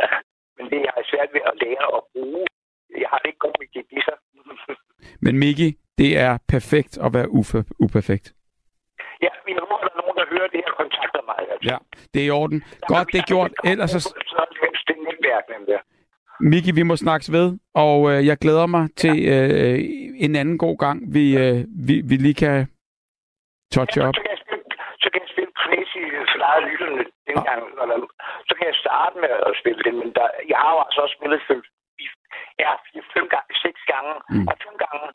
men 0.56 0.64
det 0.70 0.78
er 0.78 0.84
jeg 0.96 1.04
svært 1.10 1.30
ved 1.36 1.42
at 1.50 1.54
lære 1.62 1.86
at 1.98 2.02
bruge. 2.12 2.44
Jeg 3.02 3.08
har 3.12 3.18
det 3.18 3.28
ikke 3.30 3.42
godt 3.46 3.56
med 3.60 3.68
gebisser. 3.76 4.16
men 5.24 5.34
Miki, 5.42 5.68
det 5.98 6.10
er 6.26 6.32
perfekt 6.54 6.94
at 7.04 7.10
være 7.16 7.28
uf- 7.38 7.70
uperfekt. 7.84 8.26
Ja, 9.24 9.32
vi 9.46 9.52
håber, 9.60 9.76
der 9.84 9.90
er 9.94 10.00
nogen, 10.02 10.16
der 10.20 10.26
hører 10.34 10.48
det 10.54 10.60
her 10.64 10.72
kontakter 10.82 11.22
mig. 11.30 11.40
Altså. 11.52 11.64
Ja, 11.70 11.76
det 12.14 12.20
er 12.22 12.26
i 12.26 12.30
orden. 12.40 12.58
Godt, 12.92 13.08
det 13.12 13.18
er 13.22 13.26
gjort. 13.34 13.52
Ellers 13.64 13.90
så... 13.90 14.00
Det 14.86 14.94
er 14.98 15.02
netværk, 15.10 15.44
der. 15.66 15.80
Miki, 16.40 16.70
vi 16.70 16.82
må 16.82 16.96
snakkes 16.96 17.32
ved, 17.32 17.46
og 17.74 17.98
øh, 18.10 18.26
jeg 18.26 18.36
glæder 18.44 18.66
mig 18.66 18.84
til 18.96 19.16
øh, 19.34 19.78
en 20.26 20.36
anden 20.36 20.58
god 20.58 20.76
gang, 20.84 21.14
vi, 21.14 21.24
øh, 21.42 21.58
vi, 21.88 21.94
vi 22.10 22.16
lige 22.26 22.38
kan 22.44 22.56
touch 23.74 23.98
ja, 23.98 24.08
up. 24.08 24.14
Så 24.14 24.22
kan 24.24 24.30
jeg 24.34 24.40
spille, 24.46 24.64
så 25.02 25.08
kan 25.12 25.20
jeg 25.24 25.30
spille 25.34 25.50
crazy 25.62 26.02
flade 26.32 26.62
lytterne 26.70 27.04
dengang. 27.28 27.60
Ja. 27.76 27.82
Eller, 27.82 27.96
så 28.52 28.56
kan 28.58 28.66
jeg 28.70 28.82
starte 28.84 29.16
med 29.24 29.32
at 29.48 29.52
spille 29.60 29.82
det, 29.86 29.94
men 30.00 30.08
der, 30.18 30.26
jeg 30.52 30.58
har 30.62 30.72
jo 30.74 30.80
altså 30.86 31.00
også 31.04 31.16
spillet 31.18 31.40
fem, 31.48 31.60
ja, 32.62 32.70
fire, 32.86 33.04
fem 33.16 33.26
gange, 33.34 33.50
seks 33.64 33.80
gange, 33.92 34.12
mm. 34.32 34.46
og 34.50 34.54
fem 34.64 34.76
gange. 34.84 35.06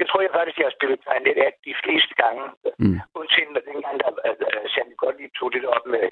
Jeg 0.00 0.06
tror 0.08 0.20
jeg 0.20 0.36
faktisk, 0.36 0.58
jeg 0.58 0.68
har 0.68 0.76
spillet 0.78 1.02
klarinet 1.04 1.36
af 1.46 1.50
de 1.66 1.74
fleste 1.82 2.14
gange. 2.22 2.44
Mm. 2.82 2.98
Undtagen 3.18 3.52
med 3.56 3.62
dengang, 3.70 3.94
der 4.02 4.10
uh, 4.28 4.66
Sandy 4.72 4.94
godt 5.04 5.16
lige 5.20 5.32
tog 5.38 5.48
det 5.54 5.64
op 5.74 5.84
med 5.94 6.04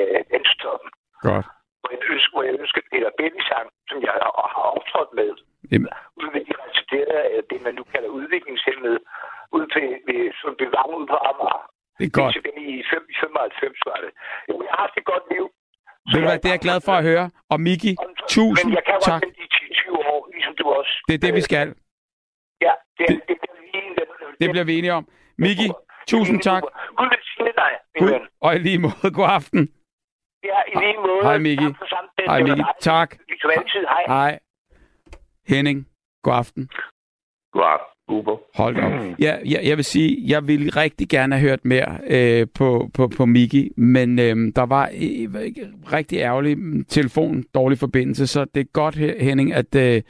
uh, 0.00 0.20
danstoppen. 0.32 0.90
Godt 1.28 1.46
hvor 1.84 1.92
jeg 1.96 2.02
ønsker, 2.14 2.32
hvor 2.34 2.44
jeg 2.48 2.56
ønsker 2.64 2.80
Peter 2.90 3.10
Belli 3.18 3.40
sang, 3.50 3.66
som 3.88 3.98
jeg 4.06 4.12
har, 4.16 4.32
har 4.56 4.66
optrådt 4.76 5.12
med. 5.20 5.30
Jamen. 5.70 5.90
Ude 6.18 6.30
ved 6.34 6.42
de 6.48 6.54
residerede, 6.62 7.42
det 7.50 7.58
man 7.66 7.74
nu 7.78 7.84
kalder 7.92 8.10
udviklingshemmede, 8.18 8.98
ude 9.54 9.66
ved, 9.74 9.88
ved 10.08 10.20
Sundby 10.40 10.66
Vang 10.74 10.90
ude 10.98 11.08
på 11.12 11.18
Amager. 11.28 11.62
Det 11.98 12.04
er 12.06 12.14
godt. 12.18 12.32
Tilbage 12.34 12.64
i 12.74 12.82
95 12.90 13.88
var 13.88 13.98
det. 14.04 14.12
Jamen, 14.46 14.62
jeg 14.66 14.72
har 14.74 14.82
haft 14.84 14.96
et 15.00 15.06
godt 15.12 15.26
liv. 15.34 15.44
Ved 16.12 16.20
du 16.20 16.26
hvad, 16.28 16.38
det 16.42 16.48
er 16.50 16.54
jeg 16.58 16.64
glad 16.66 16.80
for 16.88 16.92
at 16.92 17.04
høre. 17.10 17.30
Og 17.52 17.60
Miki, 17.60 17.92
tusind 18.28 18.68
Men 18.68 18.74
jeg 18.78 18.84
kan 18.88 18.96
tak. 19.10 19.22
Men 19.22 19.32
kan 19.34 19.68
20 19.72 19.98
år, 20.12 20.28
ligesom 20.34 20.54
du 20.60 20.64
også. 20.78 20.94
Det 21.08 21.14
er 21.14 21.18
det, 21.26 21.34
vi 21.34 21.40
skal. 21.40 21.68
Ja, 22.66 22.72
det, 22.98 23.06
det, 23.08 23.18
det, 23.28 23.36
bliver, 23.42 23.54
vi 23.62 23.68
enige, 23.78 23.94
det, 24.00 24.06
det 24.40 24.50
bliver 24.50 24.64
vi 24.64 24.78
enige 24.78 24.92
om. 24.92 25.04
Miki, 25.38 25.68
tusind 26.12 26.40
tak. 26.42 26.62
Gud 26.98 27.08
velsigne 27.14 27.52
dig, 27.62 27.72
min 27.94 28.12
ven. 28.12 28.22
og 28.40 28.54
i 28.54 28.58
lige 28.58 28.78
måde, 28.78 29.10
god 29.18 29.28
aften. 29.38 29.62
Ja, 30.50 30.58
i 30.72 30.74
lige 30.84 30.96
måde. 31.06 31.22
Hej, 31.22 31.38
Miki. 31.38 31.68
Hej, 32.30 32.40
Miki. 32.42 32.62
Tak. 32.80 33.08
Ligesom 33.28 33.50
altid, 33.56 33.84
hej. 33.94 34.04
Hej. 34.06 34.38
Henning, 35.52 35.78
god 36.22 36.34
aften. 36.34 36.68
God 37.52 37.66
aften. 37.74 37.93
Uber. 38.08 38.36
Hold 38.54 38.76
op. 38.76 38.92
Ja, 39.24 39.36
jeg, 39.44 39.60
jeg 39.64 39.76
vil 39.76 39.84
sige, 39.84 40.18
jeg 40.26 40.48
ville 40.48 40.70
rigtig 40.70 41.08
gerne 41.08 41.36
have 41.36 41.48
hørt 41.48 41.64
mere 41.64 41.98
øh, 42.10 42.46
på, 42.54 42.90
på, 42.94 43.08
på 43.16 43.26
Miki, 43.26 43.70
men 43.76 44.18
øh, 44.18 44.36
der 44.56 44.66
var 44.66 44.84
øh, 44.86 45.34
rigtig 45.92 46.18
ærgerlig 46.18 46.56
telefon, 46.88 47.44
dårlig 47.54 47.78
forbindelse, 47.78 48.26
så 48.26 48.44
det 48.54 48.60
er 48.60 48.64
godt, 48.72 48.94
Henning, 48.96 49.52
at, 49.52 49.74
øh, 49.74 50.02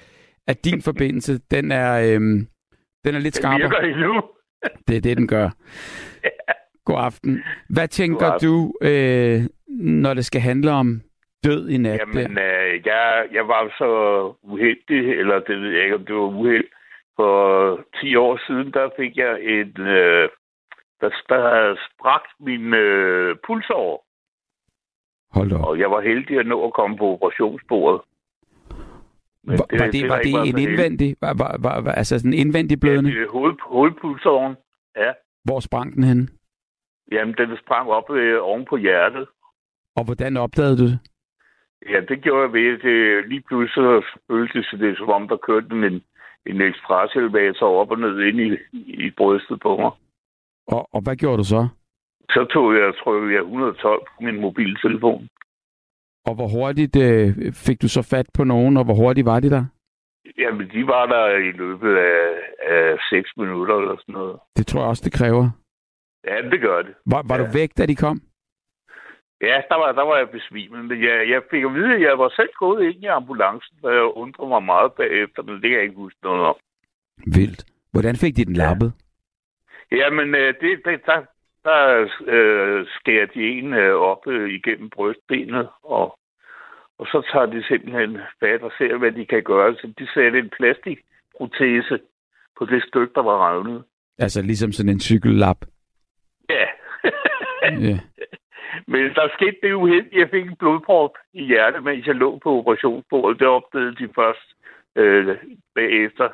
at 0.46 0.64
din 0.64 0.82
forbindelse, 0.82 1.38
den 1.50 1.72
er, 1.72 1.92
øh, 2.00 2.20
den 3.04 3.14
er 3.14 3.18
lidt 3.18 3.36
skarpere. 3.36 3.62
Den 3.62 3.70
virker 3.70 3.94
endnu. 3.96 4.22
det 4.88 4.96
er 4.96 5.00
det, 5.00 5.16
den 5.16 5.28
gør. 5.28 5.50
God 6.86 6.96
aften. 6.98 7.42
Hvad 7.68 7.88
tænker 7.88 8.26
aften. 8.26 8.48
du, 8.48 8.74
øh, 8.82 9.40
når 9.68 10.14
det 10.14 10.24
skal 10.24 10.40
handle 10.40 10.70
om 10.70 11.00
død 11.44 11.68
i 11.68 11.76
nat? 11.76 12.00
Jamen, 12.00 12.38
øh, 12.38 12.86
jeg, 12.86 13.26
jeg 13.32 13.48
var 13.48 13.74
så 13.78 13.90
uheldig, 14.42 15.10
eller 15.20 15.40
det 15.40 15.60
ved 15.60 15.70
jeg 15.70 15.82
ikke, 15.82 15.94
om 15.94 16.04
det 16.06 16.14
var 16.14 16.20
uheld. 16.20 16.64
For 17.16 17.80
10 18.00 18.16
år 18.16 18.40
siden, 18.46 18.72
der 18.72 18.90
fik 18.96 19.16
jeg 19.16 19.42
en... 19.42 19.80
Øh, 19.80 20.28
der, 21.00 21.10
der 21.28 21.76
spragt 21.90 22.32
min 22.40 22.74
øh, 22.74 23.36
pulsår. 23.46 24.06
Hold 25.34 25.52
op. 25.52 25.64
Og 25.64 25.78
jeg 25.78 25.90
var 25.90 26.00
heldig 26.00 26.38
at 26.38 26.46
nå 26.46 26.66
at 26.66 26.72
komme 26.72 26.96
på 26.96 27.04
operationsbordet. 27.04 28.00
Men 29.42 29.58
var 29.58 29.66
det, 29.66 29.80
var 29.80 29.86
det, 29.86 29.92
det, 29.92 30.08
var 30.08 30.18
det 30.18 30.32
var 30.32 30.42
en 30.42 30.58
indvendig, 30.58 31.16
var, 31.20 31.34
var, 31.38 31.56
var, 31.62 31.80
var, 31.80 31.92
altså 31.92 32.18
sådan 32.18 32.32
en 32.32 32.38
indvendig 32.38 32.80
blødende? 32.80 33.10
Ja, 33.10 33.26
hoved, 33.26 33.54
hovedpulsåren, 33.62 34.56
ja. 34.96 35.12
Hvor 35.44 35.60
sprang 35.60 35.94
den 35.94 36.04
hen? 36.04 36.30
Jamen, 37.12 37.34
den 37.38 37.56
sprang 37.64 37.90
op 37.90 38.10
øh, 38.10 38.38
oven 38.42 38.64
på 38.64 38.76
hjertet. 38.76 39.26
Og 39.96 40.04
hvordan 40.04 40.36
opdagede 40.36 40.78
du 40.78 40.84
det? 40.84 40.98
Ja, 41.88 42.00
det 42.08 42.22
gjorde 42.22 42.42
jeg 42.42 42.52
ved, 42.52 42.74
at 42.74 42.82
det 42.82 43.28
lige 43.28 43.42
pludselig 43.48 44.02
føltes 44.30 44.66
det, 44.80 44.96
som 44.98 45.08
om 45.08 45.28
der 45.28 45.36
kørte 45.36 45.66
en, 45.70 46.02
en 46.46 46.60
ekspreselevator 46.60 47.80
op 47.80 47.90
og 47.90 47.98
ned 47.98 48.20
ind 48.28 48.40
i, 48.40 48.50
i 49.06 49.10
brystet 49.10 49.60
på 49.60 49.76
mig. 49.76 49.92
Og, 50.66 50.88
og 50.94 51.00
hvad 51.04 51.16
gjorde 51.16 51.38
du 51.38 51.44
så? 51.44 51.68
Så 52.30 52.44
tog 52.44 52.74
jeg, 52.74 52.92
tror 53.00 53.30
jeg, 53.30 53.40
112 53.40 54.00
på 54.00 54.24
min 54.24 54.40
mobiltelefon. 54.40 55.28
Og 56.26 56.34
hvor 56.34 56.48
hurtigt 56.48 56.96
øh, 56.96 57.52
fik 57.66 57.82
du 57.82 57.88
så 57.88 58.02
fat 58.02 58.28
på 58.34 58.44
nogen, 58.44 58.76
og 58.76 58.84
hvor 58.84 58.94
hurtigt 58.94 59.26
var 59.26 59.40
de 59.40 59.50
der? 59.50 59.64
Jamen, 60.38 60.66
de 60.74 60.86
var 60.86 61.06
der 61.06 61.26
i 61.36 61.52
løbet 61.52 61.96
af, 61.96 62.22
af 62.76 62.98
6 63.10 63.30
minutter 63.36 63.74
eller 63.80 63.96
sådan 64.00 64.12
noget. 64.12 64.36
Det 64.56 64.66
tror 64.66 64.80
jeg 64.80 64.88
også, 64.88 65.02
det 65.04 65.12
kræver. 65.12 65.44
Ja, 66.26 66.36
det 66.50 66.60
gør 66.60 66.82
det. 66.82 66.94
Var, 67.06 67.22
var 67.28 67.36
ja. 67.38 67.42
du 67.42 67.46
væk, 67.52 67.70
da 67.78 67.86
de 67.86 67.96
kom? 67.96 68.20
Ja, 69.50 69.56
der 69.70 69.76
var, 69.80 69.92
der 69.92 70.04
var 70.10 70.16
jeg 70.16 70.30
besvimet, 70.30 70.84
men 70.84 71.02
jeg, 71.08 71.16
jeg 71.32 71.42
fik 71.50 71.64
at 71.64 71.74
vide, 71.74 71.94
at 71.94 72.00
jeg 72.00 72.18
var 72.18 72.28
selv 72.36 72.52
gået 72.58 72.84
ind 72.88 73.02
i 73.02 73.06
ambulancen, 73.06 73.76
og 73.82 73.94
jeg 73.94 74.02
undrede 74.02 74.48
mig 74.48 74.62
meget 74.62 74.92
bagefter, 74.92 75.42
men 75.42 75.54
det 75.54 75.62
kan 75.62 75.78
jeg 75.78 75.82
ikke 75.82 76.02
huske 76.04 76.18
noget 76.22 76.42
om. 76.50 76.56
Vildt. 77.36 77.64
Hvordan 77.92 78.16
fik 78.16 78.36
de 78.36 78.44
den 78.44 78.56
lappet? 78.56 78.92
Ja. 79.90 79.96
Jamen, 79.96 80.34
øh, 80.34 80.54
det, 80.60 80.80
det, 80.84 81.00
der, 81.06 81.20
der 81.64 82.08
øh, 82.26 82.86
skærer 82.96 83.26
de 83.26 83.40
en 83.58 83.74
øh, 83.74 83.94
op 83.94 84.26
øh, 84.26 84.50
igennem 84.50 84.90
brystbenet, 84.90 85.68
og, 85.82 86.18
og 86.98 87.06
så 87.06 87.28
tager 87.32 87.46
de 87.46 87.64
simpelthen 87.68 88.18
fat 88.40 88.62
og 88.62 88.72
ser, 88.78 88.96
hvad 88.96 89.12
de 89.12 89.26
kan 89.26 89.42
gøre. 89.42 89.74
Så 89.74 89.92
de 89.98 90.06
sætter 90.14 90.38
en 90.38 90.50
plastikprotese 90.56 91.98
på 92.58 92.64
det 92.64 92.82
stykke, 92.88 93.14
der 93.14 93.22
var 93.22 93.50
revnet. 93.50 93.84
Altså 94.18 94.42
ligesom 94.42 94.72
sådan 94.72 94.92
en 94.92 95.00
cykellap? 95.00 95.56
Ja. 96.50 96.66
ja. 97.88 97.98
Men 98.86 99.14
der 99.14 99.28
skete 99.34 99.56
det 99.62 99.72
uheldigt. 99.72 100.14
Jeg 100.14 100.30
fik 100.30 100.46
en 100.46 100.56
blodprop 100.56 101.10
i 101.32 101.44
hjertet, 101.44 101.82
mens 101.84 102.06
jeg 102.06 102.14
lå 102.14 102.38
på 102.38 102.58
operationsbordet. 102.58 103.40
Det 103.40 103.46
opdagede 103.46 103.94
de 103.94 104.08
først 104.14 104.54
øh, 104.96 105.36
bagefter. 105.74 106.28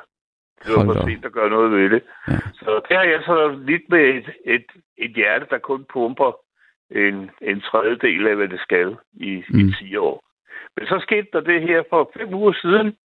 Det 0.63 0.71
var 0.75 0.85
for 0.85 1.07
sent 1.07 1.25
at 1.25 1.31
gøre 1.31 1.49
noget 1.49 1.71
ved 1.71 1.89
det. 1.89 2.03
Ja. 2.27 2.37
Så 2.53 2.81
det 2.89 2.97
har 2.97 3.03
jeg 3.03 3.21
så 3.25 3.59
lidt 3.67 3.89
med 3.89 3.99
et, 3.99 4.29
et, 4.45 4.65
et 4.97 5.11
hjerte, 5.15 5.45
der 5.49 5.57
kun 5.57 5.85
pumper 5.93 6.31
en, 6.91 7.31
en 7.41 7.61
tredjedel 7.61 8.27
af, 8.27 8.35
hvad 8.35 8.47
det 8.47 8.59
skal 8.59 8.95
i, 9.13 9.43
mm. 9.49 9.59
i 9.59 9.73
10 9.79 9.95
år. 9.95 10.23
Men 10.77 10.87
så 10.87 10.99
skete 10.99 11.27
der 11.33 11.39
det 11.39 11.61
her 11.61 11.83
for 11.89 12.11
fem 12.17 12.33
uger 12.33 12.53
siden, 12.53 12.95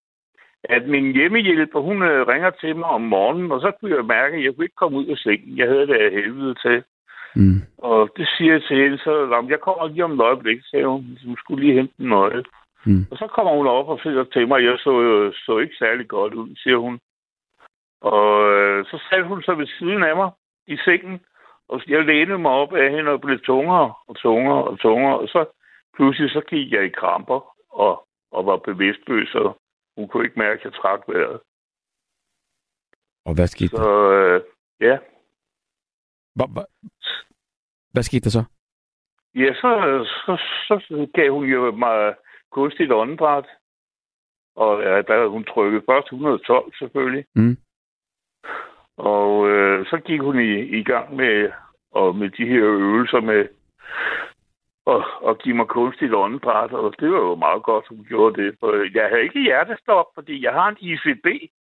at 0.65 0.89
min 0.89 1.13
hjemmehjælper, 1.13 1.81
hun 1.81 2.03
øh, 2.03 2.27
ringer 2.27 2.51
til 2.51 2.77
mig 2.77 2.89
om 2.89 3.01
morgenen, 3.01 3.53
og 3.53 3.61
så 3.61 3.71
kunne 3.71 3.97
jeg 3.97 4.05
mærke, 4.05 4.37
at 4.37 4.45
jeg 4.45 4.55
kunne 4.55 4.65
ikke 4.65 4.83
komme 4.83 4.99
ud 4.99 5.07
af 5.07 5.17
sengen. 5.17 5.59
Jeg 5.59 5.69
havde 5.69 5.87
det 5.87 5.95
af 5.95 6.11
helvede 6.11 6.55
til. 6.55 6.85
Mm. 7.37 7.61
Og 7.79 8.11
det 8.17 8.29
siger 8.37 8.53
jeg 8.53 8.63
til 8.63 8.77
hende, 8.83 8.99
så 8.99 9.45
jeg 9.49 9.61
kommer 9.61 9.89
lige 9.89 10.05
om 10.05 10.13
et 10.13 10.21
øjeblik, 10.21 10.61
sagde 10.71 10.87
hun. 10.87 11.19
Hun 11.27 11.37
skulle 11.37 11.65
lige 11.65 11.77
hente 11.79 11.95
en 11.99 12.09
nøgle. 12.09 12.45
Mm. 12.87 13.05
Og 13.11 13.17
så 13.19 13.27
kommer 13.35 13.53
hun 13.53 13.67
op 13.67 13.89
og 13.89 14.01
siger 14.03 14.25
til 14.25 14.49
mig, 14.49 14.65
jeg 14.65 14.79
så, 14.79 14.93
så 15.47 15.59
ikke 15.59 15.77
særlig 15.79 16.09
godt 16.09 16.35
ud, 16.35 16.57
siger 16.57 16.77
hun. 16.77 17.01
Og 18.01 18.53
øh, 18.53 18.85
så 18.85 19.03
satte 19.11 19.29
hun 19.29 19.43
sig 19.43 19.59
ved 19.59 19.67
siden 19.67 20.03
af 20.03 20.17
mig 20.17 20.31
i 20.67 20.77
sengen, 20.85 21.21
og 21.69 21.81
jeg 21.89 22.05
lænede 22.05 22.39
mig 22.39 22.51
op 22.51 22.75
af 22.75 22.91
hende 22.91 23.11
og 23.11 23.21
blev 23.21 23.39
tungere 23.41 23.95
og 24.09 24.17
tungere 24.17 24.65
og 24.65 24.79
tungere. 24.79 25.19
Og 25.19 25.29
så 25.29 25.45
pludselig 25.97 26.31
så 26.31 26.41
gik 26.41 26.73
jeg 26.73 26.85
i 26.85 26.89
kramper 26.89 27.41
og, 27.71 28.07
og 28.33 28.47
var 28.47 28.57
bevidstløs, 28.57 29.35
og 29.35 29.59
hun 29.97 30.09
kunne 30.09 30.25
ikke 30.25 30.39
mærke, 30.39 30.59
at 30.59 30.65
jeg 30.65 30.73
trak 30.73 31.01
vejret. 31.09 31.41
Og 33.27 33.35
hvad 33.35 33.47
skete 33.47 33.77
så, 33.77 34.13
øh, 34.13 34.41
ja. 34.81 34.99
Hva, 36.37 36.47
hva? 36.55 36.65
Hvad 37.93 38.03
skete 38.03 38.25
der 38.25 38.31
så? 38.31 38.45
Ja, 39.35 39.55
så, 39.55 39.71
så, 40.27 40.35
så 40.69 41.07
gav 41.15 41.33
hun 41.33 41.45
jo 41.45 41.71
mig 41.71 42.15
kunstigt 42.51 42.93
åndedræt. 42.93 43.45
Og 44.57 44.83
ja, 44.83 45.03
der 45.03 45.15
havde 45.17 45.29
hun 45.29 45.45
trykket 45.45 45.83
først 45.91 46.07
112 46.07 46.73
selvfølgelig. 46.79 47.25
Mm. 47.35 47.57
Og 48.97 49.49
øh, 49.49 49.87
så 49.87 49.97
gik 49.97 50.21
hun 50.21 50.39
i, 50.41 50.53
i 50.79 50.83
gang 50.85 51.17
med, 51.17 51.51
og 51.91 52.17
med 52.17 52.31
de 52.31 52.47
her 52.47 52.65
øvelser 52.65 53.21
med 53.21 53.49
at, 54.87 55.03
at 55.29 55.43
give 55.43 55.57
mig 55.57 55.67
kunstigt 55.67 56.15
åndedræt, 56.15 56.73
og 56.73 56.95
det 57.01 57.13
var 57.13 57.19
jo 57.19 57.35
meget 57.35 57.63
godt, 57.63 57.89
hun 57.89 58.05
gjorde 58.09 58.43
det. 58.43 58.57
For 58.61 58.97
jeg 58.99 59.09
havde 59.09 59.23
ikke 59.23 59.43
hjertestop, 59.43 60.07
fordi 60.15 60.45
jeg 60.45 60.53
har 60.53 60.69
en 60.69 60.77
ICD, 60.81 61.27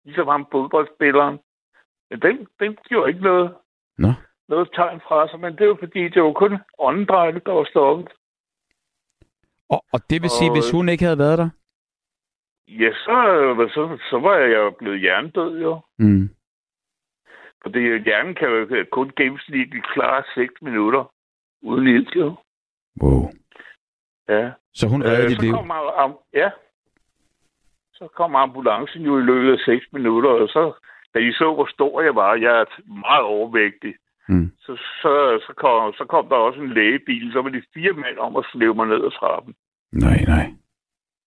ligesom 0.05 0.29
ham 0.29 0.47
fodboldspilleren. 0.53 1.39
Men 2.11 2.21
den, 2.23 2.47
den 2.61 2.77
gjorde 2.89 3.11
ikke 3.11 3.23
noget, 3.23 3.55
Nå. 3.99 4.09
Noget 4.49 4.69
tegn 4.75 5.01
fra 5.01 5.29
sig, 5.29 5.41
men 5.41 5.59
det 5.59 5.69
var 5.69 5.77
fordi, 5.81 6.09
det 6.09 6.23
var 6.23 6.33
kun 6.33 6.59
åndedrættet, 6.79 7.47
der 7.47 7.53
var 7.53 7.65
stoppet. 7.65 8.09
Og, 9.71 9.85
og 9.93 10.01
det 10.11 10.23
vil 10.23 10.31
sige, 10.31 10.51
Og- 10.51 10.57
hvis 10.57 10.71
hun 10.71 10.89
ikke 10.89 11.05
havde 11.05 11.19
været 11.19 11.39
der? 11.39 11.51
Ja, 12.69 12.91
så, 12.93 13.15
så, 13.75 13.99
så 14.11 14.19
var 14.19 14.35
jeg 14.37 14.51
jo 14.57 14.71
blevet 14.71 15.01
hjernedød, 15.01 15.61
jo. 15.63 15.81
Mm. 15.99 16.29
Fordi 17.63 17.81
hjernen 18.03 18.35
kan 18.35 18.49
jo 18.49 18.85
kun 18.93 19.13
gennemsnitligt 19.17 19.87
klare 19.93 20.25
6 20.35 20.55
minutter 20.63 21.13
uden 21.63 21.87
ild, 21.87 22.13
jo. 22.17 22.35
Wow. 23.03 23.23
Ja. 24.29 24.53
Så 24.75 24.89
hun 24.89 25.03
reddede 25.05 25.23
Øh, 25.25 25.29
dit 25.29 25.37
så 25.37 25.43
liv? 25.43 25.53
kom, 25.53 25.71
am- 25.71 26.25
ja. 26.33 26.51
Så 27.93 28.09
kom 28.09 28.37
ambulancen 28.37 29.03
jo 29.03 29.19
i 29.19 29.23
løbet 29.23 29.53
af 29.53 29.59
6 29.59 29.87
minutter, 29.93 30.31
og 30.31 30.49
så, 30.49 30.73
da 31.15 31.19
de 31.21 31.33
så, 31.33 31.55
hvor 31.55 31.67
stor 31.67 32.01
jeg 32.03 32.15
var, 32.15 32.35
jeg 32.35 32.61
er 32.61 32.65
meget 32.89 33.23
overvægtig, 33.25 33.95
Mm. 34.29 34.51
så, 34.59 34.77
så, 35.03 35.13
så, 35.47 35.53
kom, 35.57 35.93
så 35.93 36.05
kom 36.05 36.29
der 36.29 36.37
også 36.37 36.61
en 36.61 36.75
lægebil, 36.75 37.33
så 37.33 37.43
var 37.43 37.51
de 37.51 37.63
fire 37.75 37.93
mænd 37.93 38.19
om 38.19 38.37
at 38.37 38.45
slæve 38.53 38.75
mig 38.75 38.87
ned 38.87 39.05
ad 39.05 39.11
trappen. 39.11 39.55
Nej, 39.93 40.25
nej. 40.29 40.47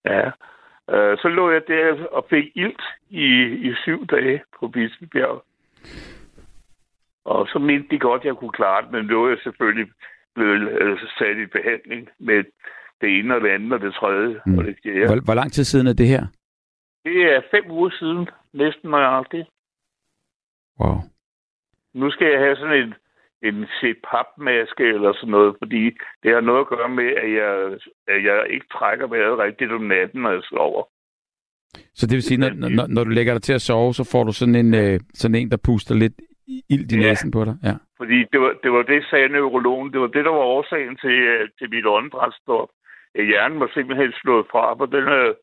Ja. 0.04 0.30
Øh, 0.94 1.18
så 1.18 1.28
lå 1.28 1.50
jeg 1.50 1.62
der 1.68 2.06
og 2.06 2.26
fik 2.30 2.44
ilt 2.54 2.82
i, 3.10 3.26
i 3.68 3.74
syv 3.82 4.06
dage 4.06 4.42
på 4.60 4.68
Bispebjerg. 4.68 5.44
Og 7.24 7.48
så 7.52 7.58
mente 7.58 7.88
de 7.90 7.98
godt, 7.98 8.22
at 8.22 8.26
jeg 8.26 8.36
kunne 8.36 8.58
klare 8.60 8.82
det, 8.82 8.90
men 8.92 9.04
nu 9.04 9.24
er 9.24 9.28
jeg 9.28 9.38
selvfølgelig 9.42 9.92
blevet 10.34 10.68
øh, 10.82 10.98
sat 11.18 11.36
i 11.36 11.46
behandling 11.46 12.08
med 12.18 12.44
det 13.00 13.18
ene 13.18 13.34
og 13.34 13.40
det 13.40 13.48
andet 13.48 13.72
og 13.72 13.80
det 13.80 13.94
tredje 13.94 14.40
mm. 14.46 14.58
og 14.58 14.64
det 14.64 14.76
fjerde. 14.82 15.06
Hvor, 15.06 15.24
hvor 15.24 15.34
lang 15.34 15.52
tid 15.52 15.64
siden 15.64 15.86
er 15.86 15.92
det 15.92 16.08
her? 16.08 16.26
Det 17.04 17.22
er 17.34 17.40
fem 17.50 17.70
uger 17.70 17.90
siden, 17.90 18.28
næsten 18.52 18.90
nøjagtigt. 18.90 19.48
Wow. 20.80 20.96
Nu 21.94 22.10
skal 22.10 22.26
jeg 22.30 22.38
have 22.40 22.56
sådan 22.56 22.82
en, 22.82 22.94
en 23.48 23.66
CPAP-maske 23.80 24.84
eller 24.84 25.12
sådan 25.12 25.30
noget, 25.30 25.54
fordi 25.58 25.82
det 26.22 26.34
har 26.34 26.40
noget 26.40 26.60
at 26.60 26.66
gøre 26.66 26.88
med, 26.88 27.04
at 27.24 27.32
jeg, 27.32 27.78
at 28.08 28.24
jeg 28.24 28.46
ikke 28.50 28.66
trækker 28.72 29.06
vejret 29.06 29.38
rigtigt 29.38 29.72
om 29.72 29.80
natten, 29.82 30.22
når 30.22 30.30
jeg 30.30 30.42
sover. 30.42 30.82
Så 31.94 32.06
det 32.06 32.14
vil 32.14 32.22
sige, 32.22 32.38
når, 32.38 32.50
når, 32.76 32.86
når 32.86 33.04
du 33.04 33.10
lægger 33.10 33.32
dig 33.32 33.42
til 33.42 33.52
at 33.52 33.60
sove, 33.62 33.94
så 33.94 34.04
får 34.12 34.24
du 34.24 34.32
sådan 34.32 34.54
en, 34.54 34.74
øh, 34.74 35.00
sådan 35.14 35.34
en 35.34 35.50
der 35.50 35.56
puster 35.64 35.94
lidt 35.94 36.12
ild 36.68 36.92
i 36.92 36.96
Ja. 36.96 37.02
næsen 37.08 37.30
på 37.30 37.44
dig? 37.44 37.56
Ja. 37.64 37.74
Fordi 37.96 38.18
det 38.32 38.40
var, 38.40 38.52
det 38.62 38.72
var 38.72 38.82
det, 38.82 39.04
sagde 39.10 39.28
neurologen. 39.28 39.92
Det 39.92 40.00
var 40.00 40.06
det, 40.06 40.24
der 40.24 40.30
var 40.30 40.38
årsagen 40.56 40.96
til, 40.96 41.10
øh, 41.32 41.48
til 41.58 41.70
mit 41.70 41.86
åndedrætsstop. 41.86 42.68
Hjernen 43.14 43.60
var 43.60 43.70
simpelthen 43.74 44.12
slået 44.12 44.46
fra, 44.50 44.74
for 44.78 44.86
den 44.86 45.04
havde 45.14 45.34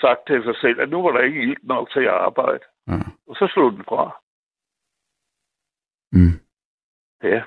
sagt 0.00 0.20
til 0.26 0.42
sig 0.42 0.56
selv, 0.60 0.80
at 0.80 0.88
nu 0.90 1.02
var 1.02 1.12
der 1.12 1.20
ikke 1.28 1.42
ilt 1.42 1.64
nok 1.64 1.90
til 1.90 2.00
at 2.00 2.18
arbejde. 2.28 2.64
ja. 2.88 2.98
Og 3.28 3.34
så 3.36 3.46
slog 3.54 3.72
den 3.72 3.84
fra. 3.88 4.16
Mm. 6.12 6.34
Ja. 7.22 7.42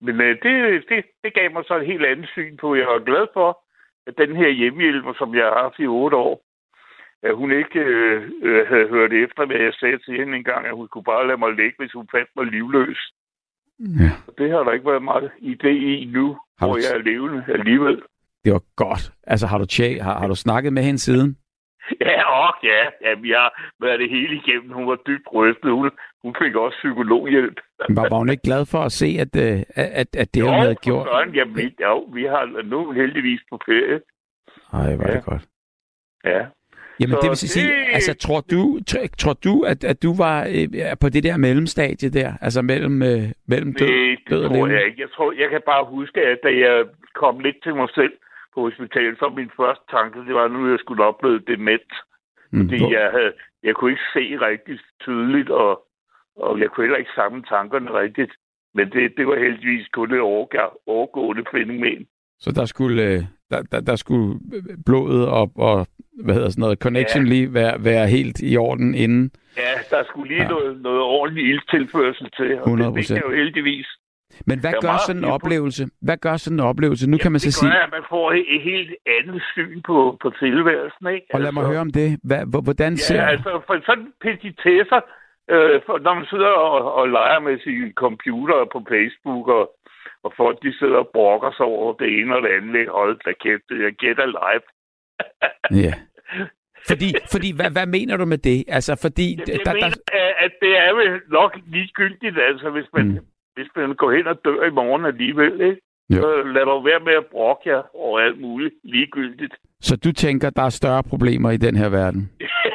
Men 0.00 0.20
øh, 0.20 0.36
det, 0.42 0.84
det, 0.88 1.04
det 1.24 1.34
gav 1.34 1.52
mig 1.52 1.64
så 1.66 1.76
et 1.76 1.86
helt 1.86 2.06
andet 2.06 2.28
syn 2.28 2.56
på. 2.56 2.74
Jeg 2.74 2.86
var 2.86 3.04
glad 3.04 3.26
for, 3.32 3.62
at 4.06 4.14
den 4.18 4.36
her 4.36 4.48
hjemmehjælper, 4.48 5.14
som 5.18 5.34
jeg 5.34 5.44
har 5.44 5.62
haft 5.62 5.78
i 5.78 5.86
otte 5.86 6.16
år, 6.16 6.42
at 7.22 7.36
hun 7.36 7.52
ikke 7.52 7.80
øh, 7.80 8.30
øh, 8.42 8.66
havde 8.68 8.88
hørt 8.88 9.12
efter, 9.12 9.46
hvad 9.46 9.56
jeg 9.56 9.72
sagde 9.80 9.98
til 9.98 10.14
hende 10.16 10.36
engang, 10.36 10.66
at 10.66 10.74
hun 10.76 10.88
kunne 10.88 11.04
bare 11.04 11.26
lade 11.26 11.38
mig 11.38 11.52
ligge, 11.52 11.74
hvis 11.78 11.92
hun 11.92 12.08
fandt 12.14 12.30
mig 12.36 12.46
livløs. 12.46 13.00
ja. 13.80 14.10
Og 14.26 14.34
det 14.38 14.50
har 14.50 14.64
der 14.64 14.72
ikke 14.72 14.90
været 14.90 15.02
meget 15.02 15.30
idé 15.38 15.68
i 15.68 16.04
nu, 16.04 16.38
Har 16.58 16.66
hvor 16.66 16.76
jeg 16.76 16.98
er 16.98 17.02
levende 17.02 17.44
alligevel. 17.48 18.02
Det 18.44 18.52
var 18.52 18.62
godt. 18.76 19.12
Altså, 19.26 19.46
har 19.46 19.58
du, 19.58 19.66
tjek, 19.66 20.00
har, 20.00 20.18
har 20.18 20.28
du 20.28 20.34
snakket 20.34 20.72
med 20.72 20.82
hende 20.82 20.98
siden? 20.98 21.38
Ja, 22.00 22.22
og 22.42 22.54
ja, 22.62 22.82
ja, 23.04 23.14
vi 23.14 23.30
har 23.30 23.72
været 23.80 24.00
det 24.00 24.10
hele 24.10 24.34
igennem. 24.36 24.70
Hun 24.72 24.86
var 24.86 24.98
dybt 25.06 25.28
rystet. 25.34 25.70
Hun, 25.70 25.90
hun 26.24 26.34
fik 26.42 26.54
også 26.56 26.76
psykologhjælp. 26.82 27.60
Var, 27.88 28.08
var 28.10 28.18
hun 28.18 28.28
ikke 28.28 28.42
glad 28.42 28.66
for 28.66 28.78
at 28.78 28.92
se, 28.92 29.06
at, 29.20 29.32
øh, 29.46 29.62
at, 29.74 30.16
at 30.16 30.34
det, 30.34 30.42
hun 30.42 30.52
havde 30.52 30.74
gjort? 30.74 31.06
Søren, 31.06 31.34
jamen, 31.34 31.56
vi, 31.56 31.74
jo, 31.82 31.98
vi 31.98 32.22
har 32.24 32.62
nu 32.64 32.90
heldigvis 32.92 33.40
på 33.50 33.58
ferie. 33.66 34.00
Ej, 34.72 34.96
var 34.96 35.08
Ja. 35.08 35.14
det 35.16 35.24
godt. 35.24 35.42
Ja. 36.24 36.46
Jamen, 37.00 37.12
Så 37.14 37.18
det 37.22 37.28
vil 37.30 37.36
sige, 37.36 37.66
det- 37.68 37.94
altså, 37.94 38.14
tror 38.14 38.40
du, 38.40 38.78
tror, 39.18 39.32
du 39.32 39.62
at, 39.62 39.84
at 39.84 40.02
du 40.02 40.16
var 40.16 40.38
øh, 40.54 40.68
på 41.00 41.08
det 41.08 41.22
der 41.24 41.36
mellemstadie 41.36 42.10
der? 42.10 42.32
Altså 42.40 42.62
mellem, 42.62 43.02
øh, 43.02 43.24
mellem 43.48 43.74
død, 43.74 43.88
Det, 43.88 44.18
død 44.30 44.38
det 44.42 44.48
og 44.48 44.54
tror 44.56 44.66
jeg 44.68 44.86
ikke. 44.86 45.00
Jeg, 45.00 45.10
tror, 45.10 45.32
jeg 45.32 45.50
kan 45.50 45.60
bare 45.66 45.84
huske, 45.84 46.20
at 46.20 46.38
da 46.42 46.48
jeg 46.48 46.84
kom 47.14 47.40
lidt 47.40 47.56
til 47.62 47.74
mig 47.74 47.88
selv 47.94 48.12
på 48.54 48.60
hospitalet, 48.60 49.18
så 49.18 49.32
min 49.36 49.50
første 49.56 49.84
tanke, 49.90 50.18
det 50.26 50.34
var, 50.34 50.48
nu 50.48 50.70
jeg 50.70 50.78
skulle 50.78 51.04
opleve 51.04 51.38
dement. 51.38 51.92
Mm, 52.50 52.60
Fordi 52.68 52.78
hvor- 52.78 52.92
jeg, 52.92 53.10
havde, 53.10 53.32
jeg 53.62 53.74
kunne 53.74 53.90
ikke 53.90 54.08
se 54.12 54.24
rigtig 54.48 54.78
tydeligt, 55.00 55.50
og, 55.50 55.85
og 56.36 56.60
jeg 56.60 56.68
kunne 56.70 56.84
heller 56.84 56.98
ikke 56.98 57.10
samle 57.14 57.42
tankerne 57.42 57.90
rigtigt. 58.02 58.32
Men 58.74 58.90
det, 58.90 59.12
det 59.16 59.26
var 59.26 59.38
heldigvis 59.38 59.88
kun 59.88 60.12
et 60.14 60.20
overgående 60.86 61.44
fænomen. 61.54 62.06
Så 62.40 62.52
der 62.52 62.64
skulle, 62.64 63.02
øh, 63.02 63.20
der, 63.50 63.62
der, 63.72 63.80
der 63.80 63.96
skulle 63.96 64.40
blodet 64.86 65.28
og, 65.28 65.50
og 65.56 65.86
hvad 66.24 66.34
hedder 66.34 66.50
sådan 66.50 66.60
noget, 66.60 66.78
connection 66.78 67.24
Ja. 67.24 67.28
lige 67.28 67.54
være, 67.54 67.84
være 67.84 68.06
helt 68.06 68.40
i 68.42 68.56
orden 68.56 68.94
inden. 68.94 69.30
Ja, 69.56 69.72
der 69.96 70.04
skulle 70.04 70.28
lige 70.28 70.42
Ja. 70.42 70.48
ja. 70.48 70.48
noget, 70.54 70.80
noget 70.82 71.00
ordentlig 71.00 71.44
ildtilførsel 71.50 72.30
til, 72.36 72.60
og 72.60 72.78
det 72.78 72.94
fik 72.96 73.10
100%. 73.10 73.14
jeg 73.14 73.22
jo 73.24 73.30
heldigvis. 73.36 73.86
Men 74.46 74.60
hvad 74.60 74.72
gør 74.80 74.96
sådan 75.06 75.24
en 75.24 75.30
oplevelse? 75.36 75.88
Hvad 76.02 76.16
gør 76.16 76.36
sådan 76.36 76.56
en 76.60 76.64
oplevelse? 76.64 77.10
Nu 77.10 77.16
kan 77.18 77.32
man 77.32 77.40
så 77.40 77.50
sige, 77.52 77.70
gør, 77.70 77.78
at 77.78 77.90
man 77.92 78.02
får 78.08 78.32
et, 78.32 78.62
helt 78.62 78.90
andet 79.18 79.42
syn 79.54 79.82
på, 79.82 80.18
på 80.22 80.30
tilværelsen, 80.42 81.06
ikke? 81.14 81.26
og 81.34 81.40
lad 81.40 81.52
mig 81.52 81.60
Altså- 81.60 81.70
høre 81.72 81.80
om 81.80 81.90
det. 81.92 82.18
Hvad, 82.22 82.42
hvor- 82.50 82.60
hvordan 82.60 82.96
ser... 82.96 83.16
Ja, 83.22 83.28
altså 83.28 83.60
for 83.66 83.74
sådan 83.86 84.08
petitesser, 84.20 85.00
øh, 85.54 85.80
for, 85.86 85.98
når 85.98 86.14
man 86.14 86.26
sidder 86.32 86.52
og, 86.68 86.94
og 86.94 87.08
leger 87.08 87.40
med 87.40 87.58
sin 87.64 87.92
computer 88.04 88.58
på 88.72 88.78
Facebook, 88.92 89.48
og, 89.48 89.64
og 90.24 90.32
folk 90.36 90.62
de 90.62 90.78
sidder 90.78 90.96
og 91.04 91.10
brokker 91.14 91.50
sig 91.56 91.66
over 91.66 91.92
det 92.00 92.08
ene 92.18 92.36
og 92.36 92.42
det 92.42 92.48
andet, 92.56 92.88
hold 92.88 93.18
da 93.26 93.32
kæft, 93.44 93.66
jeg 93.70 93.92
gætter 93.92 94.26
live. 94.26 94.66
Ja. 95.84 95.94
Fordi, 96.90 97.08
fordi 97.32 97.48
hvad, 97.56 97.70
hvad 97.70 97.86
mener 97.86 98.16
du 98.16 98.24
med 98.24 98.38
det? 98.38 98.64
Altså, 98.68 98.98
fordi... 99.02 99.28
Jeg, 99.38 99.46
der, 99.46 99.52
jeg 99.52 99.60
der, 99.66 99.72
mener, 99.72 99.86
at- 99.86 100.34
at 100.44 100.52
det 100.62 100.78
er 100.78 100.94
vel 100.94 101.20
nok 101.28 101.58
ligegyldigt, 101.66 102.38
altså, 102.50 102.70
hvis 102.70 102.86
man, 102.94 103.06
mm. 103.08 103.18
hvis 103.54 103.68
man 103.76 103.94
går 103.94 104.10
hen 104.16 104.26
og 104.26 104.38
dør 104.44 104.62
i 104.64 104.70
morgen 104.70 105.04
alligevel, 105.04 105.60
ikke? 105.60 105.80
Jo. 106.10 106.16
Så 106.20 106.42
lad 106.42 106.64
dog 106.66 106.84
være 106.84 107.00
med 107.00 107.12
at 107.12 107.26
brokke 107.26 107.62
jer 107.70 107.82
over 107.94 108.20
alt 108.20 108.40
muligt 108.40 108.74
ligegyldigt. 108.84 109.54
så 109.80 109.96
du 109.96 110.12
tænker, 110.12 110.50
der 110.50 110.62
er 110.62 110.68
større 110.68 111.02
problemer 111.02 111.50
i 111.50 111.56
den 111.56 111.76
her 111.76 111.88
verden? 111.88 112.30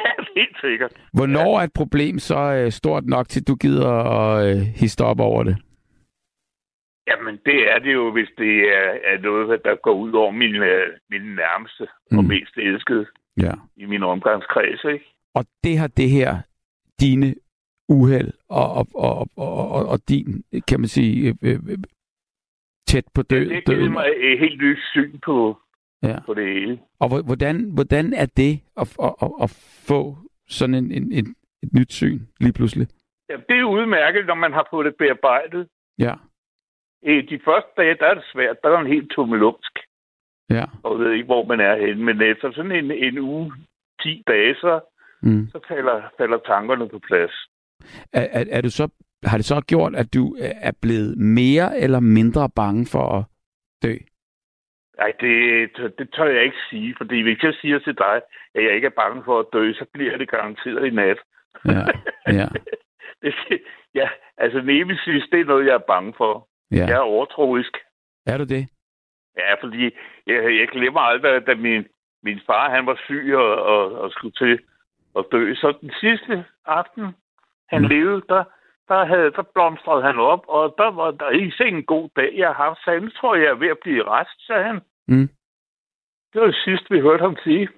Helt 0.42 0.56
sikkert. 0.60 0.92
Hvornår 1.12 1.58
er 1.60 1.64
et 1.64 1.72
problem 1.72 2.18
så 2.18 2.38
øh, 2.64 2.70
stort 2.72 3.04
nok, 3.06 3.28
til 3.28 3.46
du 3.48 3.54
gider 3.54 3.88
at 3.90 4.56
øh, 4.56 4.62
hisse 4.80 5.04
op 5.04 5.20
over 5.20 5.42
det? 5.44 5.56
Jamen, 7.08 7.34
det 7.46 7.58
er 7.72 7.78
det 7.78 7.92
jo, 7.92 8.12
hvis 8.12 8.28
det 8.38 8.54
er, 8.78 8.88
er 9.10 9.18
noget, 9.22 9.60
der 9.64 9.74
går 9.82 9.92
ud 9.94 10.12
over 10.12 10.30
min, 10.30 10.54
øh, 10.54 10.86
min 11.10 11.20
nærmeste 11.22 11.86
mm. 12.10 12.18
og 12.18 12.24
mest 12.24 12.56
elskede 12.56 13.06
Ja. 13.36 13.52
i 13.76 13.84
min 13.86 14.02
omgangskreds, 14.02 14.84
ikke? 14.92 15.04
Og 15.34 15.44
det 15.64 15.78
har 15.78 15.86
det 15.86 16.10
her, 16.10 16.38
dine 17.00 17.34
uheld 17.88 18.32
og, 18.48 18.72
og, 18.72 18.86
og, 18.94 19.28
og, 19.36 19.70
og, 19.70 19.86
og 19.88 19.98
din, 20.08 20.44
kan 20.68 20.80
man 20.80 20.88
sige, 20.88 21.36
øh, 21.42 21.52
øh, 21.68 21.78
tæt 22.86 23.04
på 23.14 23.22
død, 23.22 23.40
det 23.44 23.54
har 23.54 23.60
givet 23.60 23.66
døden. 23.80 23.92
mig 23.92 24.06
et 24.20 24.38
helt 24.38 24.62
nyt 24.62 24.78
syn 24.92 25.18
på, 25.18 25.58
Ja. 26.02 26.18
på 26.26 26.34
det 26.34 26.44
hele. 26.54 26.78
Og 27.00 27.08
hvor- 27.08 27.22
hvordan, 27.22 27.70
hvordan 27.74 28.12
er 28.12 28.26
det 28.26 28.60
at, 28.76 28.96
at, 29.02 29.14
at, 29.22 29.30
at 29.42 29.50
få 29.88 30.16
sådan 30.48 30.74
en, 30.74 30.92
en, 30.92 31.12
en, 31.12 31.34
et 31.62 31.72
nyt 31.72 31.92
syn 31.92 32.20
lige 32.40 32.52
pludselig? 32.52 32.86
Ja, 33.30 33.36
det 33.48 33.58
er 33.60 33.64
udmærket, 33.64 34.26
når 34.26 34.34
man 34.34 34.52
har 34.52 34.66
fået 34.70 34.86
det 34.86 34.94
bearbejdet. 34.98 35.68
Ja, 35.98 36.14
Øh, 37.04 37.28
De 37.28 37.40
første 37.44 37.70
dage, 37.76 37.94
der 38.00 38.06
er 38.06 38.14
det 38.14 38.24
svært. 38.32 38.56
Der 38.62 38.68
er 38.70 38.78
en 38.80 38.86
helt 38.96 39.10
tummelumsk, 39.10 39.78
ja. 40.50 40.64
og 40.82 40.98
ved 40.98 41.12
ikke, 41.12 41.24
hvor 41.24 41.44
man 41.46 41.60
er 41.60 41.86
henne. 41.86 42.04
Men 42.04 42.22
efter 42.22 42.52
sådan 42.52 42.72
en, 42.72 42.90
en 42.90 43.18
uge, 43.18 43.52
10 44.02 44.22
dage, 44.26 44.54
så, 44.54 44.80
Mm. 45.24 45.48
så 45.52 45.60
falder, 45.68 46.02
falder 46.18 46.38
tankerne 46.46 46.88
på 46.88 46.98
plads. 46.98 47.30
Er, 48.12 48.26
er, 48.38 48.44
er 48.50 48.60
du 48.60 48.70
så, 48.70 48.88
har 49.24 49.36
det 49.36 49.44
så 49.44 49.60
gjort, 49.60 49.94
at 49.96 50.14
du 50.14 50.36
er 50.40 50.70
blevet 50.82 51.18
mere 51.18 51.78
eller 51.80 52.00
mindre 52.00 52.50
bange 52.56 52.86
for 52.86 53.04
at 53.18 53.24
dø? 53.82 53.94
Nej, 55.02 55.12
det, 55.20 55.36
det 55.98 56.08
tør 56.14 56.24
jeg 56.24 56.44
ikke 56.44 56.62
sige, 56.70 56.94
fordi 56.98 57.22
hvis 57.22 57.42
jeg 57.42 57.54
siger 57.60 57.78
til 57.78 57.98
dig, 57.98 58.16
at 58.54 58.64
jeg 58.64 58.74
ikke 58.74 58.86
er 58.86 59.00
bange 59.02 59.24
for 59.24 59.40
at 59.40 59.46
dø, 59.52 59.72
så 59.72 59.84
bliver 59.92 60.16
det 60.16 60.28
garanteret 60.30 60.86
i 60.86 60.90
nat. 60.90 61.18
Ja, 61.64 61.82
ja, 62.38 62.48
det, 63.22 63.34
ja, 63.94 64.08
altså 64.36 64.60
nemesis, 64.60 65.24
det 65.32 65.40
er 65.40 65.44
noget, 65.44 65.66
jeg 65.66 65.74
er 65.74 65.88
bange 65.92 66.14
for. 66.16 66.48
ja. 66.70 66.76
Jeg 66.76 66.96
er 66.96 67.10
overtroisk. 67.14 67.78
Er 68.26 68.36
du 68.38 68.44
det? 68.44 68.68
Ja, 69.36 69.54
fordi 69.62 69.82
jeg, 70.26 70.38
jeg 70.60 70.68
glemmer 70.68 71.00
aldrig, 71.00 71.46
da 71.46 71.54
min, 71.54 71.84
min 72.22 72.40
far 72.46 72.70
han 72.70 72.86
var 72.86 72.98
syg 73.06 73.34
og, 73.36 73.62
og, 73.62 73.92
og 74.00 74.10
skulle 74.10 74.34
til 74.34 74.60
at 75.18 75.24
dø. 75.32 75.54
Så 75.54 75.74
den 75.80 75.92
sidste 76.00 76.44
aften, 76.66 77.04
han 77.68 77.82
mm. 77.82 77.88
levede, 77.88 78.22
der, 78.28 78.44
der, 78.88 79.04
havde, 79.04 79.30
der 79.30 79.42
blomstrede 79.54 80.02
han 80.02 80.18
op, 80.18 80.44
og 80.48 80.74
der 80.78 80.90
var 80.90 81.10
der 81.10 81.30
ikke 81.30 81.64
en 81.64 81.84
god 81.84 82.08
dag, 82.16 82.32
jeg 82.36 82.48
har 82.48 82.64
haft. 82.64 82.78
Så 82.84 82.90
han 82.90 83.10
tror, 83.10 83.34
jeg 83.34 83.46
er 83.50 83.54
ved 83.54 83.68
at 83.68 83.82
blive 83.82 84.08
rest, 84.08 84.46
sagde 84.46 84.64
han. 84.64 84.80
Mm. 85.08 85.28
Det 86.32 86.40
var 86.40 86.46
det 86.46 86.60
sidste, 86.64 86.86
vi 86.94 87.00
hørte 87.00 87.22
ham 87.22 87.36
sige. 87.44 87.68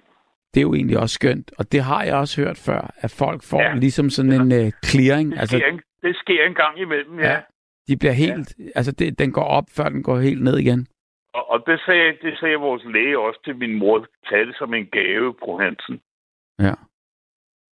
Det 0.53 0.59
er 0.59 0.67
jo 0.69 0.73
egentlig 0.73 0.99
også 0.99 1.13
skønt, 1.13 1.51
og 1.59 1.71
det 1.71 1.81
har 1.83 2.03
jeg 2.03 2.15
også 2.15 2.41
hørt 2.41 2.57
før, 2.57 2.93
at 2.97 3.11
folk 3.19 3.41
får 3.43 3.61
ja. 3.61 3.73
ligesom 3.75 4.09
sådan 4.09 4.31
en 4.31 4.51
uh, 4.59 4.71
clearing. 4.85 5.31
Det 5.31 5.37
sker, 5.37 5.41
altså, 5.41 5.57
en, 5.57 5.81
det 6.01 6.15
sker 6.15 6.45
en 6.45 6.53
gang 6.53 6.79
imellem, 6.79 7.19
ja. 7.19 7.31
ja 7.31 7.41
de 7.87 7.97
bliver 7.97 8.13
helt, 8.13 8.49
ja. 8.59 8.63
altså 8.75 8.91
det, 8.91 9.19
den 9.19 9.31
går 9.31 9.47
op, 9.57 9.67
før 9.77 9.89
den 9.89 10.03
går 10.03 10.17
helt 10.19 10.43
ned 10.43 10.57
igen. 10.59 10.87
Og, 11.33 11.49
og 11.51 11.63
det, 11.67 11.79
sagde, 11.85 12.17
det 12.21 12.39
sagde 12.39 12.55
vores 12.55 12.83
læge 12.85 13.19
også 13.19 13.39
til 13.45 13.55
min 13.55 13.75
mor, 13.75 14.07
tag 14.29 14.47
det 14.47 14.55
som 14.57 14.73
en 14.73 14.85
gave, 14.85 15.33
på 15.33 15.57
Hansen. 15.57 15.99
Ja. 16.59 16.73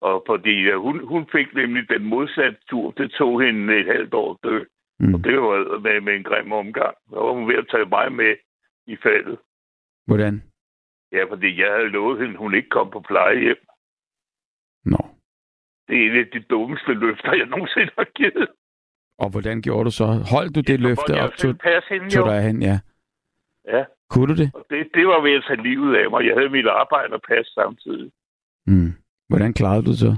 Og 0.00 0.24
fordi 0.26 0.54
ja, 0.68 0.76
hun, 0.76 1.06
hun 1.06 1.26
fik 1.32 1.54
nemlig 1.54 1.88
den 1.88 2.04
modsatte 2.04 2.58
tur, 2.70 2.90
det 2.90 3.10
tog 3.10 3.42
hende 3.42 3.80
et 3.80 3.86
halvt 3.86 4.14
år 4.14 4.30
at 4.32 4.38
dø. 4.44 4.58
Mm. 5.00 5.14
Og 5.14 5.24
det 5.24 5.36
var 5.40 5.78
med, 5.78 6.00
med 6.00 6.14
en 6.14 6.22
grim 6.22 6.52
omgang. 6.52 6.94
Så 7.10 7.16
var 7.16 7.32
hun 7.32 7.48
ved 7.48 7.54
at 7.54 7.68
tage 7.70 7.88
mig 7.96 8.12
med 8.12 8.34
i 8.87 8.97
faldet. 8.97 9.38
Hvordan? 10.07 10.42
Ja, 11.12 11.25
fordi 11.25 11.61
jeg 11.61 11.73
havde 11.73 11.88
lovet 11.88 12.21
hende, 12.21 12.37
hun 12.37 12.55
ikke 12.55 12.68
kom 12.68 12.90
på 12.90 13.01
plejehjem. 13.01 13.66
Nå. 14.85 15.03
Det 15.88 15.97
er 15.97 16.11
en 16.11 16.16
af 16.16 16.27
de 16.33 16.40
dummeste 16.40 16.92
løfter, 16.95 17.33
jeg 17.35 17.47
nogensinde 17.47 17.92
har 17.99 18.05
givet. 18.05 18.49
Og 19.18 19.31
hvordan 19.31 19.62
gjorde 19.62 19.85
du 19.85 19.90
så? 19.90 20.07
Holdt 20.35 20.55
du 20.55 20.61
det 20.61 20.79
ja, 20.81 20.87
løfte 20.88 21.12
op? 21.23 21.33
Tog, 21.33 21.55
hende, 21.88 22.11
tog 22.11 22.29
dig 22.29 22.42
hen, 22.42 22.62
ja. 22.62 22.81
Ja. 23.64 23.85
Kunne 24.11 24.27
du 24.27 24.37
det? 24.42 24.51
Og 24.55 24.66
det? 24.71 24.90
Det 24.95 25.07
var 25.07 25.21
ved 25.21 25.33
at 25.33 25.45
tage 25.47 25.62
livet 25.62 25.97
af 25.97 26.11
mig. 26.11 26.27
Jeg 26.27 26.35
havde 26.37 26.51
mit 26.51 26.66
arbejde 26.66 27.14
og 27.14 27.23
passe 27.29 27.53
samtidig. 27.53 28.12
Mm. 28.66 28.92
Hvordan 29.29 29.53
klarede 29.55 29.85
du 29.85 29.90
det 29.90 29.99
så? 29.99 30.16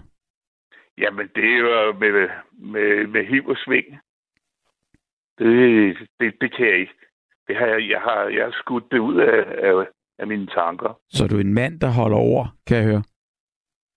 Jamen, 0.98 1.28
det 1.34 1.64
var 1.64 1.98
med, 1.98 2.28
med, 2.52 3.06
med 3.06 3.24
hiv 3.26 3.46
og 3.48 3.56
sving. 3.56 3.86
Det, 5.38 6.08
det, 6.20 6.34
det 6.40 6.56
kan 6.56 6.66
jeg 6.66 6.78
ikke. 6.78 6.94
Det 7.46 7.56
har 7.56 7.66
jeg, 7.66 7.88
jeg, 7.90 8.00
har, 8.00 8.22
jeg 8.36 8.44
har 8.44 8.52
skudt 8.52 8.84
det 8.90 8.98
ud 8.98 9.16
af, 9.20 9.38
af, 9.68 9.86
af 10.18 10.26
mine 10.26 10.46
tanker. 10.46 10.98
Så 11.08 11.26
du 11.26 11.36
er 11.36 11.40
en 11.40 11.54
mand, 11.54 11.80
der 11.80 11.90
holder 11.90 12.16
over, 12.16 12.44
kan 12.66 12.76
jeg 12.76 12.84
høre? 12.84 13.02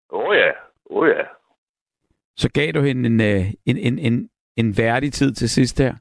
Åh 0.10 0.28
oh 0.28 0.36
ja, 0.36 0.52
åh 0.90 0.98
oh 0.98 1.10
ja. 1.10 1.24
Så 2.36 2.52
gav 2.54 2.72
du 2.72 2.82
hende 2.82 3.10
en, 3.10 3.22
øh, 3.22 3.46
en, 3.66 3.78
en, 3.78 4.00
en, 4.00 4.30
en 4.58 4.78
værdig 4.78 5.14
tid 5.14 5.34
til 5.34 5.50
sidst 5.50 5.80
her? 5.80 5.94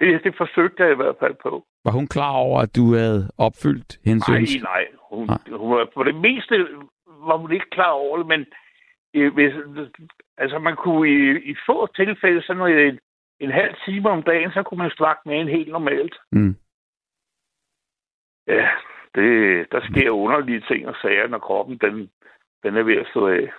Det, 0.00 0.24
det 0.24 0.34
forsøgte 0.36 0.82
jeg 0.82 0.92
i 0.92 0.96
hvert 0.96 1.16
fald 1.20 1.34
på. 1.42 1.66
Var 1.84 1.92
hun 1.92 2.06
klar 2.06 2.32
over, 2.32 2.60
at 2.60 2.76
du 2.76 2.94
havde 2.94 3.30
opfyldt 3.38 3.98
hendes 4.04 4.28
nej, 4.28 4.38
ønske? 4.38 4.62
Nej, 4.62 4.86
hun, 5.10 5.26
nej. 5.26 5.58
Hun 5.58 5.70
var, 5.76 5.88
på 5.94 6.04
det 6.04 6.14
meste 6.14 6.54
var 7.06 7.36
hun 7.36 7.52
ikke 7.52 7.70
klar 7.70 7.90
over 7.90 8.16
det, 8.18 8.26
men 8.26 8.46
øh, 9.14 9.34
hvis, 9.34 9.52
altså 10.38 10.58
man 10.58 10.76
kunne 10.76 11.08
i, 11.08 11.50
i 11.50 11.54
få 11.66 11.86
tilfælde, 11.86 12.42
sådan 12.42 12.56
noget, 12.56 12.88
en, 12.88 12.98
en 13.40 13.50
halv 13.50 13.74
time 13.86 14.10
om 14.10 14.22
dagen, 14.22 14.50
så 14.50 14.62
kunne 14.62 14.78
man 14.78 14.90
snakke 14.90 15.22
med 15.26 15.40
en 15.40 15.48
helt 15.48 15.68
normalt. 15.68 16.14
Mm. 16.32 16.56
Ja, 18.46 18.68
det, 19.14 19.66
der 19.72 19.80
sker 19.90 20.10
underlige 20.10 20.64
ting 20.68 20.88
og 20.88 20.94
sager, 21.02 21.28
når 21.28 21.38
kroppen 21.38 21.78
den, 21.78 22.10
den 22.62 22.76
er 22.76 22.82
ved 22.82 22.96
at 22.96 23.06
stå 23.10 23.28
af. 23.28 23.52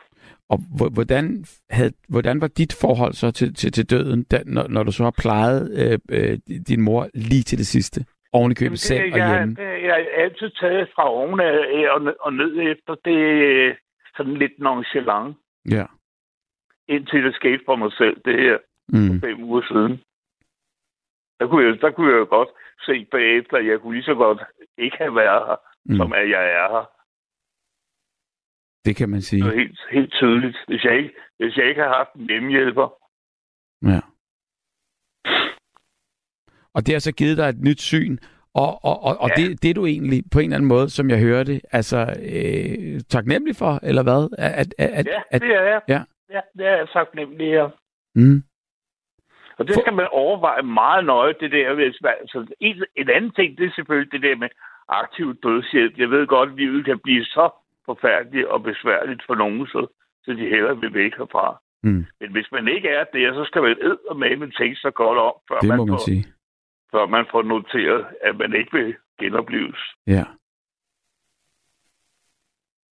Og 0.50 0.58
hvordan, 0.94 1.46
havde, 1.70 1.94
hvordan 2.10 2.42
var 2.42 2.48
dit 2.48 2.78
forhold 2.82 3.14
så 3.14 3.32
til, 3.32 3.54
til, 3.54 3.72
til 3.72 3.90
døden, 3.90 4.24
da, 4.24 4.38
når, 4.46 4.68
når 4.68 4.84
du 4.84 4.92
så 4.92 5.04
har 5.04 5.16
plejet 5.22 5.62
øh, 5.82 6.00
øh, 6.18 6.38
din 6.68 6.82
mor 6.82 7.08
lige 7.14 7.44
til 7.44 7.58
det 7.58 7.68
sidste? 7.68 8.06
Oven 8.34 8.52
i 8.52 8.56
købet 8.56 8.80
selv 8.80 9.14
og 9.14 9.18
hjemme? 9.18 9.56
Det, 9.56 9.84
jeg 9.84 9.94
har 9.94 10.24
altid 10.24 10.50
taget 10.50 10.90
fra 10.96 11.10
oven 11.10 11.40
af 11.40 11.90
og, 11.96 12.16
og 12.20 12.34
ned 12.34 12.72
efter. 12.72 12.96
Det 13.06 13.18
er 13.68 13.74
sådan 14.18 14.34
lidt 14.34 14.60
nonchalant. 14.60 15.38
Ja. 15.72 15.86
Indtil 16.88 17.24
det 17.24 17.36
skete 17.36 17.64
for 17.66 17.76
mig 17.76 17.92
selv, 17.94 18.18
det 18.26 18.40
her 18.40 18.58
mm. 18.94 19.08
for 19.08 19.28
fem 19.28 19.44
uger 19.44 19.62
siden. 19.72 19.94
Der 21.40 21.48
kunne, 21.48 21.66
jeg, 21.66 21.82
der 21.82 21.92
kunne 21.92 22.12
jeg 22.12 22.20
jo 22.20 22.28
godt 22.30 22.50
se 22.88 23.06
bagefter, 23.12 23.58
at 23.58 23.68
jeg 23.68 23.80
kunne 23.80 23.94
lige 23.94 24.10
så 24.12 24.16
godt 24.16 24.40
ikke 24.78 24.98
have 24.98 25.16
været 25.16 25.48
her, 25.48 25.58
mm. 25.86 25.96
som 25.96 26.14
at 26.14 26.30
jeg 26.30 26.44
er 26.60 26.68
her. 26.76 26.86
Det 28.86 28.96
kan 28.96 29.10
man 29.10 29.22
sige. 29.22 29.44
Det 29.44 29.54
er 29.54 29.58
helt, 29.58 29.80
helt 29.92 30.14
tydeligt. 30.14 30.58
Hvis 30.68 30.84
jeg, 30.84 30.98
ikke, 30.98 31.14
hvis 31.40 31.58
jeg 31.58 31.70
ikke 31.70 31.82
har 31.82 31.94
haft 31.98 32.14
en 32.16 32.28
hjemmehjælper. 32.28 32.88
Ja. 33.92 34.02
Og 36.74 36.86
det 36.86 36.94
har 36.96 37.00
så 37.00 37.14
givet 37.14 37.38
dig 37.38 37.50
et 37.50 37.62
nyt 37.62 37.82
syn, 37.82 38.18
og, 38.54 38.70
og, 38.90 39.04
og, 39.04 39.18
og 39.24 39.30
ja. 39.30 39.36
det, 39.42 39.62
det 39.62 39.70
er 39.70 39.74
du 39.74 39.86
egentlig 39.86 40.24
på 40.32 40.40
en 40.40 40.46
eller 40.46 40.58
anden 40.58 40.68
måde, 40.68 40.90
som 40.90 41.10
jeg 41.10 41.20
hørte, 41.20 41.62
altså 41.72 42.00
øh, 42.36 43.02
taknemmelig 43.10 43.56
for, 43.56 43.80
eller 43.84 44.04
hvad? 44.04 44.22
At, 44.38 44.74
at, 44.78 44.90
at, 45.00 45.06
ja, 45.08 45.38
det 45.40 45.52
er 45.56 45.64
jeg. 45.64 45.82
Ja. 45.88 46.02
ja, 46.30 46.42
det 46.58 46.66
er 46.66 46.78
jeg 46.78 46.88
taknemmelig 46.94 47.48
her. 47.48 47.70
Mm. 48.16 48.44
Og 49.58 49.68
det 49.68 49.76
skal 49.82 49.94
man 49.94 50.08
overveje 50.12 50.64
meget 50.64 51.06
nøje, 51.06 51.34
det 51.40 51.52
der. 51.52 51.74
Hvis 51.74 51.98
man, 52.02 52.14
altså, 52.22 52.54
en, 52.60 52.84
en 52.96 53.10
anden 53.10 53.32
ting, 53.32 53.58
det 53.58 53.66
er 53.66 53.76
selvfølgelig 53.76 54.12
det 54.12 54.22
der 54.22 54.36
med 54.36 54.50
aktiv 54.88 55.36
dødshjælp. 55.44 55.98
Jeg 55.98 56.10
ved 56.10 56.28
godt, 56.28 56.50
at 56.50 56.56
livet 56.56 56.86
kan 56.86 57.00
blive 57.00 57.26
så 57.26 57.50
forfærdeligt 57.86 58.48
og 58.48 58.64
besværligt 58.64 59.22
for 59.28 59.36
nogen, 59.36 59.68
så, 59.68 59.88
så 60.24 60.32
de 60.32 60.50
hellere 60.50 60.80
vil 60.80 60.94
væk 60.94 61.18
herfra. 61.18 61.62
Mm. 61.84 62.06
Men 62.20 62.32
hvis 62.32 62.48
man 62.52 62.68
ikke 62.68 62.90
er 62.90 63.04
der, 63.04 63.34
så 63.34 63.44
skal 63.46 63.62
man 63.62 63.72
ed 63.82 63.98
og 64.10 64.18
med 64.18 64.58
tænke 64.60 64.76
sig 64.76 64.94
godt 64.94 65.18
om, 65.18 65.34
før 65.48 65.60
det 65.60 65.70
man, 65.70 65.78
må 65.78 65.86
man 65.86 65.94
får, 65.94 66.06
sige. 66.06 66.26
før 66.92 67.06
man 67.06 67.26
får 67.32 67.42
noteret, 67.42 68.06
at 68.22 68.38
man 68.38 68.54
ikke 68.56 68.72
vil 68.78 68.96
genopleves. 69.20 69.82
Ja. 70.08 70.24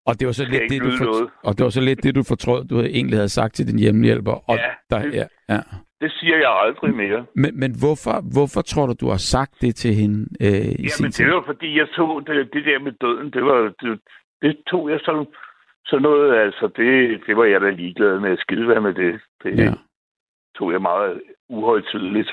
Og 0.10 0.13
det 0.19 0.26
var 0.30 0.36
så 0.41 0.45
lidt 0.54 0.65
det, 0.72 0.80
du 0.88 0.91
for... 1.00 1.32
og 1.48 1.52
det 1.58 1.63
var 1.63 1.69
så 1.69 1.82
lidt 1.82 2.04
det, 2.04 2.15
du 2.15 2.24
fortrød, 2.24 2.65
du 2.72 2.76
egentlig 2.82 3.17
havde 3.22 3.34
sagt 3.39 3.54
til 3.56 3.67
din 3.67 3.80
hjemmehjælper. 3.80 4.36
Og 4.52 4.58
ja, 4.58 4.72
der, 4.89 5.00
ja, 5.19 5.26
ja. 5.54 5.62
det 6.02 6.12
siger 6.12 6.38
jeg 6.38 6.52
aldrig 6.65 6.93
mere. 6.95 7.26
Men, 7.36 7.60
men 7.60 7.72
hvorfor, 7.82 8.15
hvorfor 8.36 8.62
tror 8.62 8.86
du, 8.88 8.93
du 8.93 9.10
har 9.10 9.22
sagt 9.34 9.54
det 9.62 9.76
til 9.76 9.93
hende 9.93 10.19
øh, 10.45 10.72
i 10.84 10.86
Jamen, 10.89 11.12
det 11.19 11.28
var 11.36 11.43
fordi, 11.45 11.78
jeg 11.78 11.88
tog 11.95 12.28
det, 12.28 12.54
det 12.54 12.65
der 12.65 12.80
med 12.80 12.91
døden, 12.91 13.28
det 13.36 13.43
var, 13.43 13.74
det, 13.82 14.00
det 14.41 14.58
tog 14.72 14.89
jeg 14.89 15.00
sådan, 15.06 15.28
så 15.86 16.00
noget, 16.00 16.39
altså 16.45 16.65
det, 16.78 17.22
det 17.28 17.38
var 17.38 17.45
jeg 17.45 17.62
da 17.62 17.69
ligeglad 17.69 18.19
med 18.19 18.32
at 18.32 18.39
skide 18.39 18.67
være 18.67 18.82
med 18.82 18.93
det. 18.93 19.22
Det 19.43 19.58
ja. 19.58 19.74
tog 20.58 20.72
jeg 20.72 20.82
meget 20.82 21.22
uhøjtidligt. 21.50 22.32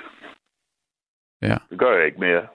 Ja. 1.43 1.57
Det 1.71 1.79
gør 1.79 1.97
jeg 1.97 2.07
ikke 2.07 2.21
mere. 2.21 2.47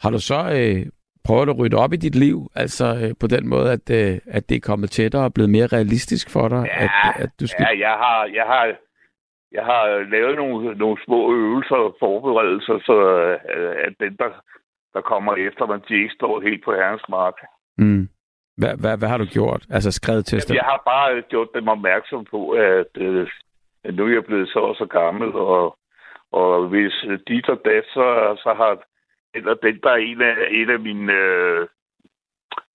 Har 0.00 0.10
du 0.10 0.20
så 0.20 0.40
øh, 0.58 0.86
prøvet 1.26 1.48
at 1.48 1.58
rydde 1.58 1.76
op 1.84 1.92
i 1.92 1.96
dit 1.96 2.14
liv, 2.14 2.38
altså 2.54 2.86
øh, 3.02 3.10
på 3.20 3.26
den 3.34 3.48
måde, 3.48 3.68
at, 3.76 3.84
øh, 4.00 4.18
at 4.36 4.48
det 4.48 4.56
er 4.56 4.68
kommet 4.70 4.90
tættere 4.90 5.24
og 5.24 5.34
blevet 5.34 5.50
mere 5.50 5.66
realistisk 5.66 6.26
for 6.32 6.48
dig? 6.48 6.62
Ja, 6.66 6.84
at, 6.84 7.22
at 7.24 7.30
du 7.40 7.46
skal... 7.46 7.60
ja 7.62 7.70
jeg 7.86 7.94
har, 8.04 8.20
jeg 8.38 8.46
har, 8.52 8.64
jeg 9.52 9.64
har 9.64 9.82
lavet 10.14 10.36
nogle, 10.36 10.74
nogle 10.82 10.98
små 11.04 11.32
øvelser 11.32 11.76
og 11.86 11.96
forberedelser, 12.00 12.76
så 12.88 12.96
øh, 13.56 13.74
at 13.86 13.92
den, 14.00 14.16
der, 14.16 14.30
der 14.94 15.00
kommer 15.00 15.32
efter, 15.34 15.66
man 15.66 15.80
de 15.88 15.94
ikke 16.02 16.14
står 16.14 16.40
helt 16.40 16.64
på 16.64 16.72
herrens 16.72 17.06
mark. 17.08 17.34
Mm. 17.78 18.08
Hvad, 18.60 18.74
hvad, 18.80 18.98
hvad 18.98 19.08
har 19.08 19.18
du 19.18 19.24
gjort? 19.24 19.62
Altså 19.70 19.90
skrevet 19.92 20.26
til 20.26 20.42
Jeg 20.48 20.70
har 20.72 20.82
bare 20.86 21.22
gjort 21.22 21.48
dem 21.54 21.68
opmærksom 21.68 22.24
på, 22.30 22.50
at, 22.50 22.92
øh, 22.96 23.28
nu 23.96 24.04
er 24.06 24.12
jeg 24.12 24.24
blevet 24.24 24.48
så 24.48 24.58
og 24.58 24.74
så 24.74 24.86
gammel, 24.86 25.28
og, 25.34 25.78
og 26.32 26.68
hvis 26.68 26.94
dit 27.28 27.48
og 27.48 27.60
dat, 27.64 27.84
så, 27.84 28.06
så 28.44 28.54
har 28.56 28.72
eller 29.36 29.54
den, 29.54 29.80
der 29.82 29.90
er 29.90 30.02
en 30.10 30.22
af, 30.22 30.36
en 30.50 30.70
af 30.70 30.80
mine 30.80 31.12
øh, 31.12 31.66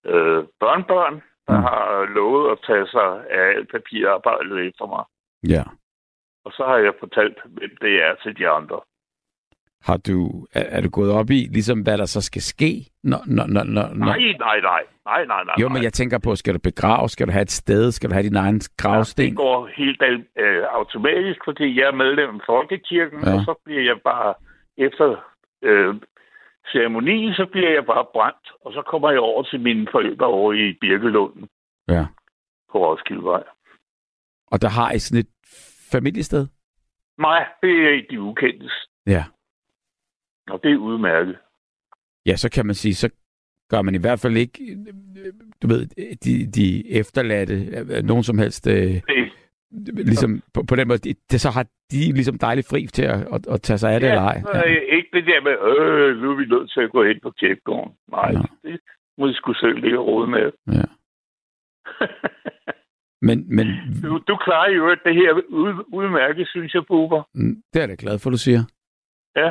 øh, 0.06 0.44
børnebørn, 0.60 1.22
der 1.48 1.56
mm. 1.58 1.62
har 1.62 2.04
lovet 2.14 2.52
at 2.52 2.58
tage 2.66 2.86
sig 2.86 3.10
af 3.30 3.44
alt 3.56 3.70
papirarbejdet 3.70 4.66
efter 4.68 4.86
mig. 4.86 5.04
Ja. 5.54 5.64
Og 6.44 6.52
så 6.52 6.64
har 6.64 6.76
jeg 6.76 6.92
fortalt, 7.00 7.38
hvem 7.44 7.70
det 7.80 8.02
er 8.02 8.14
til 8.22 8.38
de 8.38 8.48
andre. 8.48 8.80
Har 9.88 9.96
du, 9.96 10.46
er, 10.54 10.64
er 10.76 10.80
du 10.80 10.90
gået 10.90 11.12
op 11.12 11.30
i, 11.30 11.48
ligesom 11.52 11.80
hvad 11.80 11.98
der 11.98 12.06
så 12.06 12.20
skal 12.20 12.42
ske? 12.42 12.72
Når, 13.02 13.22
når, 13.26 13.46
når, 13.46 13.64
når, 13.64 13.86
nej, 13.94 14.18
nej, 14.38 14.60
nej, 14.60 14.82
nej, 15.04 15.24
nej, 15.26 15.44
nej. 15.44 15.54
Jo, 15.60 15.68
men 15.68 15.82
jeg 15.82 15.92
tænker 15.92 16.18
på, 16.18 16.36
skal 16.36 16.54
du 16.54 16.58
begrave? 16.58 17.08
Skal 17.08 17.26
du 17.26 17.32
have 17.32 17.42
et 17.42 17.50
sted? 17.50 17.92
Skal 17.92 18.10
du 18.10 18.14
have 18.14 18.28
din 18.28 18.36
egen 18.36 18.60
gravsten? 18.76 19.24
Ja, 19.24 19.28
det 19.28 19.36
går 19.36 19.66
helt 19.66 20.02
øh, 20.38 20.64
automatisk, 20.70 21.40
fordi 21.44 21.80
jeg 21.80 21.86
er 21.86 21.94
medlem 22.04 22.34
af 22.34 22.40
Folkekirken, 22.46 23.20
ja. 23.24 23.34
og 23.34 23.40
så 23.40 23.54
bliver 23.64 23.82
jeg 23.82 23.98
bare, 24.04 24.34
efter 24.78 25.16
øh, 25.62 25.94
ceremonien, 26.72 27.34
så 27.34 27.46
bliver 27.52 27.70
jeg 27.70 27.86
bare 27.86 28.06
brændt, 28.12 28.46
og 28.64 28.72
så 28.72 28.82
kommer 28.82 29.10
jeg 29.10 29.20
over 29.20 29.42
til 29.42 29.60
mine 29.60 29.86
forældre 29.92 30.26
over 30.26 30.52
i 30.52 30.78
Birkelunden. 30.80 31.48
Ja. 31.88 32.06
På 32.72 32.78
Roskildevej. 32.78 33.44
Og 34.46 34.62
der 34.62 34.68
har 34.68 34.92
I 34.92 34.98
sådan 34.98 35.20
et 35.20 35.32
familiested? 35.92 36.46
Nej, 37.18 37.48
det 37.62 37.70
er 37.70 38.02
de 38.10 38.20
ukendtes. 38.20 38.72
Ja. 39.06 39.24
Og 40.48 40.60
det 40.62 40.72
er 40.72 40.76
udmærket. 40.76 41.38
Ja, 42.26 42.36
så 42.36 42.50
kan 42.50 42.66
man 42.66 42.74
sige, 42.74 42.94
så 42.94 43.10
gør 43.70 43.82
man 43.82 43.94
i 43.94 43.98
hvert 43.98 44.20
fald 44.20 44.36
ikke, 44.36 44.78
du 45.62 45.66
ved, 45.66 45.86
de, 46.24 46.46
de 46.46 46.90
efterladte, 46.90 47.56
nogen 48.02 48.24
som 48.24 48.38
helst 48.38 48.66
øh, 48.66 49.02
ligesom 50.10 50.42
på, 50.54 50.62
på 50.68 50.76
den 50.76 50.88
måde, 50.88 51.14
det, 51.30 51.40
så 51.40 51.50
har 51.50 51.62
de 51.90 52.12
ligesom 52.12 52.38
dejligt 52.38 52.68
fri 52.68 52.86
til 52.86 53.02
at, 53.02 53.20
at, 53.34 53.46
at 53.46 53.62
tage 53.62 53.78
sig 53.78 53.92
af 53.92 54.00
det, 54.00 54.06
ja, 54.06 54.12
eller 54.12 54.22
ej? 54.22 54.42
Ja. 54.54 54.62
ikke 54.96 55.08
det 55.12 55.26
der 55.26 55.40
med, 55.40 55.54
øh, 55.70 56.22
nu 56.22 56.30
er 56.30 56.36
vi 56.36 56.44
nødt 56.44 56.72
til 56.72 56.80
at 56.80 56.90
gå 56.90 57.04
hen 57.04 57.18
på 57.22 57.30
kirkegården. 57.30 57.92
Nej, 58.10 58.30
ja. 58.32 58.68
det 58.68 58.80
må 59.18 59.26
de 59.28 59.34
skulle 59.34 59.58
selv 59.58 59.78
ligge 59.80 59.98
og 59.98 60.06
rode 60.06 60.30
med. 60.30 60.52
Ja. 60.72 60.86
men, 63.26 63.56
men... 63.56 63.66
Du, 64.02 64.18
du 64.28 64.36
klarer 64.36 64.70
jo 64.70 64.90
det 64.90 65.14
her 65.14 65.32
ud, 65.32 65.84
udmærket, 65.92 66.48
synes 66.48 66.74
jeg, 66.74 66.82
Buber. 66.88 67.22
Mm, 67.34 67.62
det 67.72 67.78
er 67.78 67.82
jeg 67.82 67.88
da 67.88 67.96
glad 67.98 68.18
for, 68.18 68.30
du 68.30 68.38
siger. 68.38 68.62
Ja. 69.36 69.50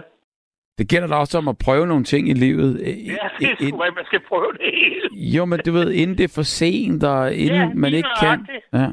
Det 0.78 0.90
gælder 0.90 1.08
da 1.08 1.16
også 1.16 1.38
om 1.38 1.48
at 1.48 1.58
prøve 1.58 1.88
nogle 1.88 2.04
ting 2.04 2.30
i 2.30 2.34
livet. 2.34 2.80
Ja, 2.80 3.28
det 3.40 3.52
er 3.52 3.56
sgu, 3.68 3.78
man 3.78 4.06
skal 4.06 4.22
prøve 4.28 4.52
det 4.54 4.72
hele. 4.74 5.10
Jo, 5.36 5.46
men 5.46 5.60
du 5.66 5.72
ved, 5.72 5.92
inden 5.92 6.18
det 6.18 6.24
er 6.24 6.34
for 6.36 6.42
sent, 6.42 7.04
og 7.04 7.34
inden 7.34 7.70
ja, 7.70 7.74
man 7.74 7.94
ikke 7.94 8.10
kan. 8.22 8.48
Ja. 8.74 8.88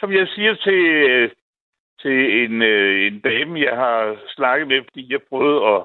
Som 0.00 0.12
jeg 0.12 0.28
siger 0.28 0.54
til, 0.54 0.80
til 2.02 2.44
en, 2.44 2.62
øh, 2.62 3.06
en 3.06 3.20
dame, 3.20 3.60
jeg 3.60 3.76
har 3.76 4.16
snakket 4.36 4.68
med, 4.68 4.82
fordi 4.84 5.12
jeg 5.12 5.22
prøvede 5.28 5.66
at, 5.74 5.82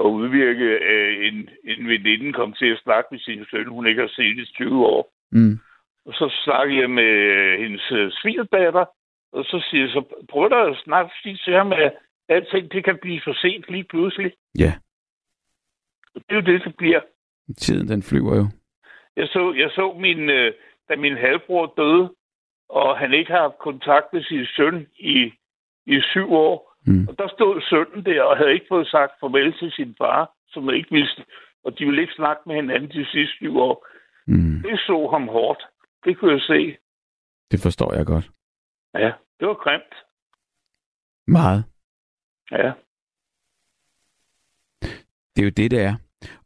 at 0.00 0.04
udvirke, 0.04 0.64
øh, 0.64 1.26
en, 1.28 1.50
en 1.64 1.88
veninde 1.88 2.32
kom 2.32 2.52
til 2.52 2.66
at 2.66 2.80
snakke 2.82 3.08
med 3.10 3.20
sin 3.20 3.44
søn, 3.50 3.66
hun 3.66 3.86
ikke 3.86 4.00
har 4.00 4.12
set 4.16 4.38
i 4.38 4.44
20 4.44 4.86
år. 4.86 5.12
Mm. 5.32 5.58
Og 6.06 6.12
så 6.14 6.34
snakkede 6.44 6.80
jeg 6.80 6.90
med 6.90 7.12
hendes 7.58 7.92
øh, 7.92 8.12
svigerdatter, 8.12 8.84
og 9.32 9.44
så 9.44 9.66
siger 9.70 9.82
jeg, 9.84 9.90
så 9.90 10.24
prøv 10.30 10.50
da 10.50 10.70
at 10.70 10.76
snakke 10.84 11.10
til 11.44 11.54
ham, 11.54 11.72
at 11.72 11.92
alting 12.28 12.72
det 12.72 12.84
kan 12.84 12.98
blive 13.02 13.20
for 13.24 13.32
sent 13.32 13.64
lige 13.68 13.84
pludselig. 13.84 14.32
Ja. 14.58 14.72
Og 16.14 16.20
det 16.28 16.30
er 16.30 16.34
jo 16.34 16.52
det, 16.52 16.64
det 16.64 16.76
bliver. 16.76 17.00
Tiden, 17.58 17.88
den 17.88 18.02
flyver 18.02 18.36
jo. 18.36 18.46
Jeg 19.16 19.28
så, 19.28 19.54
jeg 19.56 19.70
så 19.70 19.96
min, 20.00 20.30
øh, 20.30 20.52
da 20.88 20.96
min 20.96 21.16
halvbror 21.16 21.74
døde, 21.76 22.10
og 22.68 22.98
han 22.98 23.14
ikke 23.14 23.32
har 23.32 23.40
haft 23.40 23.58
kontakt 23.58 24.12
med 24.12 24.22
sin 24.22 24.46
søn 24.56 24.86
i, 24.98 25.32
i 25.86 26.00
syv 26.00 26.32
år. 26.32 26.74
Mm. 26.86 27.08
Og 27.08 27.18
der 27.18 27.28
stod 27.28 27.60
sønnen 27.60 28.04
der, 28.04 28.22
og 28.22 28.36
havde 28.36 28.52
ikke 28.52 28.66
fået 28.68 28.88
sagt 28.88 29.12
farvel 29.20 29.58
til 29.58 29.72
sin 29.72 29.94
far, 29.98 30.32
som 30.48 30.70
ikke 30.70 30.90
vidste, 30.90 31.24
og 31.64 31.78
de 31.78 31.84
ville 31.84 32.02
ikke 32.02 32.14
snakke 32.14 32.42
med 32.46 32.54
hinanden 32.54 32.90
de 32.90 33.06
sidste 33.06 33.36
syv 33.36 33.56
år. 33.56 33.86
Mm. 34.26 34.62
Det 34.62 34.80
så 34.80 35.08
ham 35.12 35.28
hårdt. 35.28 35.62
Det 36.04 36.18
kunne 36.18 36.32
jeg 36.32 36.40
se. 36.40 36.76
Det 37.50 37.60
forstår 37.62 37.94
jeg 37.94 38.06
godt. 38.06 38.30
Ja, 38.94 39.12
det 39.40 39.48
var 39.48 39.54
grimt. 39.54 39.94
Meget. 41.26 41.64
Ja. 42.50 42.72
Det 45.36 45.42
er 45.42 45.44
jo 45.44 45.50
det, 45.56 45.70
det 45.70 45.80
er. 45.80 45.94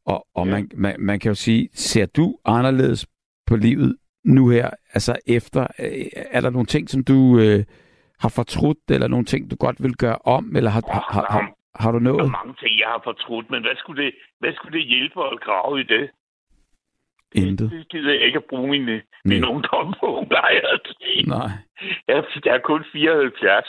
Og, 0.04 0.26
og 0.34 0.46
ja. 0.46 0.52
man, 0.52 0.70
man, 0.74 0.96
man 0.98 1.20
kan 1.20 1.30
jo 1.30 1.34
sige, 1.34 1.68
ser 1.72 2.06
du 2.06 2.38
anderledes 2.44 3.06
på 3.46 3.56
livet 3.56 3.96
nu 4.24 4.48
her, 4.48 4.70
altså 4.94 5.16
efter, 5.26 5.66
øh, 5.78 6.06
er 6.30 6.40
der 6.40 6.50
nogle 6.50 6.66
ting, 6.66 6.90
som 6.90 7.04
du 7.04 7.38
øh, 7.38 7.64
har 8.20 8.28
fortrudt, 8.28 8.78
eller 8.88 9.08
nogle 9.08 9.24
ting, 9.24 9.50
du 9.50 9.56
godt 9.56 9.82
vil 9.82 9.96
gøre 9.96 10.18
om, 10.24 10.56
eller 10.56 10.70
har, 10.70 10.82
har, 10.92 11.04
har, 11.10 11.26
har, 11.30 11.54
har 11.74 11.92
du 11.92 11.98
nået? 11.98 12.18
Der 12.18 12.24
er 12.24 12.44
mange 12.44 12.54
ting, 12.62 12.78
jeg 12.78 12.88
har 12.88 13.00
fortrudt, 13.04 13.50
men 13.50 13.62
hvad 13.62 13.76
skulle 13.76 14.04
det, 14.04 14.14
hvad 14.40 14.52
skulle 14.54 14.78
det 14.78 14.86
hjælpe 14.86 15.24
at 15.32 15.40
grave 15.40 15.80
i 15.80 15.82
det? 15.82 16.10
Intet. 17.32 17.70
Det 17.70 17.88
gider 17.88 18.12
jeg 18.12 18.22
ikke 18.26 18.36
at 18.36 18.44
bruge 18.50 18.68
min, 18.70 19.00
min 19.24 19.44
ungdom 19.44 19.94
på, 20.00 20.26
nej. 20.30 20.52
Nej. 21.26 21.50
Jeg, 22.08 22.24
jeg 22.44 22.54
er 22.54 22.60
kun 22.64 22.84
74. 22.92 23.66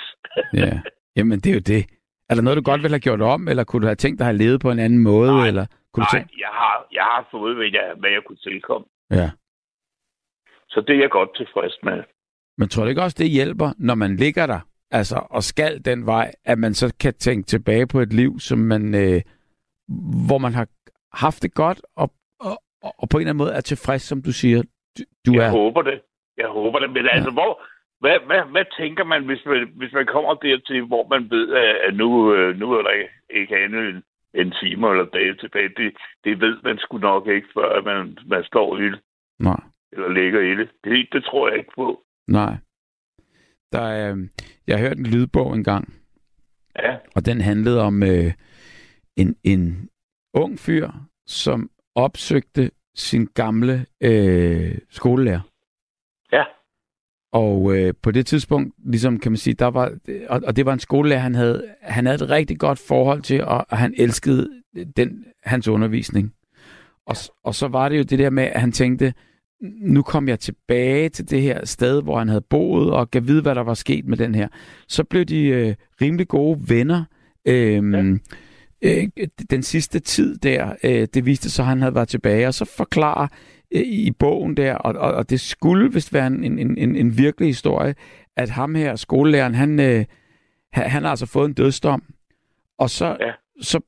ja, 0.54 0.82
jamen 1.16 1.40
det 1.40 1.50
er 1.50 1.54
jo 1.54 1.60
det. 1.60 1.86
Er 2.30 2.36
der 2.36 2.42
noget, 2.42 2.58
du 2.58 2.62
godt 2.62 2.82
ville 2.82 2.94
have 2.94 3.08
gjort 3.10 3.22
om, 3.22 3.48
eller 3.48 3.64
kunne 3.64 3.82
du 3.82 3.88
have 3.88 3.96
tænkt 3.96 4.20
dig 4.20 4.26
at 4.28 4.34
have 4.34 4.44
levet 4.44 4.62
på 4.62 4.72
en 4.72 4.80
anden 4.80 5.04
måde? 5.04 5.32
Nej, 5.32 5.48
eller 5.48 5.66
kunne 5.94 6.02
nej 6.02 6.10
du 6.12 6.18
tænke... 6.18 6.36
jeg, 6.40 6.54
har, 6.62 6.88
jeg 6.92 7.04
har 7.04 7.28
fået, 7.32 7.56
hvad 7.56 7.70
jeg, 7.74 7.94
hvad 8.00 8.10
jeg 8.10 8.22
kunne 8.28 8.42
tilkomme. 8.50 8.88
Ja. 9.12 9.30
Så 10.72 10.82
det 10.88 10.96
er 10.96 11.00
jeg 11.00 11.10
godt 11.10 11.36
tilfreds 11.36 11.78
med. 11.84 12.04
Men 12.58 12.70
tror 12.70 12.84
du 12.84 12.90
ikke 12.90 13.02
også, 13.02 13.18
det 13.20 13.30
hjælper, 13.30 13.70
når 13.78 13.96
man 13.96 14.16
ligger 14.16 14.46
der, 14.46 14.60
altså, 14.92 15.28
og 15.30 15.44
skal 15.44 15.86
den 15.86 16.06
vej, 16.06 16.32
at 16.46 16.58
man 16.58 16.74
så 16.74 16.96
kan 17.00 17.14
tænke 17.14 17.48
tilbage 17.48 17.88
på 17.88 18.00
et 18.00 18.14
liv, 18.14 18.40
som 18.40 18.60
man, 18.60 18.96
øh, 18.96 19.22
hvor 20.28 20.38
man 20.38 20.54
har 20.54 20.68
haft 21.14 21.44
det 21.44 21.54
godt, 21.54 21.82
og, 21.96 22.10
og, 22.40 22.56
og 22.84 23.10
på 23.10 23.18
en 23.18 23.22
eller 23.22 23.30
anden 23.30 23.44
måde 23.44 23.54
er 23.54 23.62
tilfreds, 23.62 24.02
som 24.02 24.22
du 24.22 24.32
siger, 24.32 24.62
du, 24.98 25.04
du 25.26 25.32
jeg 25.34 25.48
er? 25.48 25.52
håber 25.52 25.82
det. 25.82 26.02
Jeg 26.38 26.48
håber 26.48 26.80
det. 26.80 26.90
Men 26.92 27.06
ja. 27.06 27.16
altså, 27.16 27.32
hvor, 27.32 27.62
hvad, 28.00 28.18
hvad, 28.28 28.42
hvad 28.52 28.66
tænker 28.80 29.04
man, 29.04 29.26
hvis 29.26 29.46
man, 29.46 29.72
hvis 29.76 29.94
man 29.94 30.06
kommer 30.06 30.34
dertil, 30.34 30.82
hvor 30.82 31.08
man 31.14 31.24
ved, 31.30 31.46
at 31.88 31.94
nu, 31.96 32.34
øh, 32.36 32.60
nu 32.60 32.72
er 32.74 32.82
der 32.82 32.94
ikke 33.30 33.58
andet 33.58 33.90
end 33.90 34.04
en 34.34 34.52
time 34.62 34.90
eller 34.92 35.06
dage 35.06 35.34
tilbage? 35.36 35.70
Det, 35.78 35.98
det 36.24 36.42
ved 36.42 36.58
man 36.64 36.78
sgu 36.78 36.98
nok 36.98 37.28
ikke, 37.28 37.48
før 37.54 37.82
man, 37.82 38.18
man 38.26 38.44
står 38.44 38.78
i 38.78 38.84
det. 38.84 39.00
Nej. 39.40 39.62
Eller 39.94 40.10
ligger 40.10 40.40
i 40.40 40.56
det. 40.56 40.70
det. 40.84 41.08
Det 41.12 41.24
tror 41.24 41.50
jeg 41.50 41.58
ikke 41.58 41.72
på. 41.76 42.04
Nej. 42.28 42.56
Der 43.72 43.82
er, 43.82 44.28
jeg 44.68 44.78
har 44.78 44.88
hørt 44.88 44.98
en 44.98 45.06
lydbog 45.06 45.54
engang. 45.54 45.94
Ja. 46.80 46.98
Og 47.16 47.26
den 47.26 47.42
handlede 47.42 47.82
om 47.82 48.04
øh, 48.04 48.34
en, 49.16 49.36
en 49.44 49.90
ung 50.34 50.60
fyr, 50.60 50.90
som 51.28 51.70
opsøgte 51.96 52.72
sin 52.96 53.26
gamle 53.26 53.86
øh, 54.02 54.78
skolelærer. 54.90 55.42
Ja. 56.32 56.44
Og 57.34 57.78
øh, 57.78 57.94
på 58.04 58.12
det 58.12 58.26
tidspunkt, 58.26 58.76
ligesom 58.78 59.20
kan 59.20 59.32
man 59.32 59.38
sige, 59.38 59.54
der 59.54 59.66
var, 59.68 59.92
og, 60.30 60.42
og 60.48 60.56
det 60.56 60.66
var 60.66 60.74
en 60.74 60.80
skolelærer, 60.80 61.20
han 61.20 61.36
havde, 61.36 61.76
han 61.82 62.06
havde 62.06 62.24
et 62.24 62.30
rigtig 62.30 62.60
godt 62.60 62.80
forhold 62.88 63.22
til, 63.22 63.44
og, 63.44 63.66
og 63.70 63.78
han 63.78 63.94
elskede 63.98 64.62
den, 64.98 65.26
hans 65.44 65.68
undervisning. 65.68 66.34
Og, 67.06 67.16
og 67.44 67.56
så 67.56 67.68
var 67.68 67.90
det 67.90 67.98
jo 67.98 68.04
det 68.04 68.20
der 68.20 68.30
med, 68.30 68.44
at 68.44 68.62
han 68.62 68.72
tænkte, 68.72 69.14
nu 69.82 70.02
kom 70.02 70.28
jeg 70.28 70.40
tilbage 70.40 71.10
til 71.10 71.30
det 71.30 71.42
her 71.42 71.66
sted, 71.66 72.04
hvor 72.04 72.20
han 72.20 72.28
havde 72.28 72.46
boet, 72.50 72.92
og 72.92 73.12
gav 73.12 73.28
vide, 73.28 73.42
hvad 73.42 73.56
der 73.56 73.62
var 73.62 73.74
sket 73.74 74.06
med 74.06 74.18
den 74.18 74.36
her. 74.36 74.48
Så 74.88 75.04
blev 75.04 75.26
de 75.26 75.46
øh, 75.46 75.76
rimelig 76.02 76.28
gode 76.28 76.60
venner. 76.70 77.04
Øh, 77.46 77.94
ja. 77.94 78.16
øh, 78.82 79.08
den 79.50 79.64
sidste 79.64 80.00
tid 80.00 80.38
der, 80.38 80.76
øh, 80.84 81.08
det 81.14 81.26
viste 81.26 81.50
sig, 81.50 81.64
at 81.64 81.68
han 81.68 81.82
havde 81.82 81.96
været 81.96 82.08
tilbage, 82.08 82.48
og 82.48 82.54
så 82.54 82.66
forklarer 82.66 83.28
øh, 83.72 83.82
i 83.82 84.12
bogen 84.12 84.58
der, 84.58 84.76
og, 84.76 84.94
og, 84.94 85.14
og 85.14 85.30
det 85.30 85.40
skulle 85.40 85.94
vist 85.94 86.14
være 86.14 86.28
en, 86.28 86.44
en, 86.44 86.78
en, 86.78 86.96
en 86.96 87.18
virkelig 87.18 87.50
historie, 87.50 87.96
at 88.38 88.50
ham 88.50 88.76
her, 88.76 88.96
skolelæreren, 88.96 89.56
han, 89.56 89.80
øh, 89.80 90.06
han 90.74 91.04
har 91.04 91.10
altså 91.10 91.26
fået 91.26 91.48
en 91.48 91.54
dødsdom, 91.54 92.04
og 92.78 92.90
så, 92.90 93.18
ja. 93.20 93.32
så 93.62 93.80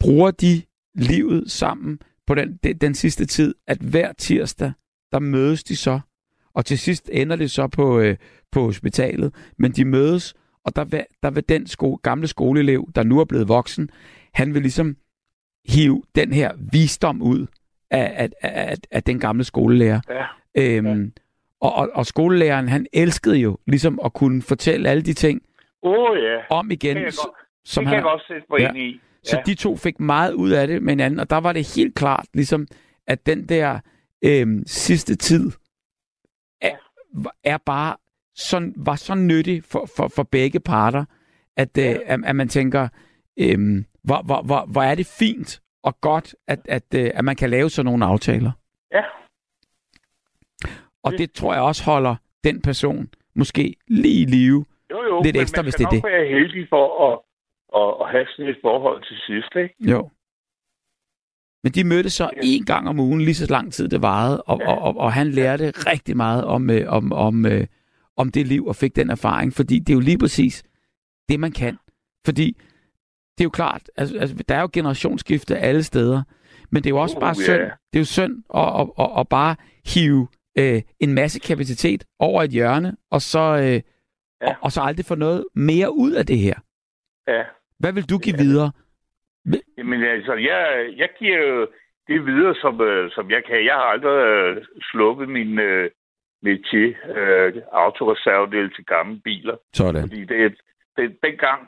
bruger 0.00 0.30
de 0.30 0.62
livet 0.94 1.50
sammen 1.50 1.98
på 2.26 2.34
den, 2.34 2.58
den, 2.64 2.78
den 2.78 2.94
sidste 2.94 3.26
tid, 3.26 3.54
at 3.66 3.78
hver 3.78 4.12
tirsdag, 4.12 4.72
der 5.12 5.18
mødes 5.18 5.64
de 5.64 5.76
så, 5.76 6.00
og 6.54 6.64
til 6.64 6.78
sidst 6.78 7.10
ender 7.12 7.36
det 7.36 7.50
så 7.50 7.68
på, 7.68 8.00
øh, 8.00 8.16
på 8.52 8.60
hospitalet, 8.60 9.34
men 9.58 9.72
de 9.72 9.84
mødes, 9.84 10.34
og 10.64 10.76
der 10.76 10.84
vil, 10.84 11.04
der 11.22 11.30
vil 11.30 11.48
den 11.48 11.66
sko, 11.66 12.00
gamle 12.02 12.26
skoleelev, 12.26 12.88
der 12.94 13.02
nu 13.02 13.20
er 13.20 13.24
blevet 13.24 13.48
voksen, 13.48 13.90
han 14.34 14.54
vil 14.54 14.62
ligesom 14.62 14.96
hive 15.68 16.02
den 16.14 16.32
her 16.32 16.52
visdom 16.72 17.22
ud 17.22 17.46
af, 17.90 18.30
af, 18.42 18.50
af, 18.50 18.76
af 18.90 19.02
den 19.02 19.20
gamle 19.20 19.44
skolelærer. 19.44 20.00
Ja. 20.08 20.24
Øhm, 20.58 21.02
ja. 21.04 21.10
Og, 21.60 21.74
og, 21.74 21.90
og 21.94 22.06
skolelæreren, 22.06 22.68
han 22.68 22.86
elskede 22.92 23.36
jo 23.36 23.58
ligesom 23.66 24.00
at 24.04 24.12
kunne 24.12 24.42
fortælle 24.42 24.88
alle 24.88 25.02
de 25.02 25.12
ting 25.12 25.42
oh, 25.82 26.18
ja. 26.18 26.56
om 26.56 26.70
igen. 26.70 26.96
Det 26.96 27.04
kan 27.04 27.12
som 27.64 27.84
det 27.84 27.86
kan 27.86 27.86
han, 27.86 27.94
jeg 27.94 28.02
godt 28.02 28.22
sætte 28.26 28.46
på 28.50 28.56
ja. 28.58 28.68
ind 28.68 28.78
i. 28.78 28.90
Ja. 28.90 29.30
Så 29.30 29.42
de 29.46 29.54
to 29.54 29.76
fik 29.76 30.00
meget 30.00 30.32
ud 30.32 30.50
af 30.50 30.66
det 30.66 30.82
med 30.82 30.92
hinanden, 30.92 31.20
og 31.20 31.30
der 31.30 31.36
var 31.36 31.52
det 31.52 31.76
helt 31.76 31.94
klart, 31.94 32.26
ligesom, 32.34 32.66
at 33.06 33.26
den 33.26 33.48
der 33.48 33.80
øhm, 34.24 34.62
sidste 34.66 35.16
tid 35.16 35.50
er, 36.60 36.76
er 37.44 37.58
bare 37.58 37.96
så, 38.34 38.72
var 38.76 38.96
så 38.96 39.14
nyttig 39.14 39.64
for, 39.64 39.88
for, 39.96 40.08
for 40.08 40.22
begge 40.22 40.60
parter, 40.60 41.04
at, 41.56 41.78
øh, 41.78 41.96
at, 42.06 42.20
at 42.24 42.36
man 42.36 42.48
tænker, 42.48 42.88
øhm, 43.36 43.84
hvor, 44.04 44.22
hvor, 44.22 44.42
hvor, 44.42 44.66
hvor 44.72 44.82
er 44.82 44.94
det 44.94 45.06
fint 45.18 45.60
og 45.82 46.00
godt, 46.00 46.34
at, 46.48 46.60
at, 46.68 46.94
øh, 46.94 47.10
at 47.14 47.24
man 47.24 47.36
kan 47.36 47.50
lave 47.50 47.70
sådan 47.70 47.86
nogle 47.86 48.04
aftaler. 48.04 48.50
Ja. 48.92 49.02
Og 51.02 51.12
det 51.12 51.32
tror 51.32 51.54
jeg 51.54 51.62
også 51.62 51.84
holder 51.84 52.16
den 52.44 52.62
person 52.62 53.08
måske 53.34 53.76
lige 53.88 54.22
i 54.22 54.24
live 54.24 54.64
jo, 54.90 55.02
jo, 55.02 55.22
lidt 55.22 55.36
ekstra, 55.36 55.62
hvis 55.62 55.74
det 55.74 55.84
er 55.84 55.88
det. 55.88 56.02
man 56.02 56.10
kan 56.10 56.18
være 56.20 56.28
heldig 56.28 56.66
for 56.68 56.84
at, 57.08 57.18
at, 57.80 58.06
at 58.06 58.10
have 58.12 58.26
sådan 58.26 58.50
et 58.50 58.58
forhold 58.62 59.02
til 59.04 59.16
sidst, 59.26 59.56
ikke? 59.56 59.74
Jo. 59.92 60.10
Men 61.66 61.72
de 61.72 61.84
mødtes 61.84 62.12
så 62.12 62.30
en 62.42 62.64
gang 62.64 62.88
om 62.88 63.00
ugen, 63.00 63.20
lige 63.20 63.34
så 63.34 63.46
lang 63.50 63.72
tid 63.72 63.88
det 63.88 64.02
varede, 64.02 64.42
og, 64.42 64.60
og, 64.66 64.78
og, 64.78 64.96
og 64.96 65.12
han 65.12 65.30
lærte 65.30 65.70
rigtig 65.70 66.16
meget 66.16 66.44
om, 66.44 66.70
øh, 66.70 66.92
om, 66.92 67.12
om, 67.12 67.46
øh, 67.46 67.66
om 68.16 68.30
det 68.30 68.46
liv 68.46 68.66
og 68.66 68.76
fik 68.76 68.96
den 68.96 69.10
erfaring, 69.10 69.52
fordi 69.52 69.78
det 69.78 69.88
er 69.88 69.94
jo 69.94 70.00
lige 70.00 70.18
præcis 70.18 70.62
det, 71.28 71.40
man 71.40 71.52
kan. 71.52 71.78
Fordi 72.24 72.56
det 73.38 73.40
er 73.40 73.44
jo 73.44 73.50
klart, 73.50 73.90
altså, 73.96 74.18
altså, 74.18 74.36
der 74.48 74.54
er 74.54 74.60
jo 74.60 74.68
generationsskifte 74.72 75.58
alle 75.58 75.82
steder, 75.82 76.22
men 76.70 76.84
det 76.84 76.90
er 76.90 76.94
jo 76.94 77.02
også 77.02 77.16
uh, 77.16 77.20
bare 77.20 77.34
synd, 77.34 77.56
yeah. 77.56 77.70
det 77.92 77.98
er 77.98 78.00
jo 78.00 78.04
synd 78.04 78.42
at, 78.54 78.80
at, 78.80 78.88
at, 78.98 79.20
at 79.20 79.28
bare 79.28 79.56
hive 79.86 80.28
øh, 80.58 80.82
en 81.00 81.14
masse 81.14 81.38
kapacitet 81.38 82.04
over 82.18 82.42
et 82.42 82.50
hjørne, 82.50 82.96
og 83.10 83.22
så, 83.22 83.56
øh, 83.56 83.80
ja. 84.42 84.48
og, 84.48 84.56
og 84.60 84.72
så 84.72 84.80
aldrig 84.80 85.06
få 85.06 85.14
noget 85.14 85.44
mere 85.54 85.96
ud 85.96 86.12
af 86.12 86.26
det 86.26 86.38
her. 86.38 86.54
Ja. 87.28 87.42
Hvad 87.78 87.92
vil 87.92 88.04
du 88.04 88.18
give 88.18 88.36
ja. 88.36 88.42
videre? 88.42 88.72
Jamen 89.78 90.02
altså, 90.04 90.32
jeg, 90.34 90.86
jeg 90.96 91.08
giver 91.18 91.38
jo 91.46 91.66
det 92.08 92.26
videre, 92.26 92.54
som, 92.54 92.80
øh, 92.80 93.10
som 93.10 93.30
jeg 93.30 93.42
kan. 93.44 93.64
Jeg 93.64 93.74
har 93.74 93.88
aldrig 93.94 94.18
øh, 94.26 94.64
sluppet 94.90 95.28
min, 95.28 95.58
øh, 95.58 95.90
métier, 96.46 97.18
øh, 97.18 97.52
autoreservedel 97.72 98.74
til 98.74 98.84
gamle 98.84 99.20
biler. 99.24 99.56
Sådan. 99.72 100.02
Fordi 100.02 100.24
det, 100.24 100.54
det, 100.96 101.16
dengang, 101.26 101.60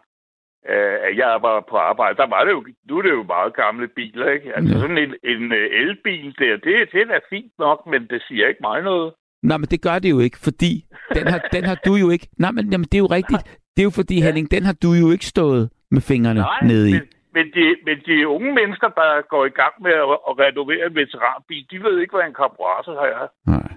øh, 0.73 1.17
jeg 1.23 1.39
var 1.47 1.65
på 1.71 1.77
arbejde, 1.77 2.17
der 2.17 2.27
var 2.27 2.45
det 2.45 2.53
jo, 2.53 2.65
nu 2.89 2.99
er 2.99 3.03
det 3.03 3.11
jo 3.11 3.23
meget 3.23 3.55
gamle 3.55 3.89
biler, 3.89 4.29
ikke? 4.31 4.57
Altså 4.57 4.75
Ja. 4.75 4.81
sådan 4.81 4.99
en, 4.99 5.15
en 5.25 5.53
øh, 5.53 5.67
elbil 5.83 6.35
der, 6.39 6.57
det, 6.65 6.89
det 6.93 7.01
er 7.01 7.05
da 7.05 7.19
fint 7.31 7.53
nok, 7.59 7.87
men 7.87 8.07
det 8.11 8.23
siger 8.29 8.49
ikke 8.49 8.61
mig 8.69 8.83
noget. 8.83 9.13
Nej, 9.43 9.57
men 9.57 9.67
det 9.67 9.83
gør 9.83 9.99
det 9.99 10.11
jo 10.11 10.19
ikke, 10.19 10.39
fordi 10.39 10.73
den 11.15 11.27
har, 11.27 11.39
den 11.53 11.65
har 11.65 11.75
du 11.87 11.95
jo 11.95 12.11
ikke... 12.11 12.29
Nej, 12.39 12.51
men 12.51 12.73
jamen, 12.73 12.85
det 12.85 12.95
er 12.95 13.05
jo 13.07 13.13
rigtigt. 13.19 13.43
Det 13.77 13.83
er 13.83 13.85
jo 13.85 13.91
fordi. 13.91 14.21
Henning, 14.21 14.51
den 14.51 14.63
har 14.65 14.77
du 14.83 14.93
jo 14.93 15.11
ikke 15.11 15.27
stået 15.27 15.71
med 15.91 16.01
fingrene 16.01 16.41
Nej, 16.41 16.61
nede 16.63 16.91
i. 16.91 16.93
men, 16.93 17.03
men, 17.39 17.47
de, 17.57 17.65
men 17.87 17.97
de 18.07 18.29
unge 18.29 18.51
mennesker, 18.55 18.89
der 18.89 19.29
går 19.33 19.45
i 19.47 19.55
gang 19.61 19.75
med 19.87 19.93
at, 19.93 20.17
at 20.29 20.35
renovere 20.45 20.87
en 20.87 20.95
veteranbil, 20.95 21.63
de 21.71 21.79
ved 21.85 21.95
ikke, 22.01 22.17
hvad 22.17 22.27
en 22.27 22.35
karburator 22.43 22.93
er. 23.15 23.27
Nej. 23.55 23.69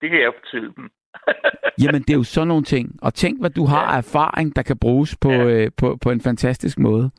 Det 0.00 0.10
kan 0.10 0.20
jeg 0.20 0.32
fortælle 0.40 0.70
dem. 0.76 0.90
Jamen, 1.82 2.02
det 2.02 2.10
er 2.10 2.16
jo 2.22 2.22
sådan 2.22 2.48
nogle 2.48 2.64
ting. 2.64 2.86
Og 3.02 3.14
tænk, 3.14 3.40
hvad 3.40 3.50
du 3.50 3.64
har 3.64 3.84
af 3.94 3.98
erfaring, 3.98 4.56
der 4.56 4.62
kan 4.62 4.78
bruges 4.78 5.16
på, 5.20 5.30
Ja. 5.30 5.44
øh, 5.64 5.70
på, 5.76 5.96
på 6.02 6.10
en 6.10 6.20
fantastisk 6.20 6.78
måde. 6.78 7.10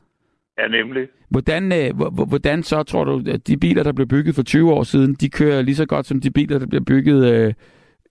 Ja, 0.58 0.68
nemlig. 0.68 1.08
Hvordan, 1.30 1.72
øh, 1.72 1.96
hvor- 1.96 2.10
hvor- 2.10 2.24
hvordan 2.24 2.62
så 2.62 2.82
tror 2.82 3.04
du, 3.04 3.22
at 3.34 3.46
de 3.46 3.56
biler, 3.56 3.82
der 3.82 3.92
blev 3.92 4.06
bygget 4.08 4.34
for 4.34 4.42
20 4.42 4.72
år 4.72 4.82
siden, 4.82 5.14
de 5.14 5.30
kører 5.30 5.62
lige 5.62 5.74
så 5.76 5.86
godt 5.86 6.06
som 6.06 6.20
de 6.20 6.30
biler, 6.30 6.58
der 6.58 6.66
bliver 6.66 6.84
bygget 6.84 7.34
øh, 7.34 7.54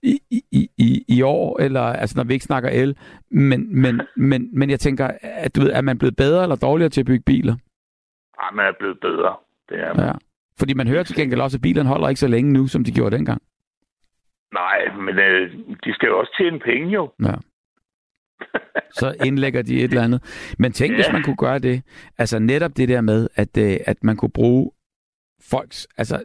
i, 0.06 0.20
i, 0.52 0.70
i, 0.78 1.04
i 1.08 1.22
år, 1.22 1.60
eller 1.60 1.80
altså 1.80 2.18
når 2.18 2.24
vi 2.24 2.32
ikke 2.32 2.44
snakker 2.44 2.70
el. 2.70 2.96
Men, 3.30 3.80
men, 3.82 4.02
men, 4.16 4.58
men 4.58 4.70
jeg 4.70 4.80
tænker, 4.80 5.10
at 5.22 5.56
du 5.56 5.60
ved, 5.60 5.70
er 5.70 5.80
man 5.80 5.98
blevet 5.98 6.16
bedre 6.16 6.42
eller 6.42 6.56
dårligere 6.56 6.90
til 6.90 7.00
at 7.00 7.06
bygge 7.06 7.22
biler? 7.26 7.56
Ej, 8.38 8.50
man 8.54 8.66
er 8.66 8.72
blevet 8.78 9.00
bedre. 9.00 9.36
Det 9.68 9.80
er 9.80 9.94
man. 9.94 10.06
Ja. 10.06 10.12
Fordi 10.58 10.74
man 10.74 10.88
hører 10.88 11.02
til 11.02 11.16
gengæld 11.16 11.40
også, 11.40 11.56
at 11.56 11.62
bilerne 11.62 11.88
holder 11.88 12.08
ikke 12.08 12.20
så 12.20 12.28
længe 12.28 12.52
nu, 12.52 12.66
som 12.66 12.84
de 12.84 12.92
gjorde 12.92 13.16
dengang. 13.16 13.42
Nej, 14.52 14.78
men 14.96 15.18
øh, 15.18 15.52
de 15.84 15.94
skal 15.94 16.06
jo 16.06 16.18
også 16.18 16.34
tjene 16.38 16.58
penge 16.58 16.88
jo. 16.88 17.12
Ja. 17.24 17.34
Så 19.00 19.14
indlægger 19.24 19.62
de 19.62 19.76
et 19.76 19.84
eller 19.84 20.02
andet. 20.02 20.54
Men 20.58 20.72
tænk, 20.72 20.90
ja. 20.92 20.96
hvis 20.96 21.12
man 21.12 21.22
kunne 21.22 21.36
gøre 21.36 21.58
det. 21.58 21.82
Altså 22.18 22.38
netop 22.38 22.76
det 22.76 22.88
der 22.88 23.00
med, 23.00 23.28
at, 23.34 23.56
øh, 23.56 23.76
at 23.86 24.04
man 24.04 24.16
kunne 24.16 24.30
bruge 24.30 24.70
folks, 25.50 25.88
altså 25.96 26.24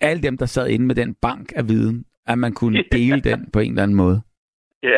alle 0.00 0.22
dem, 0.22 0.38
der 0.38 0.46
sad 0.46 0.68
inde 0.68 0.86
med 0.86 0.94
den 0.94 1.14
bank 1.14 1.52
af 1.56 1.68
viden, 1.68 2.04
at 2.26 2.38
man 2.38 2.52
kunne 2.52 2.84
dele 2.92 3.20
den 3.20 3.50
på 3.52 3.58
en 3.58 3.70
eller 3.70 3.82
anden 3.82 3.96
måde. 3.96 4.22
Ja, 4.82 4.96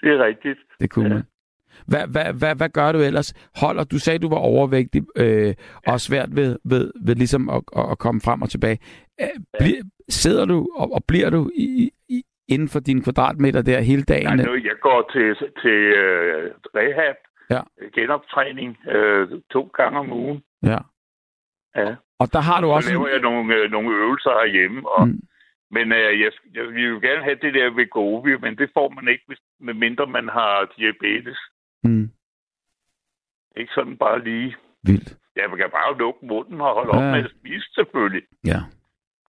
det 0.00 0.08
er 0.12 0.24
rigtigt. 0.24 0.58
Det 0.80 0.90
kunne 0.90 1.08
Ja. 1.08 1.14
man. 1.14 1.22
Hvad, 1.86 2.06
hvad, 2.08 2.32
hvad, 2.38 2.54
hvad 2.56 2.68
gør 2.68 2.92
du 2.92 2.98
ellers? 2.98 3.34
Holder, 3.56 3.84
du 3.84 3.98
sagde, 3.98 4.18
du 4.18 4.28
var 4.28 4.36
overvægtig 4.36 5.02
øh, 5.16 5.54
og 5.86 6.00
svært 6.00 6.36
ved, 6.36 6.58
ved, 6.64 6.92
ved 7.06 7.14
ligesom 7.14 7.48
at, 7.50 7.62
at 7.90 7.98
komme 7.98 8.20
frem 8.20 8.42
og 8.42 8.50
tilbage. 8.50 8.78
Bli, 9.58 9.74
sidder 10.08 10.44
du 10.44 10.68
og, 10.76 10.92
og 10.92 11.04
bliver 11.08 11.30
du 11.30 11.50
i, 11.56 11.90
i, 12.08 12.22
inden 12.48 12.68
for 12.68 12.80
dine 12.80 13.02
kvadratmeter 13.02 13.62
der 13.62 13.80
hele 13.80 14.02
dagen? 14.02 14.36
Nej, 14.36 14.46
nu, 14.46 14.54
jeg 14.54 14.76
går 14.80 15.10
til, 15.12 15.36
til 15.62 15.78
øh, 16.02 16.50
rehab, 16.76 17.16
Ja. 17.50 17.60
genoptræning, 17.94 18.78
øh, 18.88 19.28
to 19.50 19.62
gange 19.76 19.98
om 19.98 20.12
ugen. 20.12 20.42
Ja. 20.62 20.78
Ja. 21.76 21.94
Og 22.18 22.32
der 22.32 22.40
har 22.40 22.60
du 22.60 22.66
Så 22.66 22.72
også... 22.72 22.90
laver 22.90 23.08
jeg 23.08 23.20
nogle, 23.20 23.54
øh, 23.54 23.70
nogle 23.70 23.96
øvelser 23.96 24.30
herhjemme. 24.30 24.88
Og, 24.88 25.08
Mm. 25.08 25.20
Men 25.74 25.92
øh, 25.92 26.20
jeg, 26.20 26.32
jeg 26.54 26.64
vil 26.68 26.84
jo 26.88 26.98
gerne 27.02 27.22
have 27.22 27.38
det 27.42 27.54
der 27.54 27.70
Vegovi, 27.70 28.36
men 28.38 28.58
det 28.58 28.70
får 28.74 28.88
man 28.88 29.08
ikke, 29.08 29.24
hvis, 29.26 29.38
medmindre 29.60 30.06
man 30.06 30.28
har 30.28 30.72
diabetes. 30.76 31.38
Mm. 31.84 32.10
Ikke 33.56 33.72
sådan 33.74 33.96
bare 33.96 34.24
lige. 34.24 34.56
Vildt. 34.86 35.16
Ja, 35.36 35.48
man 35.48 35.58
kan 35.58 35.70
bare 35.70 35.98
lukke 35.98 36.26
munden 36.26 36.60
og 36.60 36.74
holde 36.74 36.90
Ja. 36.96 36.98
op 37.06 37.12
med 37.14 37.24
at 37.24 37.30
spise 37.38 37.66
selvfølgelig. 37.74 38.22
Ja. 38.46 38.60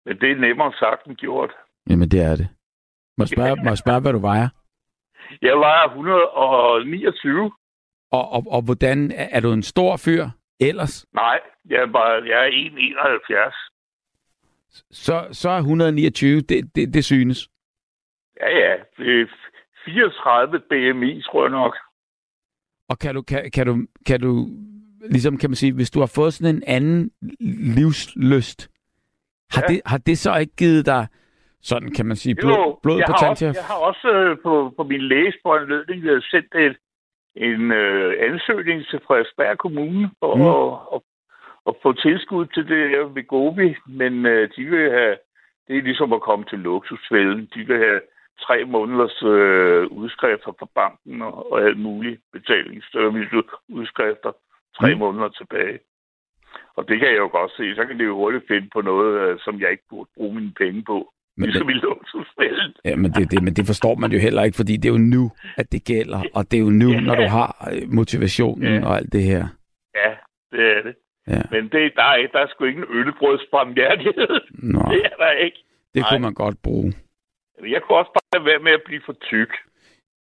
Men 0.05 0.19
det 0.21 0.31
er 0.31 0.35
nemmere 0.35 0.73
sagt 0.79 1.05
end 1.07 1.15
gjort. 1.15 1.51
Jamen, 1.89 2.09
det 2.09 2.21
er 2.21 2.35
det. 2.35 2.47
Må 3.17 3.21
jeg 3.23 3.29
spørge, 3.29 3.55
må 3.63 3.69
jeg 3.69 3.77
spørge 3.77 4.01
hvad 4.01 4.13
du 4.13 4.19
vejer? 4.19 4.49
Jeg 5.41 5.57
vejer 5.57 5.87
129. 5.87 7.51
Og, 8.11 8.29
og, 8.31 8.43
og 8.55 8.61
hvordan... 8.65 9.11
Er 9.15 9.39
du 9.39 9.51
en 9.51 9.63
stor 9.63 9.97
fyr 10.05 10.25
ellers? 10.59 11.05
Nej, 11.13 11.39
jeg 11.69 11.81
er, 11.81 11.91
bare, 11.91 12.11
jeg 12.31 12.39
er 12.47 12.51
1,71. 12.51 13.78
Så, 14.91 15.27
så 15.31 15.49
er 15.49 15.57
129, 15.57 16.41
det, 16.41 16.75
det, 16.75 16.93
det 16.93 17.05
synes. 17.05 17.49
Ja, 18.41 18.57
ja. 18.57 18.75
Det 18.97 19.21
er 19.21 19.25
34 19.85 20.59
BMI, 20.59 21.21
tror 21.21 21.43
jeg 21.43 21.51
nok. 21.51 21.75
Og 22.89 22.99
kan 22.99 23.15
du, 23.15 23.21
kan, 23.21 23.51
kan 23.51 23.65
du, 23.67 23.87
kan 24.05 24.19
du, 24.19 24.47
ligesom 25.09 25.37
kan 25.37 25.49
man 25.49 25.55
sige, 25.55 25.73
hvis 25.73 25.91
du 25.91 25.99
har 25.99 26.11
fået 26.15 26.33
sådan 26.33 26.55
en 26.55 26.63
anden 26.67 27.11
livsløst, 27.75 28.69
har, 29.51 29.61
Ja. 29.61 29.73
det, 29.73 29.81
har 29.85 29.97
det 29.97 30.17
så 30.17 30.37
ikke 30.37 30.55
givet 30.55 30.85
dig, 30.85 31.07
sådan 31.61 31.91
kan 31.93 32.05
man 32.05 32.17
sige, 32.17 32.35
blod, 32.35 32.53
Jo, 32.53 32.79
blod 32.83 32.97
jeg 32.97 33.05
på 33.07 33.11
har 33.11 33.19
tand 33.19 33.31
også, 33.31 33.39
til 33.39 33.45
at... 33.45 33.55
Jeg 33.55 33.63
har 33.63 33.79
også 33.89 34.07
øh, 34.07 34.37
på, 34.43 34.73
på 34.77 34.83
min 34.83 35.01
lægesforanledning 35.01 36.03
øh, 36.05 36.21
sendt 36.21 36.55
et, 36.55 36.77
en 37.35 37.71
øh, 37.71 38.13
ansøgning 38.19 38.85
til 38.89 38.99
Frederiksberg 39.07 39.57
Kommune 39.57 40.11
for 40.19 40.35
mm. 40.35 40.41
at, 40.41 40.69
at, 40.95 41.01
at 41.69 41.75
få 41.83 41.93
tilskud 41.93 42.45
til 42.45 42.63
det 42.71 42.89
her 42.89 43.03
Vegovi, 43.15 43.75
men 44.01 44.25
øh, 44.25 44.49
de 44.55 44.63
vil 44.65 44.91
have, 44.91 45.15
det 45.67 45.77
er 45.77 45.81
ligesom 45.81 46.13
at 46.13 46.21
komme 46.21 46.45
til 46.49 46.59
luksusfælden, 46.59 47.49
de 47.55 47.59
vil 47.69 47.77
have 47.77 48.01
tre 48.45 48.65
måneders 48.65 49.23
øh, 49.23 49.83
udskrifter 50.01 50.51
fra 50.59 50.67
banken 50.75 51.21
og, 51.21 51.51
og 51.51 51.61
alt 51.65 51.79
muligt 51.79 52.21
betalingsservice-udskrifter 52.33 54.31
tre 54.77 54.87
Mm. 54.89 54.93
mm. 54.93 54.99
måneder 54.99 55.29
tilbage. 55.29 55.79
Og 56.77 56.87
det 56.89 56.99
kan 56.99 57.07
jeg 57.09 57.17
jo 57.17 57.27
godt 57.31 57.51
se. 57.57 57.75
Så 57.75 57.85
kan 57.85 57.99
det 57.99 58.05
jo 58.05 58.15
hurtigt 58.15 58.47
finde 58.47 58.69
på 58.73 58.81
noget, 58.81 59.11
øh, 59.21 59.39
som 59.39 59.59
jeg 59.61 59.71
ikke 59.71 59.83
burde 59.89 60.09
bruge 60.17 60.35
mine 60.35 60.53
penge 60.57 60.83
på. 60.83 61.13
Men 61.37 61.45
Ligesom 61.49 61.67
det, 61.67 61.75
i 61.75 61.77
luksusfælden. 61.77 62.73
ja, 62.85 62.95
men, 62.95 63.11
det, 63.11 63.31
det, 63.31 63.43
men 63.43 63.53
det 63.53 63.65
forstår 63.65 63.95
man 63.95 64.11
jo 64.11 64.19
heller 64.19 64.43
ikke, 64.43 64.55
fordi 64.55 64.77
det 64.77 64.89
er 64.89 64.93
jo 64.93 64.97
nu, 65.15 65.31
at 65.57 65.71
det 65.71 65.85
gælder, 65.85 66.21
og 66.35 66.51
det 66.51 66.57
er 66.57 66.61
jo 66.61 66.69
nu, 66.69 66.89
Ja. 66.91 66.99
når 66.99 67.15
du 67.15 67.27
har 67.37 67.69
øh, 67.73 67.81
motivationen 67.93 68.73
Ja. 68.73 68.87
og 68.87 68.97
alt 68.97 69.13
det 69.13 69.23
her. 69.23 69.47
Ja, 69.95 70.11
det 70.51 70.77
er 70.77 70.81
det. 70.83 70.95
Ja. 71.29 71.41
Men 71.51 71.63
det, 71.63 71.91
der, 71.95 72.03
er, 72.03 72.27
der 72.33 72.39
er 72.39 72.47
sgu 72.47 72.63
ikke 72.65 72.77
en 72.77 72.85
ølbrødsbarmhjertighed. 72.89 74.39
Nå, 74.73 74.79
Det 74.91 75.01
er 75.05 75.15
der 75.23 75.31
ikke. 75.31 75.57
det 75.93 76.03
kunne 76.03 76.19
Nej. 76.19 76.27
man 76.27 76.33
godt 76.33 76.61
bruge. 76.63 76.93
Jeg 77.69 77.81
kunne 77.81 77.97
også 77.97 78.11
bare 78.13 78.45
være 78.45 78.59
med 78.59 78.71
at 78.71 78.81
blive 78.85 79.01
for 79.05 79.13
tyk. 79.13 79.49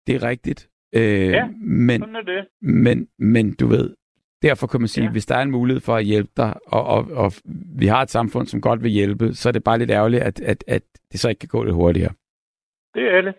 Det 0.07 0.15
er 0.15 0.23
rigtigt. 0.29 0.69
Øh, 0.95 1.03
Ja, 1.31 1.47
men, 1.61 2.01
Sådan 2.01 2.17
er 2.17 2.23
det. 2.23 2.47
Men, 2.63 3.09
men 3.19 3.55
du 3.55 3.67
ved, 3.67 3.95
derfor 4.43 4.67
kan 4.67 4.81
man 4.81 4.89
sige, 4.89 5.03
ja. 5.05 5.09
Ja. 5.09 5.13
hvis 5.13 5.27
der 5.27 5.37
er 5.37 5.43
en 5.43 5.51
mulighed 5.51 5.81
for 5.81 5.97
at 5.97 6.05
hjælpe 6.05 6.31
dig, 6.37 6.55
og, 6.67 6.85
og, 6.85 7.07
og 7.13 7.33
vi 7.79 7.87
har 7.87 8.03
et 8.03 8.11
samfund, 8.11 8.47
som 8.47 8.61
godt 8.61 8.83
vil 8.83 8.91
hjælpe, 8.91 9.35
så 9.35 9.49
er 9.49 9.53
det 9.53 9.65
bare 9.65 9.79
lidt 9.79 9.91
ærgerligt, 9.91 10.23
at, 10.23 10.41
at, 10.41 10.65
at 10.69 10.83
det 11.13 11.21
så 11.21 11.29
ikke 11.29 11.39
kan 11.39 11.49
gå 11.49 11.63
lidt 11.65 11.75
hurtigere. 11.75 12.13
Det 12.95 13.15
er 13.15 13.21
det. 13.21 13.35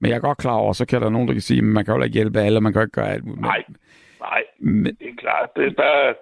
Men 0.00 0.10
jeg 0.10 0.16
er 0.16 0.20
godt 0.20 0.38
klar 0.38 0.54
over, 0.54 0.72
så 0.72 0.86
kan 0.86 1.00
der 1.02 1.10
nogen, 1.10 1.28
der 1.28 1.34
kan 1.34 1.40
sige, 1.40 1.58
at 1.58 1.64
man 1.64 1.84
kan 1.84 1.94
jo 1.94 2.02
ikke 2.02 2.14
hjælpe 2.14 2.40
alle, 2.40 2.60
man 2.60 2.72
kan 2.72 2.80
jo 2.80 2.84
ikke 2.84 2.92
gøre 3.00 3.10
alt 3.12 3.24
muligt. 3.24 3.40
Nej. 3.40 3.64
Nej, 4.20 4.42
Men, 4.62 4.84
det 4.84 5.08
er 5.08 5.16
klart. 5.18 5.50
Det, 5.56 5.76
der, 5.76 6.14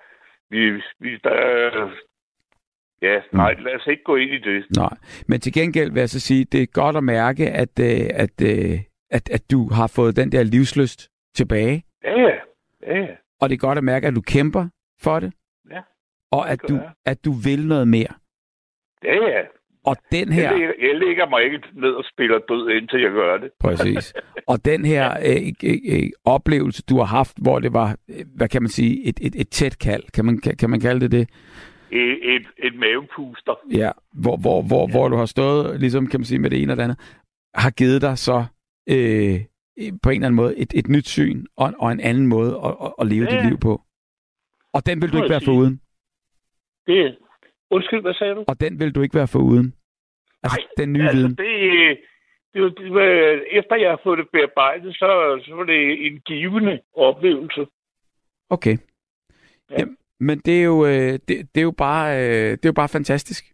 vi, 0.51 0.82
vi, 1.01 1.16
der, 1.24 1.91
ja, 3.03 3.20
nej, 3.32 3.53
lad 3.55 3.74
os 3.74 3.86
ikke 3.86 4.03
gå 4.05 4.16
ind 4.16 4.30
i 4.30 4.38
det. 4.38 4.64
nej. 4.76 4.97
men 5.28 5.41
til 5.41 5.53
gengæld 5.53 5.93
vil 5.93 6.01
jeg 6.01 6.09
så 6.09 6.20
sige, 6.20 6.45
det 6.45 6.62
er 6.62 6.66
godt 6.66 6.97
at 6.97 7.05
mærke, 7.05 7.51
at, 7.51 7.80
øh, 7.80 8.07
at, 8.14 8.43
øh, 8.43 8.78
at, 9.11 9.30
at 9.30 9.51
du 9.51 9.68
har 9.72 9.86
fået 9.86 10.16
den 10.16 10.32
der 10.32 10.43
livsløst 10.43 11.09
tilbage, 11.34 11.84
Ja, 12.05 12.20
ja. 12.20 12.34
ja, 12.86 13.07
og 13.41 13.49
det 13.49 13.55
er 13.55 13.59
godt 13.66 13.78
at 13.78 13.84
mærke, 13.84 14.07
at 14.07 14.14
du 14.14 14.20
kæmper 14.20 14.68
for 15.03 15.20
det, 15.20 15.32
Ja, 15.70 15.80
og 16.30 16.51
at 16.51 16.61
du, 16.68 16.74
jeg. 16.74 16.91
at 17.07 17.24
du 17.24 17.32
vil 17.32 17.66
noget 17.68 17.88
mere. 17.88 18.12
ja, 19.05 19.14
ja. 19.14 19.43
Og 19.85 19.97
den 20.12 20.33
her... 20.33 20.53
Jeg, 20.81 20.95
lægger 20.95 21.28
mig 21.28 21.45
ikke 21.45 21.61
ned 21.72 21.91
og 21.91 22.05
spiller 22.12 22.39
død, 22.49 22.68
indtil 22.70 23.01
jeg 23.01 23.11
gør 23.11 23.39
det. 23.39 23.51
Præcis. 23.61 24.14
Og 24.53 24.64
den 24.64 24.85
her 24.85 25.11
øh, 25.11 25.70
øh, 25.70 25.78
øh, 25.93 26.11
oplevelse, 26.24 26.83
du 26.83 26.97
har 26.99 27.05
haft, 27.05 27.37
hvor 27.43 27.59
det 27.59 27.72
var, 27.72 27.97
øh, 28.09 28.24
hvad 28.37 28.49
kan 28.49 28.62
man 28.62 28.68
sige, 28.68 29.09
et, 29.09 29.18
et, 29.22 29.35
et 29.41 29.49
tæt 29.49 29.78
kald, 29.78 30.03
kan 30.14 30.24
man, 30.24 30.39
kan, 30.39 30.57
kan 30.57 30.70
man 30.70 30.81
kalde 30.81 31.01
det 31.01 31.12
det? 31.12 31.28
Et, 31.91 32.35
et, 32.35 32.47
et 32.59 32.74
mavepuster. 32.74 33.55
Ja, 33.72 33.91
hvor, 34.12 34.37
hvor, 34.37 34.62
hvor, 34.62 34.89
ja. 34.89 34.91
hvor 34.91 35.09
du 35.09 35.16
har 35.16 35.26
stået, 35.26 35.81
ligesom 35.81 36.07
kan 36.07 36.20
man 36.20 36.24
sige, 36.24 36.39
med 36.39 36.51
det 36.51 36.62
ene 36.62 36.72
og 36.72 36.76
det 36.76 36.83
andet, 36.83 36.99
har 37.55 37.70
givet 37.70 38.03
dig 38.03 38.18
så 38.18 38.45
øh, 38.89 39.41
på 40.03 40.11
en 40.11 40.14
eller 40.14 40.26
anden 40.26 40.35
måde 40.35 40.59
et, 40.59 40.72
et 40.74 40.89
nyt 40.89 41.09
syn 41.09 41.47
og, 41.57 41.72
og 41.78 41.93
en 41.93 42.01
anden 42.01 42.26
måde 42.26 42.61
at, 42.64 42.93
at, 43.01 43.07
leve 43.07 43.26
ja. 43.31 43.37
Dit 43.37 43.49
liv 43.49 43.59
på. 43.59 43.83
Og 44.72 44.87
den 44.87 45.03
vil 45.03 45.12
du 45.12 45.16
ikke 45.16 45.31
være 45.31 45.45
foruden. 45.45 45.81
Det, 46.87 47.16
undskyld, 47.70 48.00
hvad 48.02 48.14
sagde 48.14 48.34
du? 48.34 48.44
Og 48.48 48.60
den 48.60 48.78
vil 48.80 48.94
du 48.94 49.02
ikke 49.02 49.14
være 49.14 49.28
foruden. 49.28 49.74
Altså, 50.42 50.58
Nej, 50.60 50.66
den 50.84 50.92
nye 50.92 51.02
altså, 51.02 51.16
viden. 51.16 51.30
det, 51.36 51.98
det, 52.54 52.62
var- 52.62 52.68
det 52.68 52.94
var, 52.94 53.06
efter 53.58 53.76
jeg 53.76 53.90
har 53.90 54.00
fået 54.02 54.18
det 54.18 54.28
bearbejdet, 54.32 54.94
så, 54.94 55.40
så 55.44 55.54
var 55.54 55.64
det 55.64 56.06
en 56.06 56.20
givende 56.20 56.80
oplevelse. 56.96 57.66
Okay. 58.50 58.76
Ja. 59.70 59.74
Ja. 59.74 59.78
Jamen, 59.78 59.96
men 60.20 60.38
det 60.38 60.60
er 60.60 60.64
jo, 60.64 60.86
øh, 60.86 61.12
det, 61.12 61.28
det 61.28 61.56
er 61.56 61.62
jo 61.62 61.74
bare, 61.78 62.18
øh, 62.18 62.50
det 62.50 62.64
er 62.64 62.68
jo 62.68 62.72
bare 62.82 62.88
fantastisk. 62.88 63.44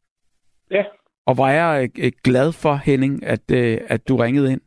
Ja. 0.71 0.85
Og 1.27 1.35
hvor 1.35 1.47
er 1.47 1.73
jeg 1.75 1.91
øh, 1.99 2.13
glad 2.25 2.53
for, 2.63 2.75
Henning, 2.75 3.25
at, 3.25 3.51
øh, 3.53 3.79
at 3.89 4.09
du 4.09 4.17
ringede 4.17 4.53
ind. 4.53 4.61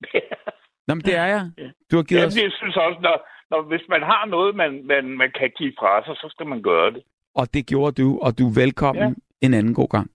Nå, 0.86 0.94
men 0.94 1.04
det 1.04 1.16
er 1.16 1.26
jeg. 1.26 1.50
Ja. 1.58 1.70
Du 1.90 1.96
har 1.96 2.02
givet 2.02 2.20
Jamen, 2.20 2.28
os... 2.28 2.42
jeg 2.42 2.52
synes 2.52 2.76
også, 2.76 2.98
når, 3.02 3.16
når, 3.50 3.62
hvis 3.62 3.84
man 3.88 4.02
har 4.02 4.26
noget, 4.26 4.56
man, 4.56 4.86
man, 4.86 5.04
man 5.04 5.30
kan 5.38 5.50
give 5.58 5.72
fra 5.78 6.04
sig, 6.04 6.16
så 6.16 6.26
skal 6.30 6.46
man 6.46 6.62
gøre 6.62 6.90
det. 6.90 7.02
Og 7.34 7.54
det 7.54 7.66
gjorde 7.66 8.02
du, 8.02 8.18
og 8.18 8.38
du 8.38 8.48
er 8.48 8.54
velkommen 8.54 9.08
ja. 9.08 9.46
en 9.46 9.54
anden 9.54 9.74
god 9.74 9.88
gang. 9.88 10.10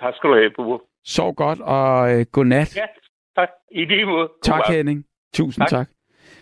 Tak 0.00 0.14
skal 0.14 0.30
du 0.30 0.34
have, 0.34 0.50
Bubber. 0.56 0.78
Sov 1.04 1.34
godt, 1.34 1.60
og 1.60 2.14
øh, 2.14 2.26
godnat. 2.32 2.76
Ja, 2.76 2.86
tak. 3.36 3.48
I 3.70 3.84
lige 3.84 4.06
måde. 4.06 4.28
Tak, 4.42 4.62
Henning. 4.68 5.04
Tusind 5.34 5.66
tak. 5.68 5.88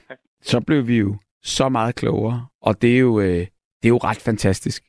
tak. 0.08 0.18
Så 0.42 0.60
blev 0.60 0.86
vi 0.86 0.98
jo 0.98 1.16
så 1.42 1.68
meget 1.68 1.94
klogere, 1.94 2.46
og 2.62 2.82
det 2.82 2.94
er 2.94 2.98
jo, 2.98 3.20
øh, 3.20 3.46
det 3.82 3.84
er 3.84 3.88
jo 3.88 3.96
ret 3.96 4.20
fantastisk. 4.20 4.82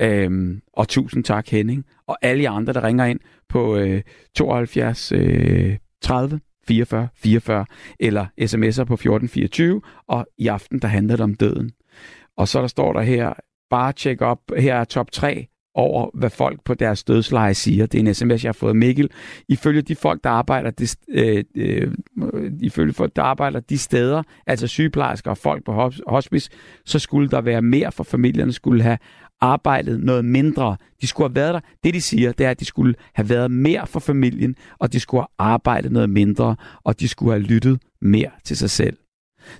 Øhm, 0.00 0.60
og 0.72 0.88
tusind 0.88 1.24
tak, 1.24 1.48
Henning. 1.48 1.84
Og 2.06 2.16
alle 2.22 2.42
jer 2.42 2.50
andre, 2.50 2.72
der 2.72 2.84
ringer 2.84 3.04
ind 3.04 3.20
på 3.48 3.76
øh, 3.76 4.02
72 4.34 5.12
øh, 5.12 5.78
30 6.02 6.40
44 6.66 7.08
44, 7.16 7.66
eller 8.00 8.24
sms'er 8.24 8.84
på 8.84 8.94
1424, 8.94 9.82
og 10.08 10.26
i 10.38 10.46
aften, 10.46 10.78
der 10.78 10.88
handler 10.88 11.16
det 11.16 11.24
om 11.24 11.34
døden. 11.34 11.72
Og 12.36 12.48
så 12.48 12.60
der 12.60 12.66
står 12.66 12.92
der 12.92 13.00
her, 13.00 13.32
bare 13.74 13.92
tjekke 13.92 14.26
op, 14.26 14.38
her 14.58 14.74
er 14.74 14.84
top 14.84 15.10
3 15.10 15.46
over, 15.74 16.10
hvad 16.14 16.30
folk 16.30 16.64
på 16.64 16.74
deres 16.74 17.04
dødsleje 17.04 17.54
siger. 17.54 17.86
Det 17.86 17.98
er 17.98 18.08
en 18.08 18.14
sms, 18.14 18.44
jeg 18.44 18.48
har 18.48 18.52
fået 18.52 18.76
Mikkel. 18.76 19.10
Ifølge 19.48 19.82
de 19.82 19.96
folk, 19.96 20.24
der 20.24 20.30
arbejder 20.30 20.70
de, 20.70 20.86
øh, 21.08 21.44
øh, 21.54 21.92
ifølge 22.60 22.92
folk, 22.92 23.16
der 23.16 23.22
arbejder 23.22 23.60
de 23.60 23.78
steder, 23.78 24.22
altså 24.46 24.66
sygeplejersker 24.66 25.30
og 25.30 25.38
folk 25.38 25.64
på 25.64 25.90
hospice, 26.06 26.50
så 26.84 26.98
skulle 26.98 27.28
der 27.28 27.40
være 27.40 27.62
mere 27.62 27.92
for 27.92 28.04
familierne, 28.04 28.52
skulle 28.52 28.82
have 28.82 28.98
arbejdet 29.40 30.00
noget 30.00 30.24
mindre. 30.24 30.76
De 31.00 31.06
skulle 31.06 31.28
have 31.28 31.34
været 31.34 31.54
der. 31.54 31.60
Det, 31.84 31.94
de 31.94 32.00
siger, 32.00 32.32
det 32.32 32.46
er, 32.46 32.50
at 32.50 32.60
de 32.60 32.64
skulle 32.64 32.94
have 33.14 33.28
været 33.28 33.50
mere 33.50 33.86
for 33.86 34.00
familien, 34.00 34.56
og 34.78 34.92
de 34.92 35.00
skulle 35.00 35.20
have 35.20 35.50
arbejdet 35.52 35.92
noget 35.92 36.10
mindre, 36.10 36.56
og 36.84 37.00
de 37.00 37.08
skulle 37.08 37.32
have 37.32 37.42
lyttet 37.42 37.80
mere 38.00 38.30
til 38.44 38.56
sig 38.56 38.70
selv. 38.70 38.96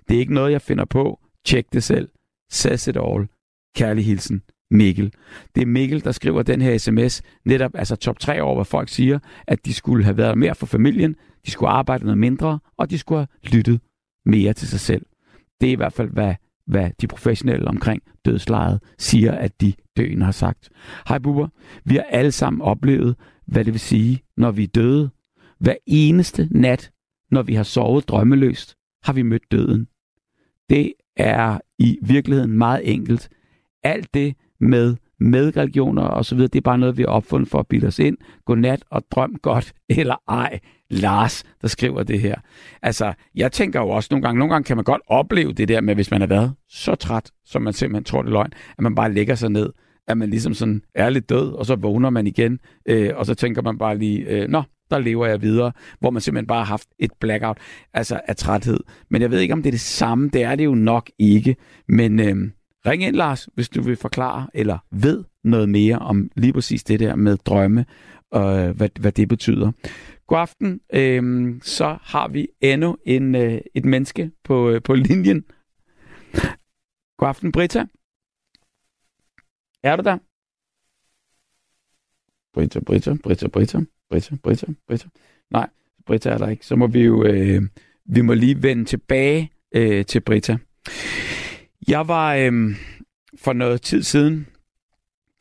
Det 0.08 0.14
er 0.14 0.20
ikke 0.20 0.34
noget, 0.34 0.52
jeg 0.52 0.62
finder 0.62 0.84
på. 0.84 1.18
Tjek 1.44 1.66
det 1.72 1.82
selv. 1.82 2.08
Says 2.50 2.86
it 2.86 2.96
all. 2.96 3.33
Kærlig 3.76 4.04
hilsen. 4.04 4.42
Mikkel. 4.70 5.12
Det 5.54 5.62
er 5.62 5.66
Mikkel, 5.66 6.04
der 6.04 6.12
skriver 6.12 6.42
den 6.42 6.62
her 6.62 6.78
sms, 6.78 7.22
netop 7.44 7.70
altså 7.74 7.96
top 7.96 8.18
3 8.18 8.42
over, 8.42 8.54
hvad 8.54 8.64
folk 8.64 8.88
siger, 8.88 9.18
at 9.46 9.66
de 9.66 9.74
skulle 9.74 10.04
have 10.04 10.16
været 10.16 10.38
mere 10.38 10.54
for 10.54 10.66
familien, 10.66 11.16
de 11.46 11.50
skulle 11.50 11.70
arbejde 11.70 12.04
noget 12.04 12.18
mindre, 12.18 12.58
og 12.76 12.90
de 12.90 12.98
skulle 12.98 13.18
have 13.18 13.52
lyttet 13.52 13.80
mere 14.26 14.52
til 14.52 14.68
sig 14.68 14.80
selv. 14.80 15.06
Det 15.60 15.68
er 15.68 15.72
i 15.72 15.76
hvert 15.76 15.92
fald, 15.92 16.10
hvad 16.10 16.34
hvad 16.66 16.90
de 17.00 17.06
professionelle 17.06 17.68
omkring 17.68 18.02
dødslejet 18.24 18.80
siger, 18.98 19.32
at 19.32 19.60
de 19.60 19.72
døende 19.96 20.24
har 20.24 20.32
sagt. 20.32 20.70
Hej 21.08 21.18
buber, 21.18 21.48
vi 21.84 21.94
har 21.94 22.02
alle 22.02 22.32
sammen 22.32 22.62
oplevet, 22.62 23.16
hvad 23.46 23.64
det 23.64 23.72
vil 23.72 23.80
sige, 23.80 24.22
når 24.36 24.50
vi 24.50 24.62
er 24.62 24.68
døde. 24.68 25.10
Hver 25.60 25.74
eneste 25.86 26.48
nat, 26.50 26.90
når 27.30 27.42
vi 27.42 27.54
har 27.54 27.62
sovet 27.62 28.08
drømmeløst, 28.08 28.76
har 29.02 29.12
vi 29.12 29.22
mødt 29.22 29.52
døden. 29.52 29.88
Det 30.70 30.92
er 31.16 31.58
i 31.78 31.98
virkeligheden 32.02 32.58
meget 32.58 32.92
enkelt. 32.92 33.28
Alt 33.84 34.14
det 34.14 34.34
med 34.60 34.96
medreligioner 35.20 36.02
og 36.02 36.24
så 36.24 36.34
videre, 36.34 36.48
det 36.48 36.58
er 36.58 36.62
bare 36.62 36.78
noget, 36.78 36.96
vi 36.96 37.02
har 37.02 37.08
opfundet 37.08 37.48
for 37.48 37.58
at 37.58 37.66
bilde 37.66 37.86
os 37.86 37.98
ind. 37.98 38.16
Godnat 38.44 38.84
og 38.90 39.02
drøm 39.10 39.36
godt, 39.42 39.72
eller 39.98 40.14
ej. 40.28 40.60
Lars, 40.90 41.44
der 41.62 41.68
skriver 41.68 42.02
det 42.02 42.20
her. 42.20 42.34
Altså, 42.82 43.12
jeg 43.34 43.52
tænker 43.52 43.80
jo 43.80 43.88
også 43.88 44.08
nogle 44.10 44.22
gange, 44.22 44.38
nogle 44.38 44.54
gange 44.54 44.64
kan 44.64 44.76
man 44.76 44.84
godt 44.84 45.02
opleve 45.06 45.52
det 45.52 45.68
der 45.68 45.80
med, 45.80 45.94
hvis 45.94 46.10
man 46.10 46.20
har 46.20 46.28
været 46.28 46.54
så 46.68 46.94
træt, 46.94 47.30
som 47.44 47.62
man 47.62 47.72
simpelthen 47.72 48.04
tror 48.04 48.22
det 48.22 48.28
er 48.28 48.32
løgn, 48.32 48.52
at 48.78 48.82
man 48.82 48.94
bare 48.94 49.12
lægger 49.12 49.34
sig 49.34 49.50
ned, 49.50 49.72
at 50.08 50.18
man 50.18 50.30
ligesom 50.30 50.54
sådan 50.54 50.82
er 50.94 51.10
lidt 51.10 51.28
død, 51.28 51.52
og 51.52 51.66
så 51.66 51.76
vågner 51.76 52.10
man 52.10 52.26
igen, 52.26 52.58
øh, 52.88 53.10
og 53.16 53.26
så 53.26 53.34
tænker 53.34 53.62
man 53.62 53.78
bare 53.78 53.98
lige, 53.98 54.20
øh, 54.20 54.48
nå, 54.48 54.62
der 54.90 54.98
lever 54.98 55.26
jeg 55.26 55.42
videre, 55.42 55.72
hvor 56.00 56.10
man 56.10 56.22
simpelthen 56.22 56.46
bare 56.46 56.58
har 56.58 56.64
haft 56.64 56.88
et 56.98 57.10
blackout, 57.20 57.58
altså 57.94 58.20
af 58.28 58.36
træthed. 58.36 58.80
Men 59.10 59.22
jeg 59.22 59.30
ved 59.30 59.40
ikke, 59.40 59.54
om 59.54 59.62
det 59.62 59.68
er 59.68 59.72
det 59.72 59.80
samme, 59.80 60.28
det 60.28 60.42
er 60.42 60.56
det 60.56 60.64
jo 60.64 60.74
nok 60.74 61.10
ikke, 61.18 61.56
men 61.88 62.20
øh, 62.20 62.50
ring 62.86 63.02
ind, 63.02 63.16
Lars, 63.16 63.48
hvis 63.54 63.68
du 63.68 63.82
vil 63.82 63.96
forklare, 63.96 64.48
eller 64.54 64.78
ved 64.90 65.24
noget 65.44 65.68
mere 65.68 65.98
om 65.98 66.30
lige 66.36 66.52
præcis 66.52 66.84
det 66.84 67.00
der 67.00 67.16
med 67.16 67.36
drømme, 67.36 67.86
og 68.30 68.58
øh, 68.58 68.76
hvad, 68.76 68.88
hvad 69.00 69.12
det 69.12 69.28
betyder. 69.28 69.72
God 70.26 70.38
aften. 70.38 70.80
Øhm, 70.92 71.60
så 71.62 71.98
har 72.02 72.28
vi 72.28 72.48
endnu 72.60 72.96
en, 73.06 73.34
øh, 73.34 73.60
et 73.74 73.84
menneske 73.84 74.30
på, 74.44 74.70
øh, 74.70 74.82
på 74.82 74.94
linjen. 74.94 75.44
God 77.18 77.28
aften, 77.28 77.52
Britta. 77.52 77.84
Er 79.82 79.96
du 79.96 80.02
der? 80.02 80.18
Britta, 82.54 82.80
Britta, 82.80 83.14
Britta, 83.22 83.48
Britta, 83.48 83.78
Britta, 84.10 84.36
Britta, 84.42 84.66
Britta. 84.86 85.08
Nej, 85.50 85.68
Britta 86.06 86.30
er 86.30 86.38
der 86.38 86.48
ikke. 86.48 86.66
Så 86.66 86.76
må 86.76 86.86
vi 86.86 87.00
jo 87.00 87.24
øh, 87.24 87.62
vi 88.06 88.20
må 88.20 88.34
lige 88.34 88.62
vende 88.62 88.84
tilbage 88.84 89.50
øh, 89.74 90.06
til 90.06 90.20
Britta. 90.20 90.58
Jeg 91.88 92.08
var 92.08 92.34
øh, 92.34 92.76
for 93.40 93.52
noget 93.52 93.82
tid 93.82 94.02
siden, 94.02 94.46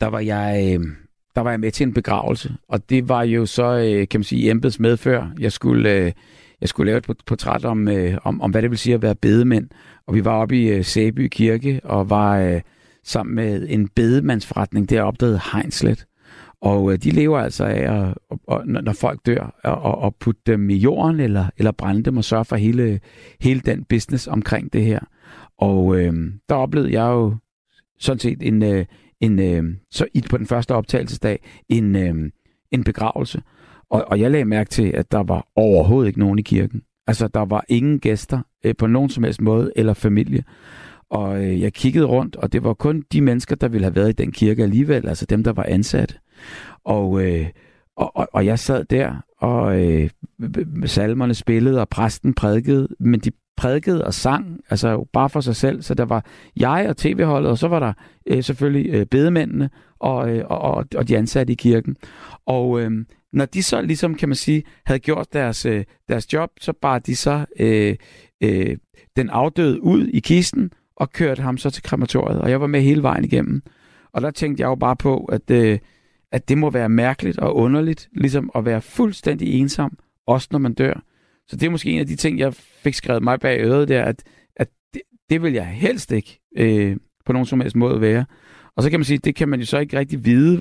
der 0.00 0.06
var 0.06 0.20
jeg 0.20 0.74
øh, 0.74 0.86
der 1.34 1.40
var 1.40 1.50
jeg 1.50 1.60
med 1.60 1.70
til 1.70 1.86
en 1.86 1.94
begravelse, 1.94 2.56
og 2.68 2.90
det 2.90 3.08
var 3.08 3.22
jo 3.22 3.46
så, 3.46 3.78
øh, 3.78 4.08
kan 4.08 4.20
man 4.20 4.24
sige, 4.24 4.50
embeds 4.50 4.80
medfør. 4.80 5.30
Jeg 5.38 5.52
skulle, 5.52 5.92
øh, 5.92 6.12
jeg 6.60 6.68
skulle 6.68 6.86
lave 6.86 6.98
et 6.98 7.22
portræt 7.26 7.64
om, 7.64 7.88
øh, 7.88 8.18
om, 8.24 8.40
om, 8.40 8.50
hvad 8.50 8.62
det 8.62 8.70
vil 8.70 8.78
sige 8.78 8.94
at 8.94 9.02
være 9.02 9.14
bedemænd. 9.14 9.68
Og 10.06 10.14
vi 10.14 10.24
var 10.24 10.32
oppe 10.32 10.56
i 10.56 10.68
øh, 10.68 10.84
Sæby 10.84 11.28
Kirke 11.28 11.80
og 11.84 12.10
var 12.10 12.38
øh, 12.38 12.60
sammen 13.04 13.34
med 13.34 13.66
en 13.68 13.88
bedemandsforretning 13.88 14.90
deroppe, 14.90 15.26
der 15.26 15.30
hed 15.30 15.38
Heinslet. 15.52 16.06
Og 16.60 16.92
øh, 16.92 16.98
de 16.98 17.10
lever 17.10 17.38
altså 17.38 17.64
af, 17.64 18.06
at, 18.06 18.14
og, 18.46 18.66
når 18.66 18.92
folk 18.92 19.20
dør, 19.26 19.60
at, 19.64 20.06
at 20.06 20.14
putte 20.20 20.40
dem 20.46 20.70
i 20.70 20.76
jorden 20.76 21.20
eller, 21.20 21.46
eller 21.58 21.72
brænde 21.72 22.02
dem 22.02 22.16
og 22.16 22.24
sørge 22.24 22.44
for 22.44 22.56
hele, 22.56 23.00
hele 23.40 23.60
den 23.60 23.84
business 23.84 24.26
omkring 24.26 24.72
det 24.72 24.84
her. 24.84 25.00
Og 25.58 25.96
øh, 25.96 26.14
der 26.48 26.54
oplevede 26.54 26.92
jeg 26.92 27.10
jo 27.10 27.36
sådan 27.98 28.18
set 28.18 28.38
en, 28.42 28.62
øh, 28.62 28.84
en, 29.20 29.38
øh, 29.38 29.76
så 29.90 30.06
i, 30.14 30.22
på 30.30 30.38
den 30.38 30.46
første 30.46 30.74
optagelsesdag 30.74 31.38
en, 31.68 31.96
øh, 31.96 32.30
en 32.70 32.84
begravelse. 32.84 33.42
Og, 33.90 34.04
og 34.08 34.20
jeg 34.20 34.30
lagde 34.30 34.44
mærke 34.44 34.70
til, 34.70 34.88
at 34.88 35.12
der 35.12 35.22
var 35.22 35.46
overhovedet 35.56 36.08
ikke 36.08 36.18
nogen 36.18 36.38
i 36.38 36.42
kirken. 36.42 36.82
Altså, 37.06 37.28
der 37.28 37.44
var 37.44 37.64
ingen 37.68 38.00
gæster 38.00 38.40
øh, 38.64 38.74
på 38.78 38.86
nogen 38.86 39.10
som 39.10 39.24
helst 39.24 39.40
måde, 39.40 39.72
eller 39.76 39.94
familie. 39.94 40.44
Og 41.10 41.44
øh, 41.44 41.60
jeg 41.60 41.72
kiggede 41.72 42.06
rundt, 42.06 42.36
og 42.36 42.52
det 42.52 42.64
var 42.64 42.74
kun 42.74 43.02
de 43.12 43.20
mennesker, 43.20 43.56
der 43.56 43.68
ville 43.68 43.84
have 43.84 43.94
været 43.94 44.08
i 44.08 44.22
den 44.22 44.32
kirke 44.32 44.62
alligevel, 44.62 45.08
altså 45.08 45.26
dem, 45.26 45.44
der 45.44 45.52
var 45.52 45.64
ansat. 45.68 46.18
Og, 46.84 47.24
øh, 47.24 47.46
og, 47.96 48.16
og, 48.16 48.28
og 48.32 48.46
jeg 48.46 48.58
sad 48.58 48.84
der, 48.84 49.24
og 49.38 49.82
øh, 49.82 50.10
salmerne 50.84 51.34
spillede, 51.34 51.80
og 51.80 51.88
præsten 51.88 52.34
prædikede, 52.34 52.88
men 53.00 53.20
de 53.20 53.30
prædikede 53.56 54.04
og 54.04 54.14
sang, 54.14 54.60
altså 54.70 55.04
bare 55.12 55.30
for 55.30 55.40
sig 55.40 55.56
selv. 55.56 55.82
Så 55.82 55.94
der 55.94 56.04
var 56.04 56.24
jeg 56.56 56.86
og 56.88 56.96
tv-holdet, 56.96 57.50
og 57.50 57.58
så 57.58 57.68
var 57.68 57.78
der 57.78 57.92
øh, 58.26 58.42
selvfølgelig 58.42 58.94
øh, 58.94 59.06
bedemændene 59.06 59.70
og, 59.98 60.30
øh, 60.30 60.44
og, 60.50 60.84
og 60.96 61.08
de 61.08 61.18
ansatte 61.18 61.52
i 61.52 61.56
kirken. 61.56 61.96
Og 62.46 62.80
øh, 62.80 62.90
når 63.32 63.44
de 63.44 63.62
så 63.62 63.82
ligesom, 63.82 64.14
kan 64.14 64.28
man 64.28 64.36
sige, 64.36 64.62
havde 64.86 65.00
gjort 65.00 65.32
deres, 65.32 65.66
øh, 65.66 65.84
deres 66.08 66.32
job, 66.32 66.50
så 66.60 66.72
bar 66.72 66.98
de 66.98 67.16
så 67.16 67.44
øh, 67.60 67.96
øh, 68.40 68.76
den 69.16 69.30
afdøde 69.30 69.82
ud 69.82 70.06
i 70.06 70.20
kisten 70.20 70.70
og 70.96 71.10
kørte 71.10 71.42
ham 71.42 71.58
så 71.58 71.70
til 71.70 71.82
krematoriet. 71.82 72.40
Og 72.40 72.50
jeg 72.50 72.60
var 72.60 72.66
med 72.66 72.80
hele 72.80 73.02
vejen 73.02 73.24
igennem. 73.24 73.62
Og 74.12 74.22
der 74.22 74.30
tænkte 74.30 74.60
jeg 74.60 74.66
jo 74.66 74.74
bare 74.74 74.96
på, 74.96 75.24
at, 75.24 75.50
øh, 75.50 75.78
at 76.32 76.48
det 76.48 76.58
må 76.58 76.70
være 76.70 76.88
mærkeligt 76.88 77.38
og 77.38 77.56
underligt, 77.56 78.08
ligesom 78.12 78.50
at 78.54 78.64
være 78.64 78.80
fuldstændig 78.80 79.60
ensom, 79.60 79.98
også 80.26 80.48
når 80.50 80.58
man 80.58 80.74
dør. 80.74 81.02
Så 81.48 81.56
det 81.56 81.66
er 81.66 81.70
måske 81.70 81.90
en 81.90 82.00
af 82.00 82.06
de 82.06 82.16
ting, 82.16 82.38
jeg 82.38 82.54
fik 82.54 82.94
skrevet 82.94 83.22
mig 83.22 83.40
bag 83.40 83.60
øret 83.60 83.88
der, 83.88 84.04
at, 84.04 84.22
at 84.56 84.68
det, 84.94 85.02
det 85.30 85.42
vil 85.42 85.52
jeg 85.52 85.66
helst 85.66 86.12
ikke 86.12 86.40
øh, 86.56 86.96
på 87.26 87.32
nogen 87.32 87.46
som 87.46 87.60
helst 87.60 87.76
måde 87.76 88.00
være. 88.00 88.24
Og 88.76 88.82
så 88.82 88.90
kan 88.90 89.00
man 89.00 89.04
sige, 89.04 89.18
det 89.18 89.34
kan 89.34 89.48
man 89.48 89.60
jo 89.60 89.66
så 89.66 89.78
ikke 89.78 89.98
rigtig 89.98 90.24
vide, 90.24 90.60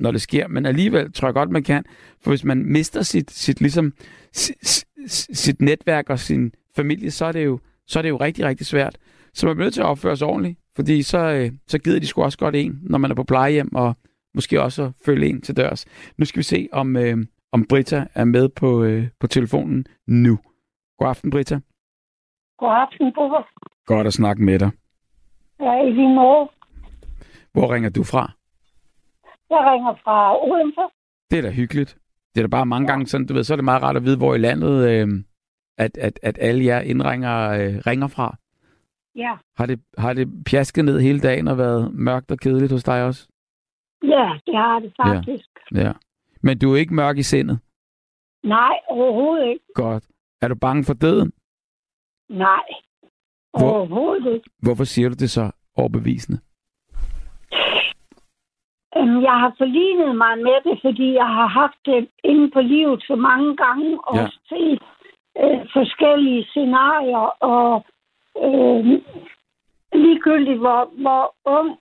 når 0.00 0.10
det 0.10 0.22
sker, 0.22 0.48
men 0.48 0.66
alligevel 0.66 1.12
tror 1.12 1.28
jeg 1.28 1.34
godt, 1.34 1.50
man 1.50 1.62
kan. 1.62 1.84
For 2.20 2.30
hvis 2.30 2.44
man 2.44 2.64
mister 2.64 3.02
sit, 3.02 3.30
sit, 3.30 3.60
ligesom, 3.60 3.92
sit, 4.32 4.84
sit 5.06 5.60
netværk 5.60 6.10
og 6.10 6.18
sin 6.18 6.52
familie, 6.76 7.10
så 7.10 7.24
er, 7.24 7.32
det 7.32 7.44
jo, 7.44 7.60
så 7.86 7.98
er 7.98 8.02
det 8.02 8.08
jo 8.08 8.16
rigtig, 8.16 8.44
rigtig 8.44 8.66
svært. 8.66 8.98
Så 9.34 9.46
man 9.46 9.56
bliver 9.56 9.66
nødt 9.66 9.74
til 9.74 9.80
at 9.80 9.86
opføre 9.86 10.16
sig 10.16 10.26
ordentligt, 10.26 10.58
fordi 10.76 11.02
så, 11.02 11.18
øh, 11.18 11.50
så 11.68 11.78
gider 11.78 12.00
de 12.00 12.06
sgu 12.06 12.22
også 12.22 12.38
godt 12.38 12.56
en, 12.56 12.78
når 12.82 12.98
man 12.98 13.10
er 13.10 13.14
på 13.14 13.24
plejehjem, 13.24 13.74
og 13.74 13.96
måske 14.34 14.62
også 14.62 14.92
følge 15.04 15.26
en 15.26 15.40
til 15.40 15.56
dørs. 15.56 15.84
Nu 16.18 16.24
skal 16.24 16.38
vi 16.38 16.44
se, 16.44 16.68
om, 16.72 16.96
øh, 16.96 17.16
om 17.52 17.66
Britta 17.68 18.06
er 18.14 18.24
med 18.24 18.48
på, 18.48 18.84
øh, 18.84 19.08
på 19.20 19.26
telefonen 19.26 19.86
nu. 20.06 20.38
God 20.98 21.08
aften, 21.08 21.30
Britta. 21.30 21.60
God 22.58 22.72
aften, 22.72 23.12
Bubber. 23.14 23.42
Godt 23.86 24.06
at 24.06 24.12
snakke 24.12 24.42
med 24.42 24.58
dig. 24.58 24.70
Ja, 25.60 25.82
i 25.86 25.90
lige 25.90 26.14
måde. 26.14 26.48
Hvor 27.52 27.74
ringer 27.74 27.90
du 27.90 28.04
fra? 28.04 28.32
Jeg 29.50 29.58
ringer 29.72 29.94
fra 30.04 30.44
Odense. 30.44 30.80
Det 31.30 31.38
er 31.38 31.42
da 31.42 31.50
hyggeligt. 31.50 31.98
Det 32.34 32.40
er 32.40 32.46
da 32.46 32.50
bare 32.50 32.66
mange 32.66 32.86
ja. 32.86 32.92
gange 32.92 33.06
sådan, 33.06 33.26
du 33.26 33.34
ved, 33.34 33.44
så 33.44 33.54
er 33.54 33.56
det 33.56 33.64
meget 33.64 33.82
rart 33.82 33.96
at 33.96 34.04
vide, 34.04 34.16
hvor 34.16 34.34
i 34.34 34.38
landet, 34.38 34.88
øh, 34.90 35.08
at, 35.78 35.98
at, 35.98 36.18
at 36.22 36.38
alle 36.40 36.64
jer 36.64 36.80
indringer 36.80 37.50
øh, 37.50 37.74
ringer 37.86 38.08
fra. 38.08 38.36
Ja. 39.16 39.34
Har 39.56 39.66
det, 39.66 39.80
har 39.98 40.12
det 40.12 40.44
pjasket 40.50 40.84
ned 40.84 41.00
hele 41.00 41.20
dagen 41.20 41.48
og 41.48 41.58
været 41.58 41.94
mørkt 41.94 42.30
og 42.30 42.38
kedeligt 42.38 42.72
hos 42.72 42.84
dig 42.84 43.04
også? 43.04 43.28
Ja, 44.02 44.38
det 44.46 44.56
har 44.56 44.78
det 44.80 44.92
faktisk. 45.02 45.48
Ja. 45.74 45.80
ja. 45.80 45.92
Men 46.42 46.58
du 46.58 46.72
er 46.74 46.78
ikke 46.78 46.94
mørk 46.94 47.18
i 47.18 47.22
sindet? 47.22 47.60
Nej, 48.44 48.74
overhovedet 48.88 49.46
ikke. 49.48 49.64
Godt. 49.74 50.04
Er 50.42 50.48
du 50.48 50.54
bange 50.54 50.84
for 50.84 50.94
døden? 50.94 51.32
Nej, 52.28 52.62
Hvor, 53.58 53.70
overhovedet 53.70 54.34
ikke. 54.34 54.50
Hvorfor 54.62 54.84
siger 54.84 55.08
du 55.08 55.14
det 55.14 55.30
så 55.30 55.50
overbevisende? 55.76 56.38
Øhm, 58.96 59.22
jeg 59.28 59.36
har 59.42 59.54
forlignet 59.58 60.16
mig 60.16 60.38
med 60.38 60.58
det, 60.64 60.78
fordi 60.82 61.12
jeg 61.14 61.26
har 61.38 61.46
haft 61.46 61.78
det 61.86 62.08
inde 62.24 62.50
på 62.50 62.60
livet 62.60 63.02
så 63.02 63.16
mange 63.16 63.56
gange 63.56 64.00
og 64.08 64.16
Ja. 64.16 64.26
set 64.48 64.82
øh, 65.42 65.60
forskellige 65.72 66.44
scenarier. 66.44 67.26
Og 67.52 67.84
øh, 68.44 68.84
ligegyldigt, 70.04 70.58
hvor, 70.58 70.80
hvor 71.02 71.34
ung 71.44 71.78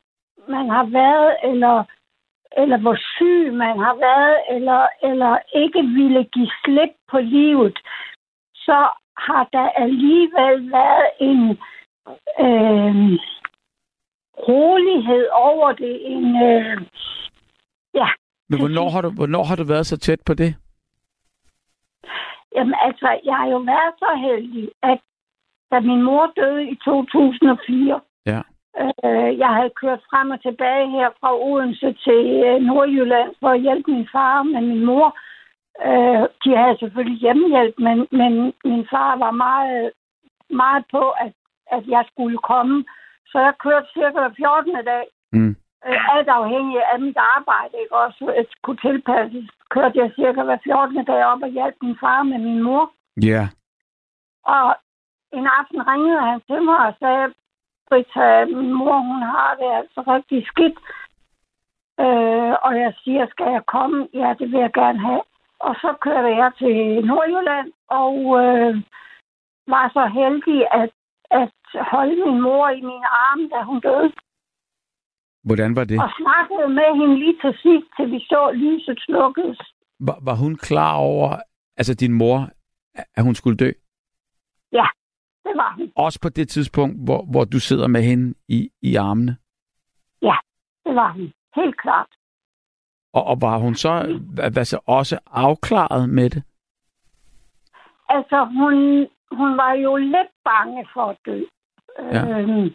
man 0.49 0.69
har 0.69 0.85
været, 1.01 1.31
eller, 1.51 1.83
eller 2.57 2.77
hvor 2.77 2.97
syg 3.15 3.53
man 3.53 3.79
har 3.79 3.95
været, 3.95 4.37
eller, 4.55 4.87
eller 5.03 5.37
ikke 5.55 5.81
ville 5.83 6.23
give 6.23 6.51
slip 6.63 6.93
på 7.11 7.19
livet, 7.19 7.79
så 8.55 8.89
har 9.17 9.49
der 9.53 9.69
alligevel 9.69 10.71
været 10.71 11.09
en 11.19 11.41
øh, 12.45 13.19
rolighed 14.47 15.27
over 15.33 15.71
det. 15.71 16.11
En, 16.13 16.25
øh, 16.49 16.81
ja, 17.93 18.09
Men 18.49 18.59
hvornår 18.59 18.89
har, 18.89 19.01
du, 19.01 19.09
hvornår 19.09 19.43
har 19.43 19.55
du 19.55 19.63
været 19.63 19.85
så 19.85 19.97
tæt 19.97 20.21
på 20.25 20.33
det? 20.33 20.55
Jamen 22.55 22.75
altså, 22.81 23.19
jeg 23.25 23.35
har 23.35 23.47
jo 23.47 23.57
været 23.57 23.93
så 23.99 24.11
heldig, 24.27 24.69
at 24.83 24.99
da 25.71 25.79
min 25.79 26.01
mor 26.03 26.33
døde 26.35 26.69
i 26.69 26.75
2004, 26.75 28.01
Ja. 28.25 28.41
Øh, 28.79 29.39
jeg 29.43 29.51
havde 29.57 29.77
kørt 29.81 30.01
frem 30.09 30.31
og 30.31 30.41
tilbage 30.41 30.89
her 30.89 31.09
fra 31.19 31.31
Odense 31.47 31.93
til 32.05 32.23
øh, 32.47 32.61
Nordjylland 32.67 33.31
for 33.39 33.49
at 33.49 33.61
hjælpe 33.61 33.91
min 33.91 34.07
far 34.11 34.43
med 34.43 34.61
min 34.61 34.85
mor. 34.85 35.17
Øh, 35.87 36.23
de 36.43 36.57
havde 36.57 36.77
selvfølgelig 36.79 37.19
hjemmehjælp, 37.19 37.75
men, 37.79 37.97
men 38.11 38.33
min 38.63 38.87
far 38.93 39.11
var 39.25 39.31
meget, 39.31 39.91
meget 40.49 40.83
på, 40.91 41.03
at, 41.09 41.33
at 41.71 41.83
jeg 41.87 42.03
skulle 42.11 42.37
komme. 42.37 42.85
Så 43.31 43.39
jeg 43.39 43.53
kørte 43.65 43.87
cirka 43.93 44.17
hver 44.19 44.33
14. 44.37 44.73
dag. 44.85 45.05
Mm. 45.31 45.55
Øh, 45.87 46.15
alt 46.15 46.29
afhængig 46.29 46.77
af 46.93 46.99
mit 46.99 47.17
arbejde, 47.37 47.73
ikke? 47.81 47.95
Også 47.95 48.23
at 48.39 48.47
kunne 48.63 48.81
tilpasses, 48.87 49.49
kørte 49.69 49.99
jeg 49.99 50.11
cirka 50.15 50.41
hver 50.43 50.57
14. 50.63 51.05
dag 51.05 51.25
op 51.25 51.41
og 51.41 51.49
hjalp 51.49 51.75
min 51.81 51.97
far 52.03 52.23
med 52.23 52.37
min 52.37 52.63
mor. 52.63 52.91
Ja. 53.31 53.43
Og 54.45 54.75
en 55.37 55.47
aften 55.59 55.87
ringede 55.87 56.21
han 56.29 56.41
til 56.49 56.61
mig 56.61 56.77
og 56.87 56.93
sagde, 56.99 57.33
Britta, 57.91 58.45
min 58.45 58.73
mor, 58.73 58.97
hun 59.09 59.21
har 59.35 59.51
det 59.59 59.69
altså 59.79 59.99
rigtig 60.13 60.39
skidt. 60.51 60.77
Øh, 62.03 62.53
og 62.65 62.73
jeg 62.83 62.93
siger, 63.03 63.23
skal 63.29 63.49
jeg 63.57 63.63
komme? 63.75 64.07
Ja, 64.13 64.29
det 64.39 64.47
vil 64.51 64.59
jeg 64.59 64.73
gerne 64.73 64.99
have. 64.99 65.23
Og 65.59 65.73
så 65.75 65.89
kørte 66.01 66.31
jeg 66.41 66.51
til 66.61 66.75
Nordjylland 67.09 67.69
og 68.01 68.15
øh, 68.41 68.71
var 69.73 69.85
så 69.97 70.03
heldig 70.19 70.59
at, 70.81 70.91
at 71.41 71.57
holde 71.93 72.15
min 72.25 72.41
mor 72.41 72.69
i 72.69 72.81
mine 72.81 73.07
arme, 73.25 73.49
da 73.53 73.59
hun 73.69 73.79
døde. 73.79 74.11
Hvordan 75.43 75.75
var 75.75 75.83
det? 75.83 75.97
Og 76.03 76.09
snakkede 76.21 76.67
med 76.79 76.89
hende 76.99 77.15
lige 77.19 77.37
til 77.43 77.53
sidst, 77.63 77.87
til 77.97 78.11
vi 78.11 78.19
så 78.19 78.51
lyset 78.53 78.99
slukkes. 79.05 79.57
Var, 79.99 80.17
var 80.27 80.35
hun 80.35 80.55
klar 80.55 80.95
over, 80.95 81.29
altså 81.77 81.93
din 81.93 82.13
mor, 82.13 82.49
at 83.15 83.23
hun 83.23 83.35
skulle 83.35 83.57
dø? 83.57 83.71
Ja, 84.71 84.87
det 85.51 85.57
var 85.63 85.73
hun. 85.77 85.91
Også 85.95 86.19
på 86.21 86.29
det 86.29 86.49
tidspunkt, 86.49 86.95
hvor, 87.05 87.21
hvor 87.31 87.43
du 87.45 87.59
sidder 87.59 87.87
med 87.87 88.01
hende 88.01 88.33
i, 88.47 88.69
i 88.81 88.95
armene? 88.95 89.37
Det 90.85 90.95
var 90.95 91.11
hun. 91.11 91.33
Helt 91.55 91.77
klart. 91.81 92.11
Og, 93.13 93.23
og 93.23 93.37
var 93.41 93.57
hun 93.57 93.75
så 93.75 94.19
hvad, 94.53 94.65
så 94.65 94.79
også 94.85 95.19
afklaret 95.31 96.09
med 96.09 96.29
det? 96.29 96.43
Altså, 98.09 98.45
hun, 98.45 98.73
hun 99.31 99.57
var 99.57 99.73
jo 99.73 99.95
lidt 99.95 100.31
bange 100.43 100.87
for 100.93 101.05
at 101.05 101.17
dø. 101.25 101.39
Ja. 101.99 102.21
Øhm, 102.29 102.65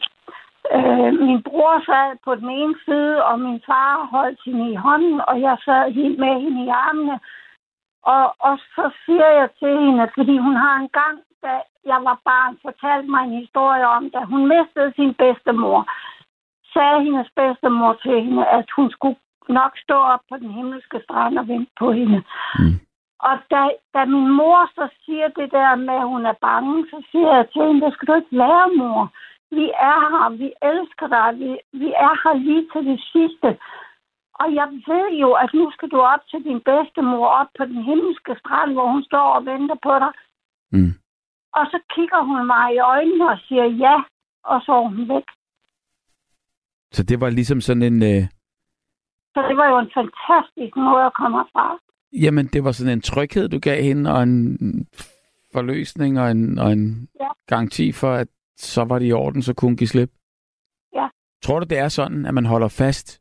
øh, 0.77 1.11
min 1.27 1.43
bror 1.43 1.85
sad 1.87 2.19
på 2.25 2.35
den 2.35 2.51
ene 2.51 2.75
side, 2.85 3.25
og 3.25 3.41
min 3.41 3.61
far 3.67 4.09
holdt 4.11 4.41
hende 4.45 4.73
i 4.73 4.75
hånden, 4.75 5.21
og 5.29 5.41
jeg 5.41 5.57
sad 5.65 5.93
helt 5.93 6.19
med 6.19 6.41
hende 6.43 6.65
i 6.65 6.69
armene. 6.69 7.21
Og, 8.03 8.35
og 8.39 8.59
så 8.59 8.91
siger 9.05 9.29
jeg 9.41 9.49
til 9.59 9.75
hende, 9.81 10.11
fordi 10.15 10.39
hun 10.39 10.57
har 10.57 10.77
en 10.77 10.89
gang, 10.89 11.19
da 11.43 11.55
jeg 11.93 12.01
var 12.09 12.19
barn, 12.25 12.59
fortalt 12.63 13.09
mig 13.09 13.23
en 13.25 13.41
historie 13.41 13.87
om, 13.97 14.11
da 14.11 14.21
hun 14.31 14.43
mistede 14.55 14.93
sin 14.97 15.15
bedstemor, 15.15 15.81
sagde 16.73 17.05
hendes 17.05 17.29
bedstemor 17.37 17.93
til 18.03 18.25
hende, 18.25 18.47
at 18.47 18.67
hun 18.77 18.91
skulle 18.91 19.17
nok 19.49 19.73
stå 19.85 19.95
op 19.95 20.21
på 20.31 20.37
den 20.37 20.51
himmelske 20.51 21.01
strand 21.05 21.39
og 21.39 21.49
vente 21.49 21.73
på 21.79 21.93
hende. 21.93 22.23
Mm. 22.59 22.77
Og 23.19 23.35
da, 23.51 23.63
da 23.95 24.05
min 24.05 24.31
mor 24.41 24.71
så 24.75 24.89
siger 25.05 25.29
det 25.29 25.53
der 25.53 25.75
med, 25.75 25.95
at 25.95 26.09
hun 26.15 26.27
er 26.27 26.37
bange, 26.41 26.87
så 26.91 26.99
siger 27.11 27.37
jeg 27.37 27.47
til 27.53 27.63
hende, 27.67 27.87
det 27.87 27.93
skal 27.95 28.09
du 28.09 28.15
ikke 28.15 28.39
være, 28.45 28.77
mor. 28.77 29.13
Vi 29.51 29.67
er 29.91 29.99
her, 30.13 30.29
vi 30.43 30.49
elsker 30.71 31.07
dig, 31.17 31.29
vi, 31.41 31.49
vi 31.83 31.89
er 32.07 32.15
her 32.23 32.35
lige 32.47 32.67
til 32.73 32.83
det 32.91 33.01
sidste. 33.13 33.49
Og 34.41 34.55
jeg 34.55 34.69
ved 34.89 35.09
jo, 35.23 35.33
at 35.33 35.51
nu 35.55 35.71
skal 35.71 35.89
du 35.89 36.01
op 36.01 36.23
til 36.31 36.45
din 36.45 36.61
bedstemor 36.61 37.27
op 37.27 37.51
på 37.59 37.65
den 37.65 37.83
himmelske 37.83 38.37
strand, 38.41 38.73
hvor 38.73 38.87
hun 38.93 39.05
står 39.05 39.29
og 39.37 39.47
venter 39.47 39.77
på 39.83 39.95
dig. 40.05 40.13
Mm. 40.73 40.95
Og 41.59 41.65
så 41.73 41.79
kigger 41.95 42.21
hun 42.29 42.47
mig 42.47 42.75
i 42.75 42.79
øjnene 42.79 43.31
og 43.31 43.39
siger 43.49 43.65
ja, 43.65 43.97
og 44.45 44.61
så 44.65 44.73
er 44.73 44.89
hun 44.89 45.09
væk. 45.15 45.27
Så 46.93 47.03
det 47.03 47.21
var 47.21 47.31
ligesom 47.31 47.61
sådan 47.61 47.83
en... 47.83 48.03
Øh, 48.03 48.23
Så 49.35 49.41
det 49.49 49.57
var 49.57 49.67
jo 49.73 49.79
en 49.79 49.91
fantastisk 49.99 50.77
måde 50.77 51.05
at 51.05 51.15
komme 51.15 51.37
herfra. 51.39 51.79
jamen, 52.25 52.47
det 52.47 52.65
var 52.65 52.73
sådan 52.73 52.93
en 52.93 53.01
tryghed, 53.03 53.49
du 53.49 53.59
gav 53.59 53.83
hende, 53.83 54.13
og 54.15 54.23
en 54.23 54.59
forløsning 55.53 56.21
og 56.21 56.31
en, 56.31 56.59
og 56.59 56.73
en 56.73 57.09
Ja. 57.21 57.29
garanti 57.47 57.93
for, 57.93 58.13
at 58.13 58.29
så 58.57 58.85
var 58.85 58.99
det 58.99 59.09
i 59.09 59.13
orden, 59.13 59.43
så 59.43 59.55
kunne 59.55 59.69
hun 59.69 59.77
give 59.77 59.89
slip. 59.89 60.11
Ja. 60.95 61.09
Tror 61.43 61.59
du, 61.61 61.67
det 61.71 61.79
er 61.79 61.89
sådan, 61.89 62.27
at 62.27 62.35
man 62.35 62.47
holder 62.47 62.69
fast 62.69 63.21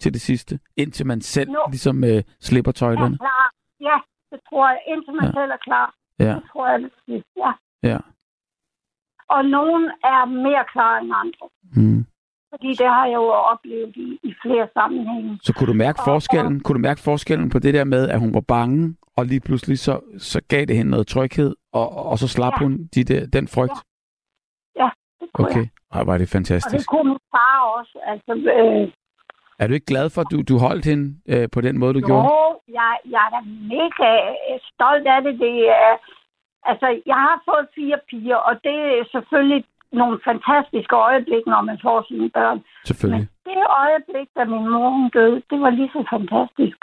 til 0.00 0.12
det 0.12 0.20
sidste, 0.20 0.58
indtil 0.76 1.06
man 1.06 1.20
selv 1.20 1.50
Jo. 1.50 1.64
ligesom 1.70 2.04
øh, 2.04 2.22
slipper 2.40 2.70
Er 2.70 2.72
tøjlerne? 2.72 3.18
klar. 3.18 3.52
Ja, 3.80 3.98
det 4.30 4.40
tror 4.48 4.68
jeg, 4.70 4.78
indtil 4.88 5.12
man 5.14 5.24
Ja. 5.24 5.32
selv 5.32 5.50
er 5.50 5.56
klar. 5.56 5.94
Ja, 6.26 6.34
Det 6.34 6.42
tror 6.52 6.66
jeg, 6.70 6.80
det 6.80 6.90
er. 7.16 7.22
Ja. 7.42 7.52
ja. 7.90 7.98
Og 9.28 9.44
nogen 9.44 9.84
er 10.04 10.24
mere 10.24 10.64
klar 10.72 10.98
end 10.98 11.12
andre. 11.22 11.48
Mm. 11.76 12.04
Fordi 12.50 12.68
det 12.68 12.86
har 12.86 13.06
jeg 13.06 13.14
jo 13.14 13.24
oplevet 13.52 13.96
i, 13.96 14.18
i 14.22 14.34
flere 14.42 14.68
sammenhænge. 14.72 15.38
Så 15.42 15.54
kunne 15.54 15.66
du 15.66 15.72
mærke 15.72 16.00
Og- 16.00 16.04
forskellen? 16.04 16.60
Kunne 16.60 16.74
du 16.74 16.80
mærke 16.88 17.00
forskellen 17.00 17.50
på 17.50 17.58
det 17.58 17.74
der 17.74 17.84
med, 17.84 18.08
at 18.08 18.20
hun 18.20 18.34
var 18.34 18.40
bange, 18.40 18.96
og 19.16 19.26
lige 19.26 19.40
pludselig 19.40 19.78
så, 19.78 20.00
så 20.18 20.40
gav 20.48 20.64
det 20.64 20.76
hende 20.76 20.90
noget 20.90 21.06
tryghed, 21.06 21.54
og, 21.72 21.88
og 22.10 22.18
så 22.18 22.28
slap 22.28 22.52
Ja. 22.60 22.64
hun 22.64 22.88
de 22.94 23.04
der, 23.04 23.26
den 23.26 23.48
frygt? 23.48 23.78
Det 25.20 25.30
kunne 25.34 25.46
Okay. 25.48 25.56
jeg. 25.60 25.68
Ej, 25.92 26.02
var 26.02 26.04
det 26.04 26.12
Og 26.12 26.18
det 26.20 26.28
fantastisk. 26.28 26.88
kunne 26.88 27.08
min 27.10 27.18
far 27.30 27.60
også. 27.78 27.98
Altså, 28.06 28.32
øh, 28.56 28.92
Er 29.62 29.66
du 29.66 29.74
ikke 29.74 29.92
glad 29.94 30.06
for, 30.10 30.20
at 30.24 30.30
du, 30.32 30.38
du 30.50 30.56
holdt 30.66 30.84
hende 30.90 31.06
øh, 31.32 31.46
på 31.54 31.60
den 31.66 31.74
måde, 31.80 31.94
du 31.98 32.02
gjorde? 32.08 32.24
jo, 32.32 32.40
jeg, 32.78 32.92
jeg 33.14 33.22
er 33.26 33.32
da 33.36 33.40
mega 33.74 34.10
øh, 34.48 34.58
stolt 34.70 35.06
af 35.14 35.20
det. 35.26 35.34
det 35.44 35.56
er, 35.82 35.94
altså, 36.70 36.88
jeg 37.10 37.18
har 37.26 37.36
fået 37.48 37.66
fire 37.78 37.98
piger, 38.08 38.40
og 38.48 38.54
det 38.66 38.76
er 38.98 39.04
selvfølgelig 39.14 39.62
nogle 40.00 40.16
fantastiske 40.28 40.96
øjeblikke, 41.08 41.48
når 41.54 41.62
man 41.70 41.78
får 41.86 41.98
sine 42.08 42.30
børn. 42.38 42.58
Selvfølgelig. 42.88 43.26
Men 43.28 43.54
det 43.58 43.64
øjeblik, 43.84 44.28
da 44.36 44.42
min 44.44 44.66
mor 44.72 44.90
hun 44.98 45.08
døde, 45.16 45.42
det 45.50 45.58
var 45.64 45.70
lige 45.70 45.90
så 45.96 46.00
fantastisk. 46.14 46.78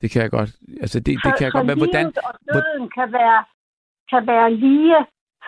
Det 0.00 0.08
kan 0.12 0.22
jeg 0.22 0.30
godt. 0.38 0.50
Altså, 0.84 0.98
det, 1.06 1.12
det 1.24 1.32
kan 1.36 1.44
jeg 1.46 1.52
godt. 1.52 1.66
Men 1.70 1.78
hvordan, 1.82 2.06
og 2.28 2.34
døden 2.54 2.86
kan 2.98 3.08
være, 3.20 3.40
kan 4.12 4.22
være 4.32 4.48
lige 4.64 4.96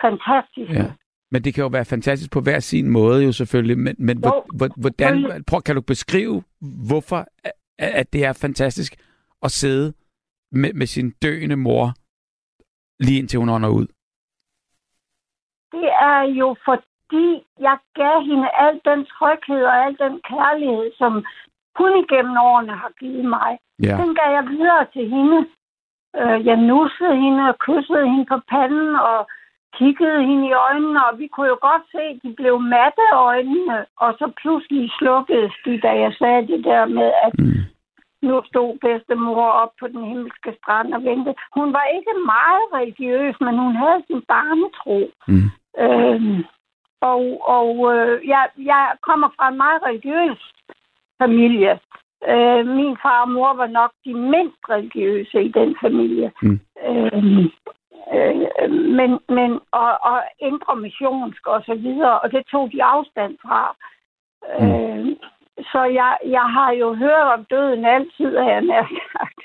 fantastisk. 0.03 0.71
Ja. 0.81 0.87
Men 1.31 1.43
det 1.43 1.53
kan 1.53 1.61
jo 1.61 1.67
være 1.67 1.85
fantastisk 1.85 2.31
på 2.31 2.41
hver 2.41 2.59
sin 2.59 2.89
måde 2.89 3.23
jo 3.25 3.31
selvfølgelig. 3.31 3.77
Men, 3.77 3.95
men 3.99 4.17
Jo, 4.17 4.21
hvor- 4.29 4.45
hvor- 4.57 4.81
hvordan, 4.81 5.43
prøv, 5.47 5.61
kan 5.61 5.75
du 5.75 5.81
beskrive, 5.81 6.43
hvorfor 6.89 7.25
at, 7.43 7.51
at 7.79 8.13
det 8.13 8.25
er 8.25 8.33
fantastisk 8.41 8.95
at 9.43 9.51
sidde 9.51 9.93
med, 10.51 10.73
med 10.73 10.87
sin 10.87 11.11
døende 11.11 11.55
mor, 11.55 11.93
lige 12.99 13.19
indtil 13.19 13.39
hun 13.39 13.49
ånder 13.49 13.69
ud? 13.69 13.87
Det 15.71 15.89
er 16.11 16.21
jo 16.41 16.55
fordi, 16.65 17.27
jeg 17.67 17.77
gav 18.01 18.15
hende 18.29 18.49
al 18.65 18.75
den 18.89 19.05
tryghed 19.05 19.63
og 19.71 19.75
al 19.85 19.93
den 20.03 20.13
kærlighed, 20.31 20.91
som 20.97 21.11
hun 21.79 21.91
igennem 22.03 22.35
årene 22.49 22.75
har 22.83 22.91
givet 22.99 23.25
mig. 23.25 23.51
Ja. 23.87 23.95
Den 24.03 24.11
gav 24.19 24.29
jeg 24.37 24.45
videre 24.55 24.85
til 24.95 25.05
hende. 25.15 25.39
Øh, 26.21 26.37
Jeg 26.49 26.57
nussede 26.71 27.15
hende 27.23 27.41
og 27.51 27.55
kyssede 27.65 28.05
hende 28.11 28.25
på 28.33 28.37
panden 28.51 28.95
og 28.95 29.19
kiggede 29.79 30.19
hende 30.29 30.47
i 30.47 30.57
øjnene, 30.67 30.99
og 31.07 31.19
vi 31.19 31.27
kunne 31.27 31.47
jo 31.47 31.57
godt 31.61 31.83
se, 31.91 32.01
at 32.13 32.19
de 32.23 32.33
blev 32.39 32.59
matte 32.59 33.05
øjnene, 33.13 33.77
og 34.03 34.09
så 34.19 34.31
pludselig 34.41 34.91
slukkedes 34.99 35.53
de, 35.65 35.79
da 35.85 35.91
jeg 36.03 36.13
sagde 36.19 36.47
det 36.47 36.63
der 36.63 36.85
med, 36.85 37.11
at 37.25 37.33
Mm. 37.39 37.61
nu 38.27 38.41
stod 38.45 38.77
bedstemor 38.83 39.49
op 39.63 39.73
på 39.79 39.87
den 39.87 40.03
himmelske 40.05 40.51
strand 40.59 40.93
og 40.93 41.03
ventede. 41.03 41.35
Hun 41.57 41.73
var 41.73 41.85
ikke 41.97 42.13
meget 42.35 42.65
religiøs, 42.77 43.35
men 43.41 43.57
hun 43.63 43.75
havde 43.75 44.03
sin 44.07 44.21
barnetro. 44.33 44.99
Mm. 45.27 45.49
Øhm, 45.85 46.43
og 47.01 47.21
og 47.57 47.69
øh, 47.93 48.27
jeg, 48.27 48.45
jeg 48.57 48.83
kommer 49.01 49.29
fra 49.37 49.45
en 49.49 49.57
meget 49.57 49.81
religiøs 49.87 50.39
familie. 51.21 51.79
Øh, 52.29 52.67
min 52.67 52.97
far 53.03 53.21
og 53.21 53.31
mor 53.31 53.53
var 53.53 53.67
nok 53.67 53.91
de 54.05 54.13
mindst 54.13 54.61
religiøse 54.69 55.43
i 55.43 55.51
den 55.51 55.75
familie. 55.81 56.31
Mm. 56.41 56.59
Øhm, 56.87 57.51
øh, 58.13 58.71
men, 58.71 59.19
men, 59.37 59.51
og, 59.71 59.91
og 60.11 60.17
indre 60.39 60.75
missionsk 60.75 61.47
og 61.47 61.61
så 61.65 61.75
videre, 61.75 62.19
og 62.19 62.31
det 62.31 62.43
tog 62.51 62.71
de 62.71 62.83
afstand 62.83 63.37
fra. 63.45 63.75
Mm. 64.59 64.65
Øh, 64.65 65.15
så 65.71 65.83
jeg, 65.83 66.17
jeg 66.25 66.45
har 66.55 66.71
jo 66.71 66.95
hørt 66.95 67.27
om 67.35 67.45
døden 67.45 67.85
altid, 67.85 68.35
af 68.35 68.47
jeg 68.53 68.61
nær 68.61 68.85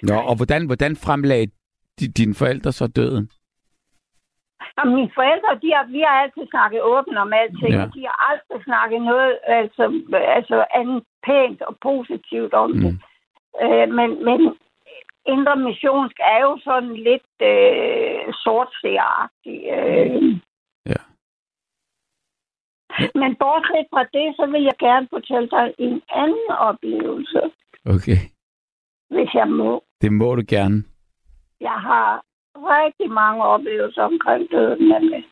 Nå, 0.03 0.15
og 0.31 0.37
hvordan, 0.37 0.67
hvordan 0.67 0.97
fremlagde 0.97 1.51
de, 1.99 2.09
dine 2.09 2.35
forældre 2.35 2.73
så 2.73 2.87
døden? 2.87 3.31
Og 4.81 4.87
mine 4.89 5.11
forældre, 5.15 5.51
de 5.63 5.69
har, 5.77 5.85
vi 5.97 6.01
har 6.07 6.15
altid 6.23 6.45
snakket 6.51 6.83
åbent 6.83 7.19
om 7.19 7.33
alting. 7.33 7.75
Ja. 7.75 7.87
De 7.97 8.01
har 8.09 8.17
aldrig 8.31 8.65
snakket 8.65 9.01
noget 9.03 9.39
altså, 9.59 9.85
altså 10.37 10.65
andet 10.75 11.03
pænt 11.27 11.63
og 11.63 11.75
positivt 11.83 12.55
om 12.55 12.71
mm. 12.71 12.81
det. 12.81 12.93
Øh, 13.63 13.87
men, 13.99 14.25
men 14.25 14.41
indre 15.27 15.57
missionsk 15.57 16.17
er 16.21 16.41
jo 16.41 16.59
sådan 16.65 16.95
lidt 17.09 17.33
øh, 17.53 18.33
sortseeragtigt. 18.45 19.63
Øh. 19.79 20.41
Ja. 20.93 21.01
Men 23.21 23.37
bortset 23.43 23.87
fra 23.93 24.05
det, 24.17 24.37
så 24.39 24.45
vil 24.53 24.63
jeg 24.63 24.77
gerne 24.79 25.07
fortælle 25.11 25.49
dig 25.51 25.75
en 25.79 26.03
anden 26.23 26.51
oplevelse. 26.69 27.41
Okay. 27.95 28.21
Hvis 29.15 29.35
jeg 29.35 29.49
må. 29.49 29.85
Det 30.01 30.13
må 30.13 30.35
du 30.35 30.43
gerne. 30.49 30.85
Jeg 31.61 31.79
har 31.89 32.25
rigtig 32.55 33.11
mange 33.11 33.45
oplevelser 33.45 34.03
omkring 34.03 34.51
døden, 34.51 34.89
nemlig. 34.89 35.25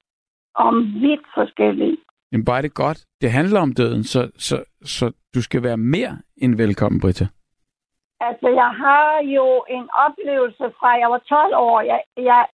Om 0.54 0.74
vidt 1.00 1.26
forskellige. 1.34 1.96
Men 2.32 2.44
bare 2.44 2.62
det 2.62 2.74
godt. 2.74 3.06
Det 3.20 3.30
handler 3.30 3.60
om 3.60 3.72
døden, 3.74 4.04
så, 4.04 4.30
så, 4.36 4.64
så 4.82 5.12
du 5.34 5.42
skal 5.42 5.62
være 5.62 5.76
mere 5.76 6.18
end 6.36 6.56
velkommen, 6.56 7.00
Britta. 7.00 7.26
Altså, 8.20 8.48
jeg 8.48 8.70
har 8.84 9.22
jo 9.22 9.64
en 9.68 9.88
oplevelse 10.06 10.72
fra, 10.78 10.88
jeg 11.02 11.10
var 11.10 11.18
12 11.18 11.54
år. 11.56 11.80
Jeg, 11.80 12.02
jeg, 12.16 12.46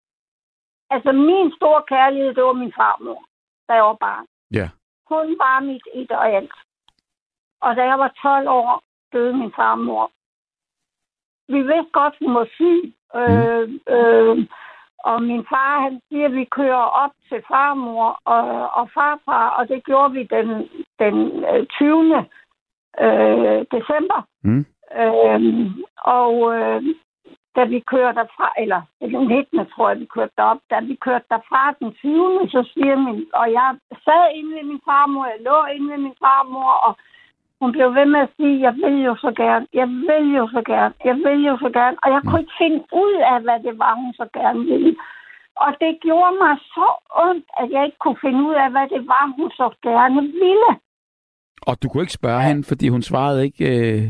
altså, 0.89 1.11
min 1.11 1.51
store 1.57 1.83
kærlighed, 1.87 2.33
det 2.33 2.43
var 2.43 2.53
min 2.53 2.73
farmor, 2.73 3.25
da 3.67 3.73
jeg 3.73 3.83
var 3.83 3.97
barn. 4.07 4.25
Ja. 4.51 4.69
Hun 5.09 5.27
var 5.37 5.59
mit 5.59 5.87
et 5.93 6.11
og 6.11 6.29
alt. 6.29 6.53
Og 7.61 7.75
da 7.75 7.83
jeg 7.83 7.99
var 7.99 8.11
12 8.21 8.47
år, 8.49 8.83
døde 9.13 9.33
min 9.37 9.53
farmor. 9.55 10.11
Vi 11.53 11.61
vidste 11.61 11.91
godt, 11.91 12.15
hun 12.19 12.35
var 12.35 12.47
syg. 12.55 12.93
Mm. 13.13 13.19
Øh, 13.19 13.69
øh, 13.95 14.47
og 15.09 15.21
min 15.21 15.45
far, 15.49 15.81
han 15.81 16.01
siger, 16.09 16.25
at 16.25 16.33
vi 16.33 16.45
kører 16.45 16.85
op 17.03 17.11
til 17.29 17.43
farmor 17.47 18.19
og, 18.25 18.69
og 18.69 18.89
farfar, 18.93 19.49
og 19.49 19.67
det 19.67 19.85
gjorde 19.85 20.13
vi 20.13 20.23
den, 20.23 20.49
den 20.99 21.15
20. 21.69 22.25
Øh, 23.05 23.65
december. 23.75 24.27
Mm. 24.43 24.65
Øhm, 25.01 25.83
og 26.19 26.33
øh, 26.57 26.81
da 27.55 27.63
vi 27.63 27.79
kørte 27.79 28.19
derfra, 28.19 28.47
eller 28.63 28.81
den 29.01 29.27
19. 29.27 29.65
tror 29.73 29.89
jeg, 29.89 29.99
vi 29.99 30.05
kørte 30.15 30.33
derop, 30.37 30.61
da 30.69 30.77
vi 30.79 30.95
kørte 30.95 31.25
derfra 31.29 31.73
den 31.79 31.93
20. 31.93 32.49
så 32.55 32.61
siger 32.73 32.95
min, 32.95 33.25
og 33.33 33.47
jeg 33.59 33.69
sad 34.05 34.23
inde 34.37 34.55
ved 34.55 34.63
min 34.71 34.81
farmor, 34.89 35.25
jeg 35.25 35.39
lå 35.49 35.57
inde 35.75 35.91
ved 35.91 35.97
min 35.97 36.17
farmor, 36.25 36.71
og 36.87 36.93
hun 37.61 37.71
blev 37.71 37.87
ved 37.97 38.05
med 38.05 38.19
at 38.19 38.33
sige, 38.37 38.61
jeg 38.67 38.73
vil 38.83 38.97
jo 39.09 39.15
så 39.15 39.31
gerne, 39.43 39.65
jeg 39.73 39.87
vil 40.07 40.25
jo 40.39 40.45
så 40.55 40.61
gerne, 40.71 40.93
jeg 41.09 41.15
vil 41.25 41.39
jo 41.49 41.57
så 41.57 41.69
gerne. 41.79 41.97
Og 42.03 42.09
jeg 42.13 42.21
kunne 42.23 42.41
ikke 42.43 42.59
finde 42.63 42.81
ud 43.03 43.13
af, 43.33 43.37
hvad 43.45 43.59
det 43.67 43.79
var, 43.83 43.93
hun 43.95 44.13
så 44.13 44.25
gerne 44.33 44.61
ville. 44.71 44.95
Og 45.63 45.69
det 45.81 45.91
gjorde 46.05 46.35
mig 46.43 46.55
så 46.75 46.89
ondt, 47.25 47.45
at 47.61 47.67
jeg 47.71 47.85
ikke 47.85 48.01
kunne 48.03 48.21
finde 48.25 48.41
ud 48.49 48.55
af, 48.63 48.71
hvad 48.71 48.87
det 48.93 49.07
var, 49.07 49.23
hun 49.37 49.49
så 49.51 49.67
gerne 49.83 50.21
ville. 50.21 50.71
Og 51.67 51.73
du 51.83 51.85
kunne 51.89 52.03
ikke 52.03 52.19
spørge 52.21 52.41
hende, 52.47 52.63
fordi 52.63 52.87
hun 52.89 53.01
svarede 53.01 53.45
ikke 53.45 53.65
øh, 53.75 54.03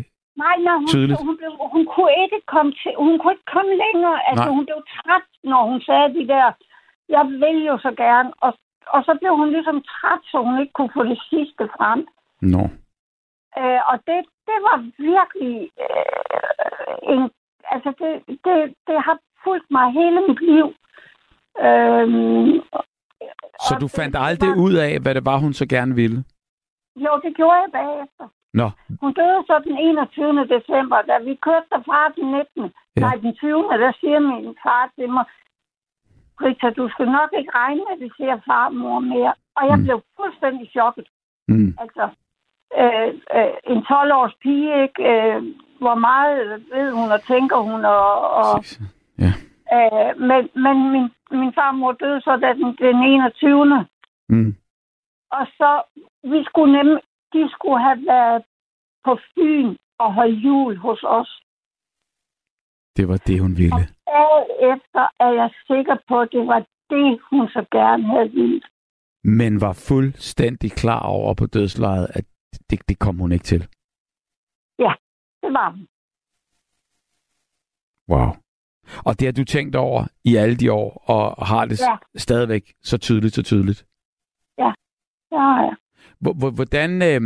Nej, 0.43 0.55
nej 0.65 0.75
hun, 0.81 0.87
tydeligt? 0.87 1.19
Hun, 1.27 1.37
blev, 1.37 1.51
hun, 1.73 1.83
kunne 1.93 2.13
ikke 2.23 2.39
komme 2.53 2.71
til, 2.81 2.91
hun 3.05 3.19
kunne 3.19 3.33
ikke 3.35 3.51
komme 3.55 3.73
længere. 3.83 4.17
Altså, 4.29 4.45
nej. 4.45 4.55
hun 4.55 4.65
blev 4.65 4.79
træt, 4.95 5.27
når 5.51 5.61
hun 5.69 5.79
sagde 5.87 6.09
de 6.17 6.27
der, 6.33 6.47
jeg 7.15 7.23
vil 7.43 7.59
jo 7.69 7.75
så 7.85 7.91
gerne. 8.05 8.29
Og, 8.45 8.51
og 8.95 9.01
så 9.07 9.17
blev 9.21 9.33
hun 9.41 9.49
ligesom 9.55 9.77
træt, 9.93 10.21
så 10.31 10.37
hun 10.47 10.55
ikke 10.61 10.73
kunne 10.77 10.93
få 10.97 11.03
det 11.03 11.19
sidste 11.29 11.63
frem. 11.77 11.99
Nå. 12.41 12.57
No. 12.57 12.63
Øh, 13.59 13.81
og 13.91 13.97
det, 14.07 14.19
det 14.49 14.57
var 14.67 14.77
virkelig 15.13 15.55
øh, 15.85 17.13
en... 17.13 17.21
Altså, 17.73 17.89
det, 18.01 18.11
det, 18.45 18.57
det 18.87 18.97
har 19.07 19.17
fulgt 19.43 19.71
mig 19.71 19.91
hele 19.91 20.19
mit 20.27 20.41
liv. 20.41 20.67
Øhm, 21.67 22.61
så 23.67 23.77
du 23.81 23.87
fandt 23.87 24.13
det, 24.15 24.21
aldrig 24.27 24.49
var... 24.49 24.63
ud 24.65 24.73
af, 24.73 24.99
hvad 24.99 25.15
det 25.15 25.25
var, 25.25 25.37
hun 25.37 25.53
så 25.53 25.65
gerne 25.75 25.95
ville? 25.95 26.23
Jo, 26.95 27.11
det 27.23 27.35
gjorde 27.35 27.59
jeg 27.63 27.69
bagefter. 27.71 28.25
Nå. 28.59 28.67
Hun 29.01 29.13
døde 29.13 29.41
så 29.47 29.55
den 29.67 29.77
21. 29.77 30.47
december, 30.55 30.99
da 31.09 31.15
vi 31.27 31.33
kørte 31.35 31.67
derfra 31.71 31.99
den 32.15 32.27
19. 32.31 32.73
Ja. 32.95 33.01
Nej, 33.01 33.15
den 33.23 33.35
20. 33.35 33.63
der 33.83 33.91
siger 33.99 34.19
min 34.19 34.55
far 34.63 34.91
til 34.95 35.09
mig, 35.09 35.25
Rita, 36.41 36.69
du 36.69 36.89
skal 36.89 37.07
nok 37.19 37.29
ikke 37.39 37.51
regne 37.55 37.81
med, 37.85 37.93
at 37.95 37.99
vi 38.03 38.09
ser 38.17 38.39
far 38.47 38.65
og 38.65 38.75
mor 38.75 38.99
mere. 38.99 39.33
Og 39.57 39.67
jeg 39.69 39.77
mm. 39.77 39.83
blev 39.83 40.01
fuldstændig 40.19 40.69
chokket. 40.69 41.07
Mm. 41.47 41.77
Altså, 41.83 42.05
øh, 42.81 43.09
øh, 43.37 43.53
en 43.73 43.81
12-års 43.89 44.35
pige, 44.43 44.83
ikke? 44.83 45.01
Øh, 45.11 45.43
hvor 45.83 45.95
meget 45.95 46.63
ved 46.73 46.91
hun 46.91 47.11
og 47.11 47.21
tænker 47.21 47.57
hun, 47.69 47.85
og, 47.85 48.29
og 48.41 48.63
ja. 49.23 49.31
øh, 49.75 50.11
men, 50.29 50.41
men 50.63 50.75
min, 50.93 51.07
min 51.31 51.53
farmor 51.53 51.91
døde 51.91 52.21
så 52.21 52.31
den, 52.37 52.75
den 52.85 52.97
21. 53.03 53.85
Mm. 54.29 54.55
Og 55.31 55.47
så, 55.57 55.71
vi 56.23 56.43
skulle 56.43 56.73
nemlig, 56.77 57.01
de 57.35 57.49
skulle 57.55 57.79
have 57.87 58.01
været 58.13 58.43
på 59.05 59.13
Fyn 59.33 59.75
og 59.99 60.13
holde 60.13 60.37
jul 60.47 60.77
hos 60.77 61.03
os. 61.03 61.31
Det 62.97 63.07
var 63.07 63.17
det, 63.27 63.41
hun 63.41 63.57
ville. 63.57 63.83
Og 64.23 64.35
efter 64.71 65.03
er 65.25 65.31
jeg 65.41 65.49
sikker 65.67 65.97
på, 66.07 66.15
at 66.21 66.29
det 66.31 66.47
var 66.47 66.61
det, 66.89 67.19
hun 67.29 67.47
så 67.47 67.65
gerne 67.71 68.03
havde 68.03 68.29
ville. 68.29 68.61
Men 69.23 69.61
var 69.61 69.73
fuldstændig 69.89 70.71
klar 70.71 71.03
over 71.17 71.33
på 71.33 71.45
dødslejet, 71.45 72.07
at 72.17 72.25
det, 72.69 72.89
det 72.89 72.99
kom 72.99 73.15
hun 73.17 73.31
ikke 73.31 73.43
til. 73.43 73.67
Ja, 74.79 74.93
det 75.43 75.53
var 75.53 75.69
hun. 75.71 75.87
Wow. 78.09 78.29
Og 79.05 79.19
det 79.19 79.25
har 79.27 79.31
du 79.33 79.43
tænkt 79.43 79.75
over 79.75 80.01
i 80.23 80.35
alle 80.35 80.55
de 80.55 80.71
år, 80.71 80.89
og 81.13 81.47
har 81.47 81.65
det 81.65 81.79
ja. 81.81 81.97
stadigvæk 82.15 82.73
så 82.81 82.97
tydeligt, 82.97 83.35
så 83.35 83.43
tydeligt? 83.43 83.85
Ja, 84.57 84.71
det 85.29 85.39
har 85.39 85.61
jeg. 85.63 85.75
Hvordan, 86.57 86.91
øh, 87.09 87.21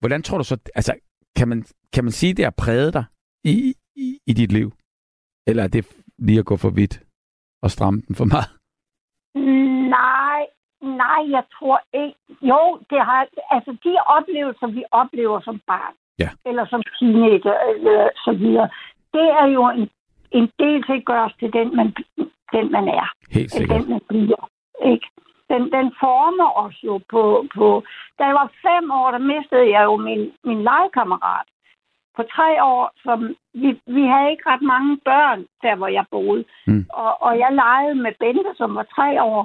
hvordan 0.00 0.22
tror 0.22 0.38
du 0.38 0.44
så, 0.44 0.56
altså, 0.74 0.94
kan 1.36 1.48
man, 1.48 1.64
kan 1.94 2.04
man 2.04 2.10
sige, 2.10 2.34
det 2.34 2.44
har 2.44 2.54
præget 2.58 2.94
dig 2.94 3.04
i, 3.44 3.74
i, 3.96 4.18
i 4.26 4.32
dit 4.32 4.52
liv? 4.52 4.72
Eller 5.46 5.62
er 5.62 5.68
det 5.68 5.86
lige 6.18 6.38
at 6.38 6.44
gå 6.44 6.56
for 6.56 6.70
vidt 6.70 7.02
og 7.62 7.70
stramme 7.70 8.02
den 8.08 8.14
for 8.14 8.24
meget? 8.24 8.50
Nej, 9.98 10.40
nej, 11.02 11.20
jeg 11.36 11.44
tror 11.58 11.80
ikke. 12.04 12.18
Jo, 12.42 12.62
det 12.90 13.00
har, 13.08 13.26
altså 13.50 13.70
de 13.84 13.92
oplevelser, 14.16 14.66
vi 14.66 14.84
oplever 14.90 15.40
som 15.40 15.60
barn, 15.66 15.94
ja. 16.18 16.28
eller 16.46 16.66
som 16.66 16.82
teenager, 16.98 17.56
eller 17.70 18.08
så 18.24 18.32
videre, 18.32 18.68
det 19.12 19.26
er 19.40 19.46
jo 19.46 19.62
en, 19.68 19.88
en 20.38 20.46
del 20.58 20.78
til 20.86 20.96
at 21.00 21.04
gøre 21.04 21.24
os 21.24 21.34
til 21.40 21.52
den, 21.52 21.76
man, 21.76 21.86
den, 22.52 22.72
man 22.72 22.88
er. 22.88 23.06
Helt 23.30 23.50
sikkert. 23.50 23.80
Den, 23.80 23.90
man 23.90 24.00
bliver. 24.08 24.50
Ikke? 24.92 25.06
Den, 25.50 25.62
den 25.76 25.88
former 26.04 26.48
os 26.64 26.76
jo 26.88 27.00
på, 27.12 27.22
på... 27.54 27.66
Da 28.18 28.22
jeg 28.24 28.34
var 28.34 28.50
fem 28.66 28.90
år, 28.90 29.10
der 29.10 29.22
mistede 29.32 29.66
jeg 29.74 29.82
jo 29.84 29.96
min, 29.96 30.22
min 30.44 30.62
legekammerat. 30.62 31.48
På 32.16 32.22
tre 32.22 32.64
år, 32.64 32.84
som 33.04 33.18
vi, 33.54 33.68
vi 33.96 34.02
havde 34.12 34.30
ikke 34.30 34.50
ret 34.50 34.62
mange 34.62 34.98
børn, 35.04 35.40
der 35.62 35.74
hvor 35.76 35.88
jeg 35.88 36.04
boede. 36.10 36.44
Mm. 36.66 36.84
Og, 36.92 37.22
og 37.22 37.38
jeg 37.38 37.50
legede 37.62 37.94
med 37.94 38.12
Bente, 38.20 38.52
som 38.56 38.74
var 38.74 38.86
tre 38.96 39.22
år. 39.22 39.42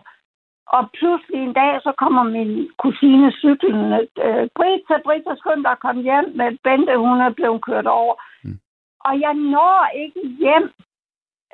Og 0.67 0.89
pludselig 0.97 1.39
en 1.43 1.53
dag, 1.53 1.81
så 1.81 1.91
kommer 1.97 2.23
min 2.23 2.69
kusine 2.77 3.31
cyklende. 3.31 4.07
Øh, 4.25 4.47
Brita, 4.55 4.95
Brita, 5.05 5.35
skynd 5.35 5.63
dig 5.63 5.71
at 5.71 5.83
komme 5.85 6.01
hjem 6.01 6.27
med 6.35 6.57
Bente, 6.63 6.97
hun 6.97 7.21
er 7.21 7.29
blevet 7.29 7.65
kørt 7.65 7.87
over. 7.87 8.15
Mm. 8.43 8.59
Og 8.99 9.19
jeg 9.19 9.33
når 9.33 9.89
ikke 10.03 10.21
hjem, 10.43 10.65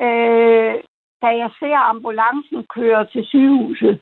øh, 0.05 0.75
da 1.23 1.29
jeg 1.41 1.51
ser 1.59 1.77
ambulancen 1.77 2.65
køre 2.75 3.05
til 3.05 3.25
sygehuset. 3.25 4.01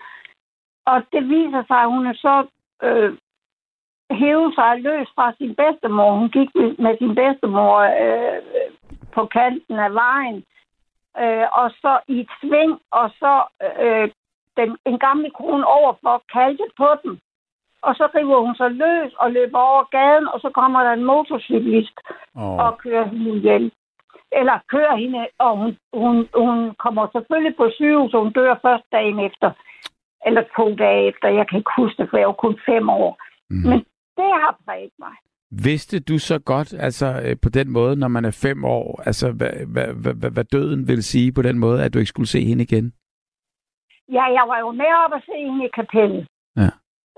Og 0.92 0.98
det 1.14 1.24
viser 1.30 1.64
sig, 1.68 1.80
at 1.82 1.92
hun 1.96 2.06
er 2.08 2.18
så 2.26 2.36
øh, 2.84 3.12
hævet 4.12 4.56
sig 4.56 4.82
løs 4.82 5.10
fra 5.16 5.34
sin 5.38 5.56
bedstemor. 5.56 6.12
Hun 6.20 6.30
gik 6.30 6.50
med 6.56 6.98
sin 6.98 7.16
bedstemor 7.16 7.76
øh, 8.04 8.40
på 9.16 9.26
kanten 9.26 9.80
af 9.80 9.94
vejen. 9.94 10.44
Øh, 11.22 11.48
og 11.60 11.68
så 11.82 12.00
i 12.08 12.20
et 12.20 12.32
sving, 12.42 12.74
og 12.92 13.10
så 13.10 13.34
øh, 13.84 14.10
den, 14.58 14.78
en 14.86 15.00
gammel 15.00 15.32
kone 15.32 15.66
overfor 15.66 16.24
kaldte 16.34 16.68
på 16.78 16.90
dem. 17.04 17.20
Og 17.82 17.96
så 17.96 18.10
river 18.16 18.40
hun 18.46 18.56
sig 18.56 18.72
løs 18.72 19.14
og 19.14 19.32
løber 19.32 19.60
over 19.60 19.84
gaden, 19.84 20.28
og 20.28 20.40
så 20.40 20.50
kommer 20.50 20.84
der 20.84 20.94
en 20.94 21.04
motorcyklist 21.04 21.98
oh. 22.36 22.58
og 22.64 22.78
kører 22.78 23.06
hende 23.06 23.36
ihjel. 23.38 23.72
Eller 24.32 24.60
kører 24.70 24.96
hende, 24.96 25.28
og 25.38 25.58
hun, 25.58 25.78
hun, 25.94 26.30
hun 26.36 26.76
kommer 26.76 27.08
selvfølgelig 27.12 27.56
på 27.56 27.70
sygehus, 27.76 28.14
og 28.14 28.22
hun 28.22 28.34
dør 28.34 28.56
først 28.62 28.84
dagen 28.92 29.20
efter 29.20 29.52
eller 30.26 30.44
to 30.58 30.76
dage 30.76 31.08
efter. 31.10 31.28
Jeg 31.28 31.48
kan 31.48 31.58
ikke 31.58 31.72
huske 31.78 32.02
det, 32.02 32.10
for 32.10 32.18
jeg 32.18 32.28
var 32.28 32.34
kun 32.46 32.60
fem 32.66 32.90
år. 32.90 33.12
Mm. 33.50 33.70
Men 33.70 33.80
det 34.18 34.30
har 34.42 34.60
præget 34.66 34.96
mig. 35.00 35.16
Vidste 35.52 36.00
du 36.00 36.18
så 36.18 36.40
godt, 36.40 36.74
altså 36.74 37.08
øh, 37.26 37.36
på 37.44 37.50
den 37.50 37.72
måde, 37.72 37.96
når 37.96 38.08
man 38.08 38.26
er 38.26 38.40
fem 38.48 38.66
år, 38.66 39.02
altså 39.06 39.32
hvad, 39.32 39.54
hvad, 39.74 40.14
hvad, 40.20 40.32
hvad 40.32 40.44
døden 40.44 40.88
vil 40.88 41.04
sige 41.04 41.32
på 41.32 41.42
den 41.42 41.60
måde, 41.60 41.84
at 41.84 41.94
du 41.94 42.00
ikke 42.00 42.14
skulle 42.16 42.28
se 42.36 42.42
hende 42.46 42.64
igen? 42.64 42.94
Ja, 44.12 44.24
jeg 44.24 44.46
var 44.48 44.60
jo 44.60 44.72
med 44.72 44.92
op 45.06 45.14
at 45.14 45.24
se 45.26 45.36
hende 45.46 45.66
i 45.66 45.70
kapellet. 45.76 46.28
Ja. 46.58 46.70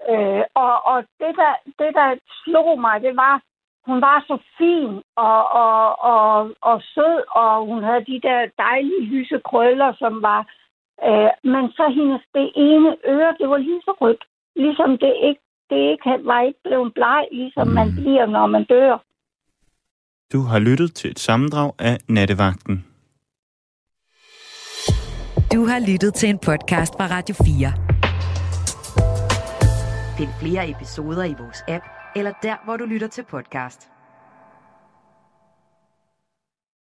Øh, 0.10 0.44
og 0.56 0.86
og 0.86 0.98
det, 1.20 1.34
der, 1.42 1.54
det, 1.80 1.92
der 2.00 2.10
slog 2.44 2.82
mig, 2.82 3.02
det 3.02 3.16
var, 3.16 3.42
hun 3.86 4.02
var 4.02 4.24
så 4.28 4.38
fin 4.58 5.02
og, 5.16 5.52
og, 5.64 6.04
og, 6.14 6.52
og 6.62 6.82
sød, 6.94 7.18
og 7.30 7.66
hun 7.66 7.84
havde 7.84 8.06
de 8.06 8.20
der 8.28 8.40
dejlige 8.58 9.06
lyse 9.14 9.42
krøller, 9.46 9.94
som 10.00 10.22
var... 10.22 10.42
Øh, 11.10 11.32
men 11.54 11.64
så 11.78 11.86
hendes 11.98 12.24
det 12.38 12.48
ene 12.56 12.90
øre, 13.16 13.32
det 13.40 13.50
var 13.50 13.58
lige 13.58 13.82
så 13.88 13.94
rødt. 14.02 14.24
Ligesom 14.56 14.90
det 15.04 15.14
ikke, 15.28 15.42
det 15.70 15.80
ikke 15.92 16.26
var 16.32 16.42
ikke 16.42 16.60
blevet 16.64 16.94
bleg, 16.94 17.24
ligesom 17.32 17.68
mm. 17.68 17.74
man 17.74 17.88
bliver, 18.00 18.26
når 18.26 18.48
man 18.48 18.64
dør. 18.64 18.98
Du 20.34 20.42
har 20.42 20.60
lyttet 20.60 20.94
til 20.94 21.12
et 21.12 21.20
sammendrag 21.20 21.72
af 21.80 21.98
Nattevagten. 22.10 22.86
Du 25.54 25.66
har 25.66 25.92
lyttet 25.92 26.14
til 26.14 26.30
en 26.30 26.40
podcast 26.40 26.94
fra 26.98 27.08
Radio 27.16 27.36
4. 27.36 27.74
Find 30.18 30.30
flere 30.42 30.70
episoder 30.70 31.24
i 31.24 31.36
vores 31.40 31.64
app, 31.68 31.86
eller 32.16 32.34
der, 32.44 32.56
hvor 32.66 32.78
du 32.78 32.86
lytter 32.86 33.08
til 33.08 33.24
podcast. 33.24 33.91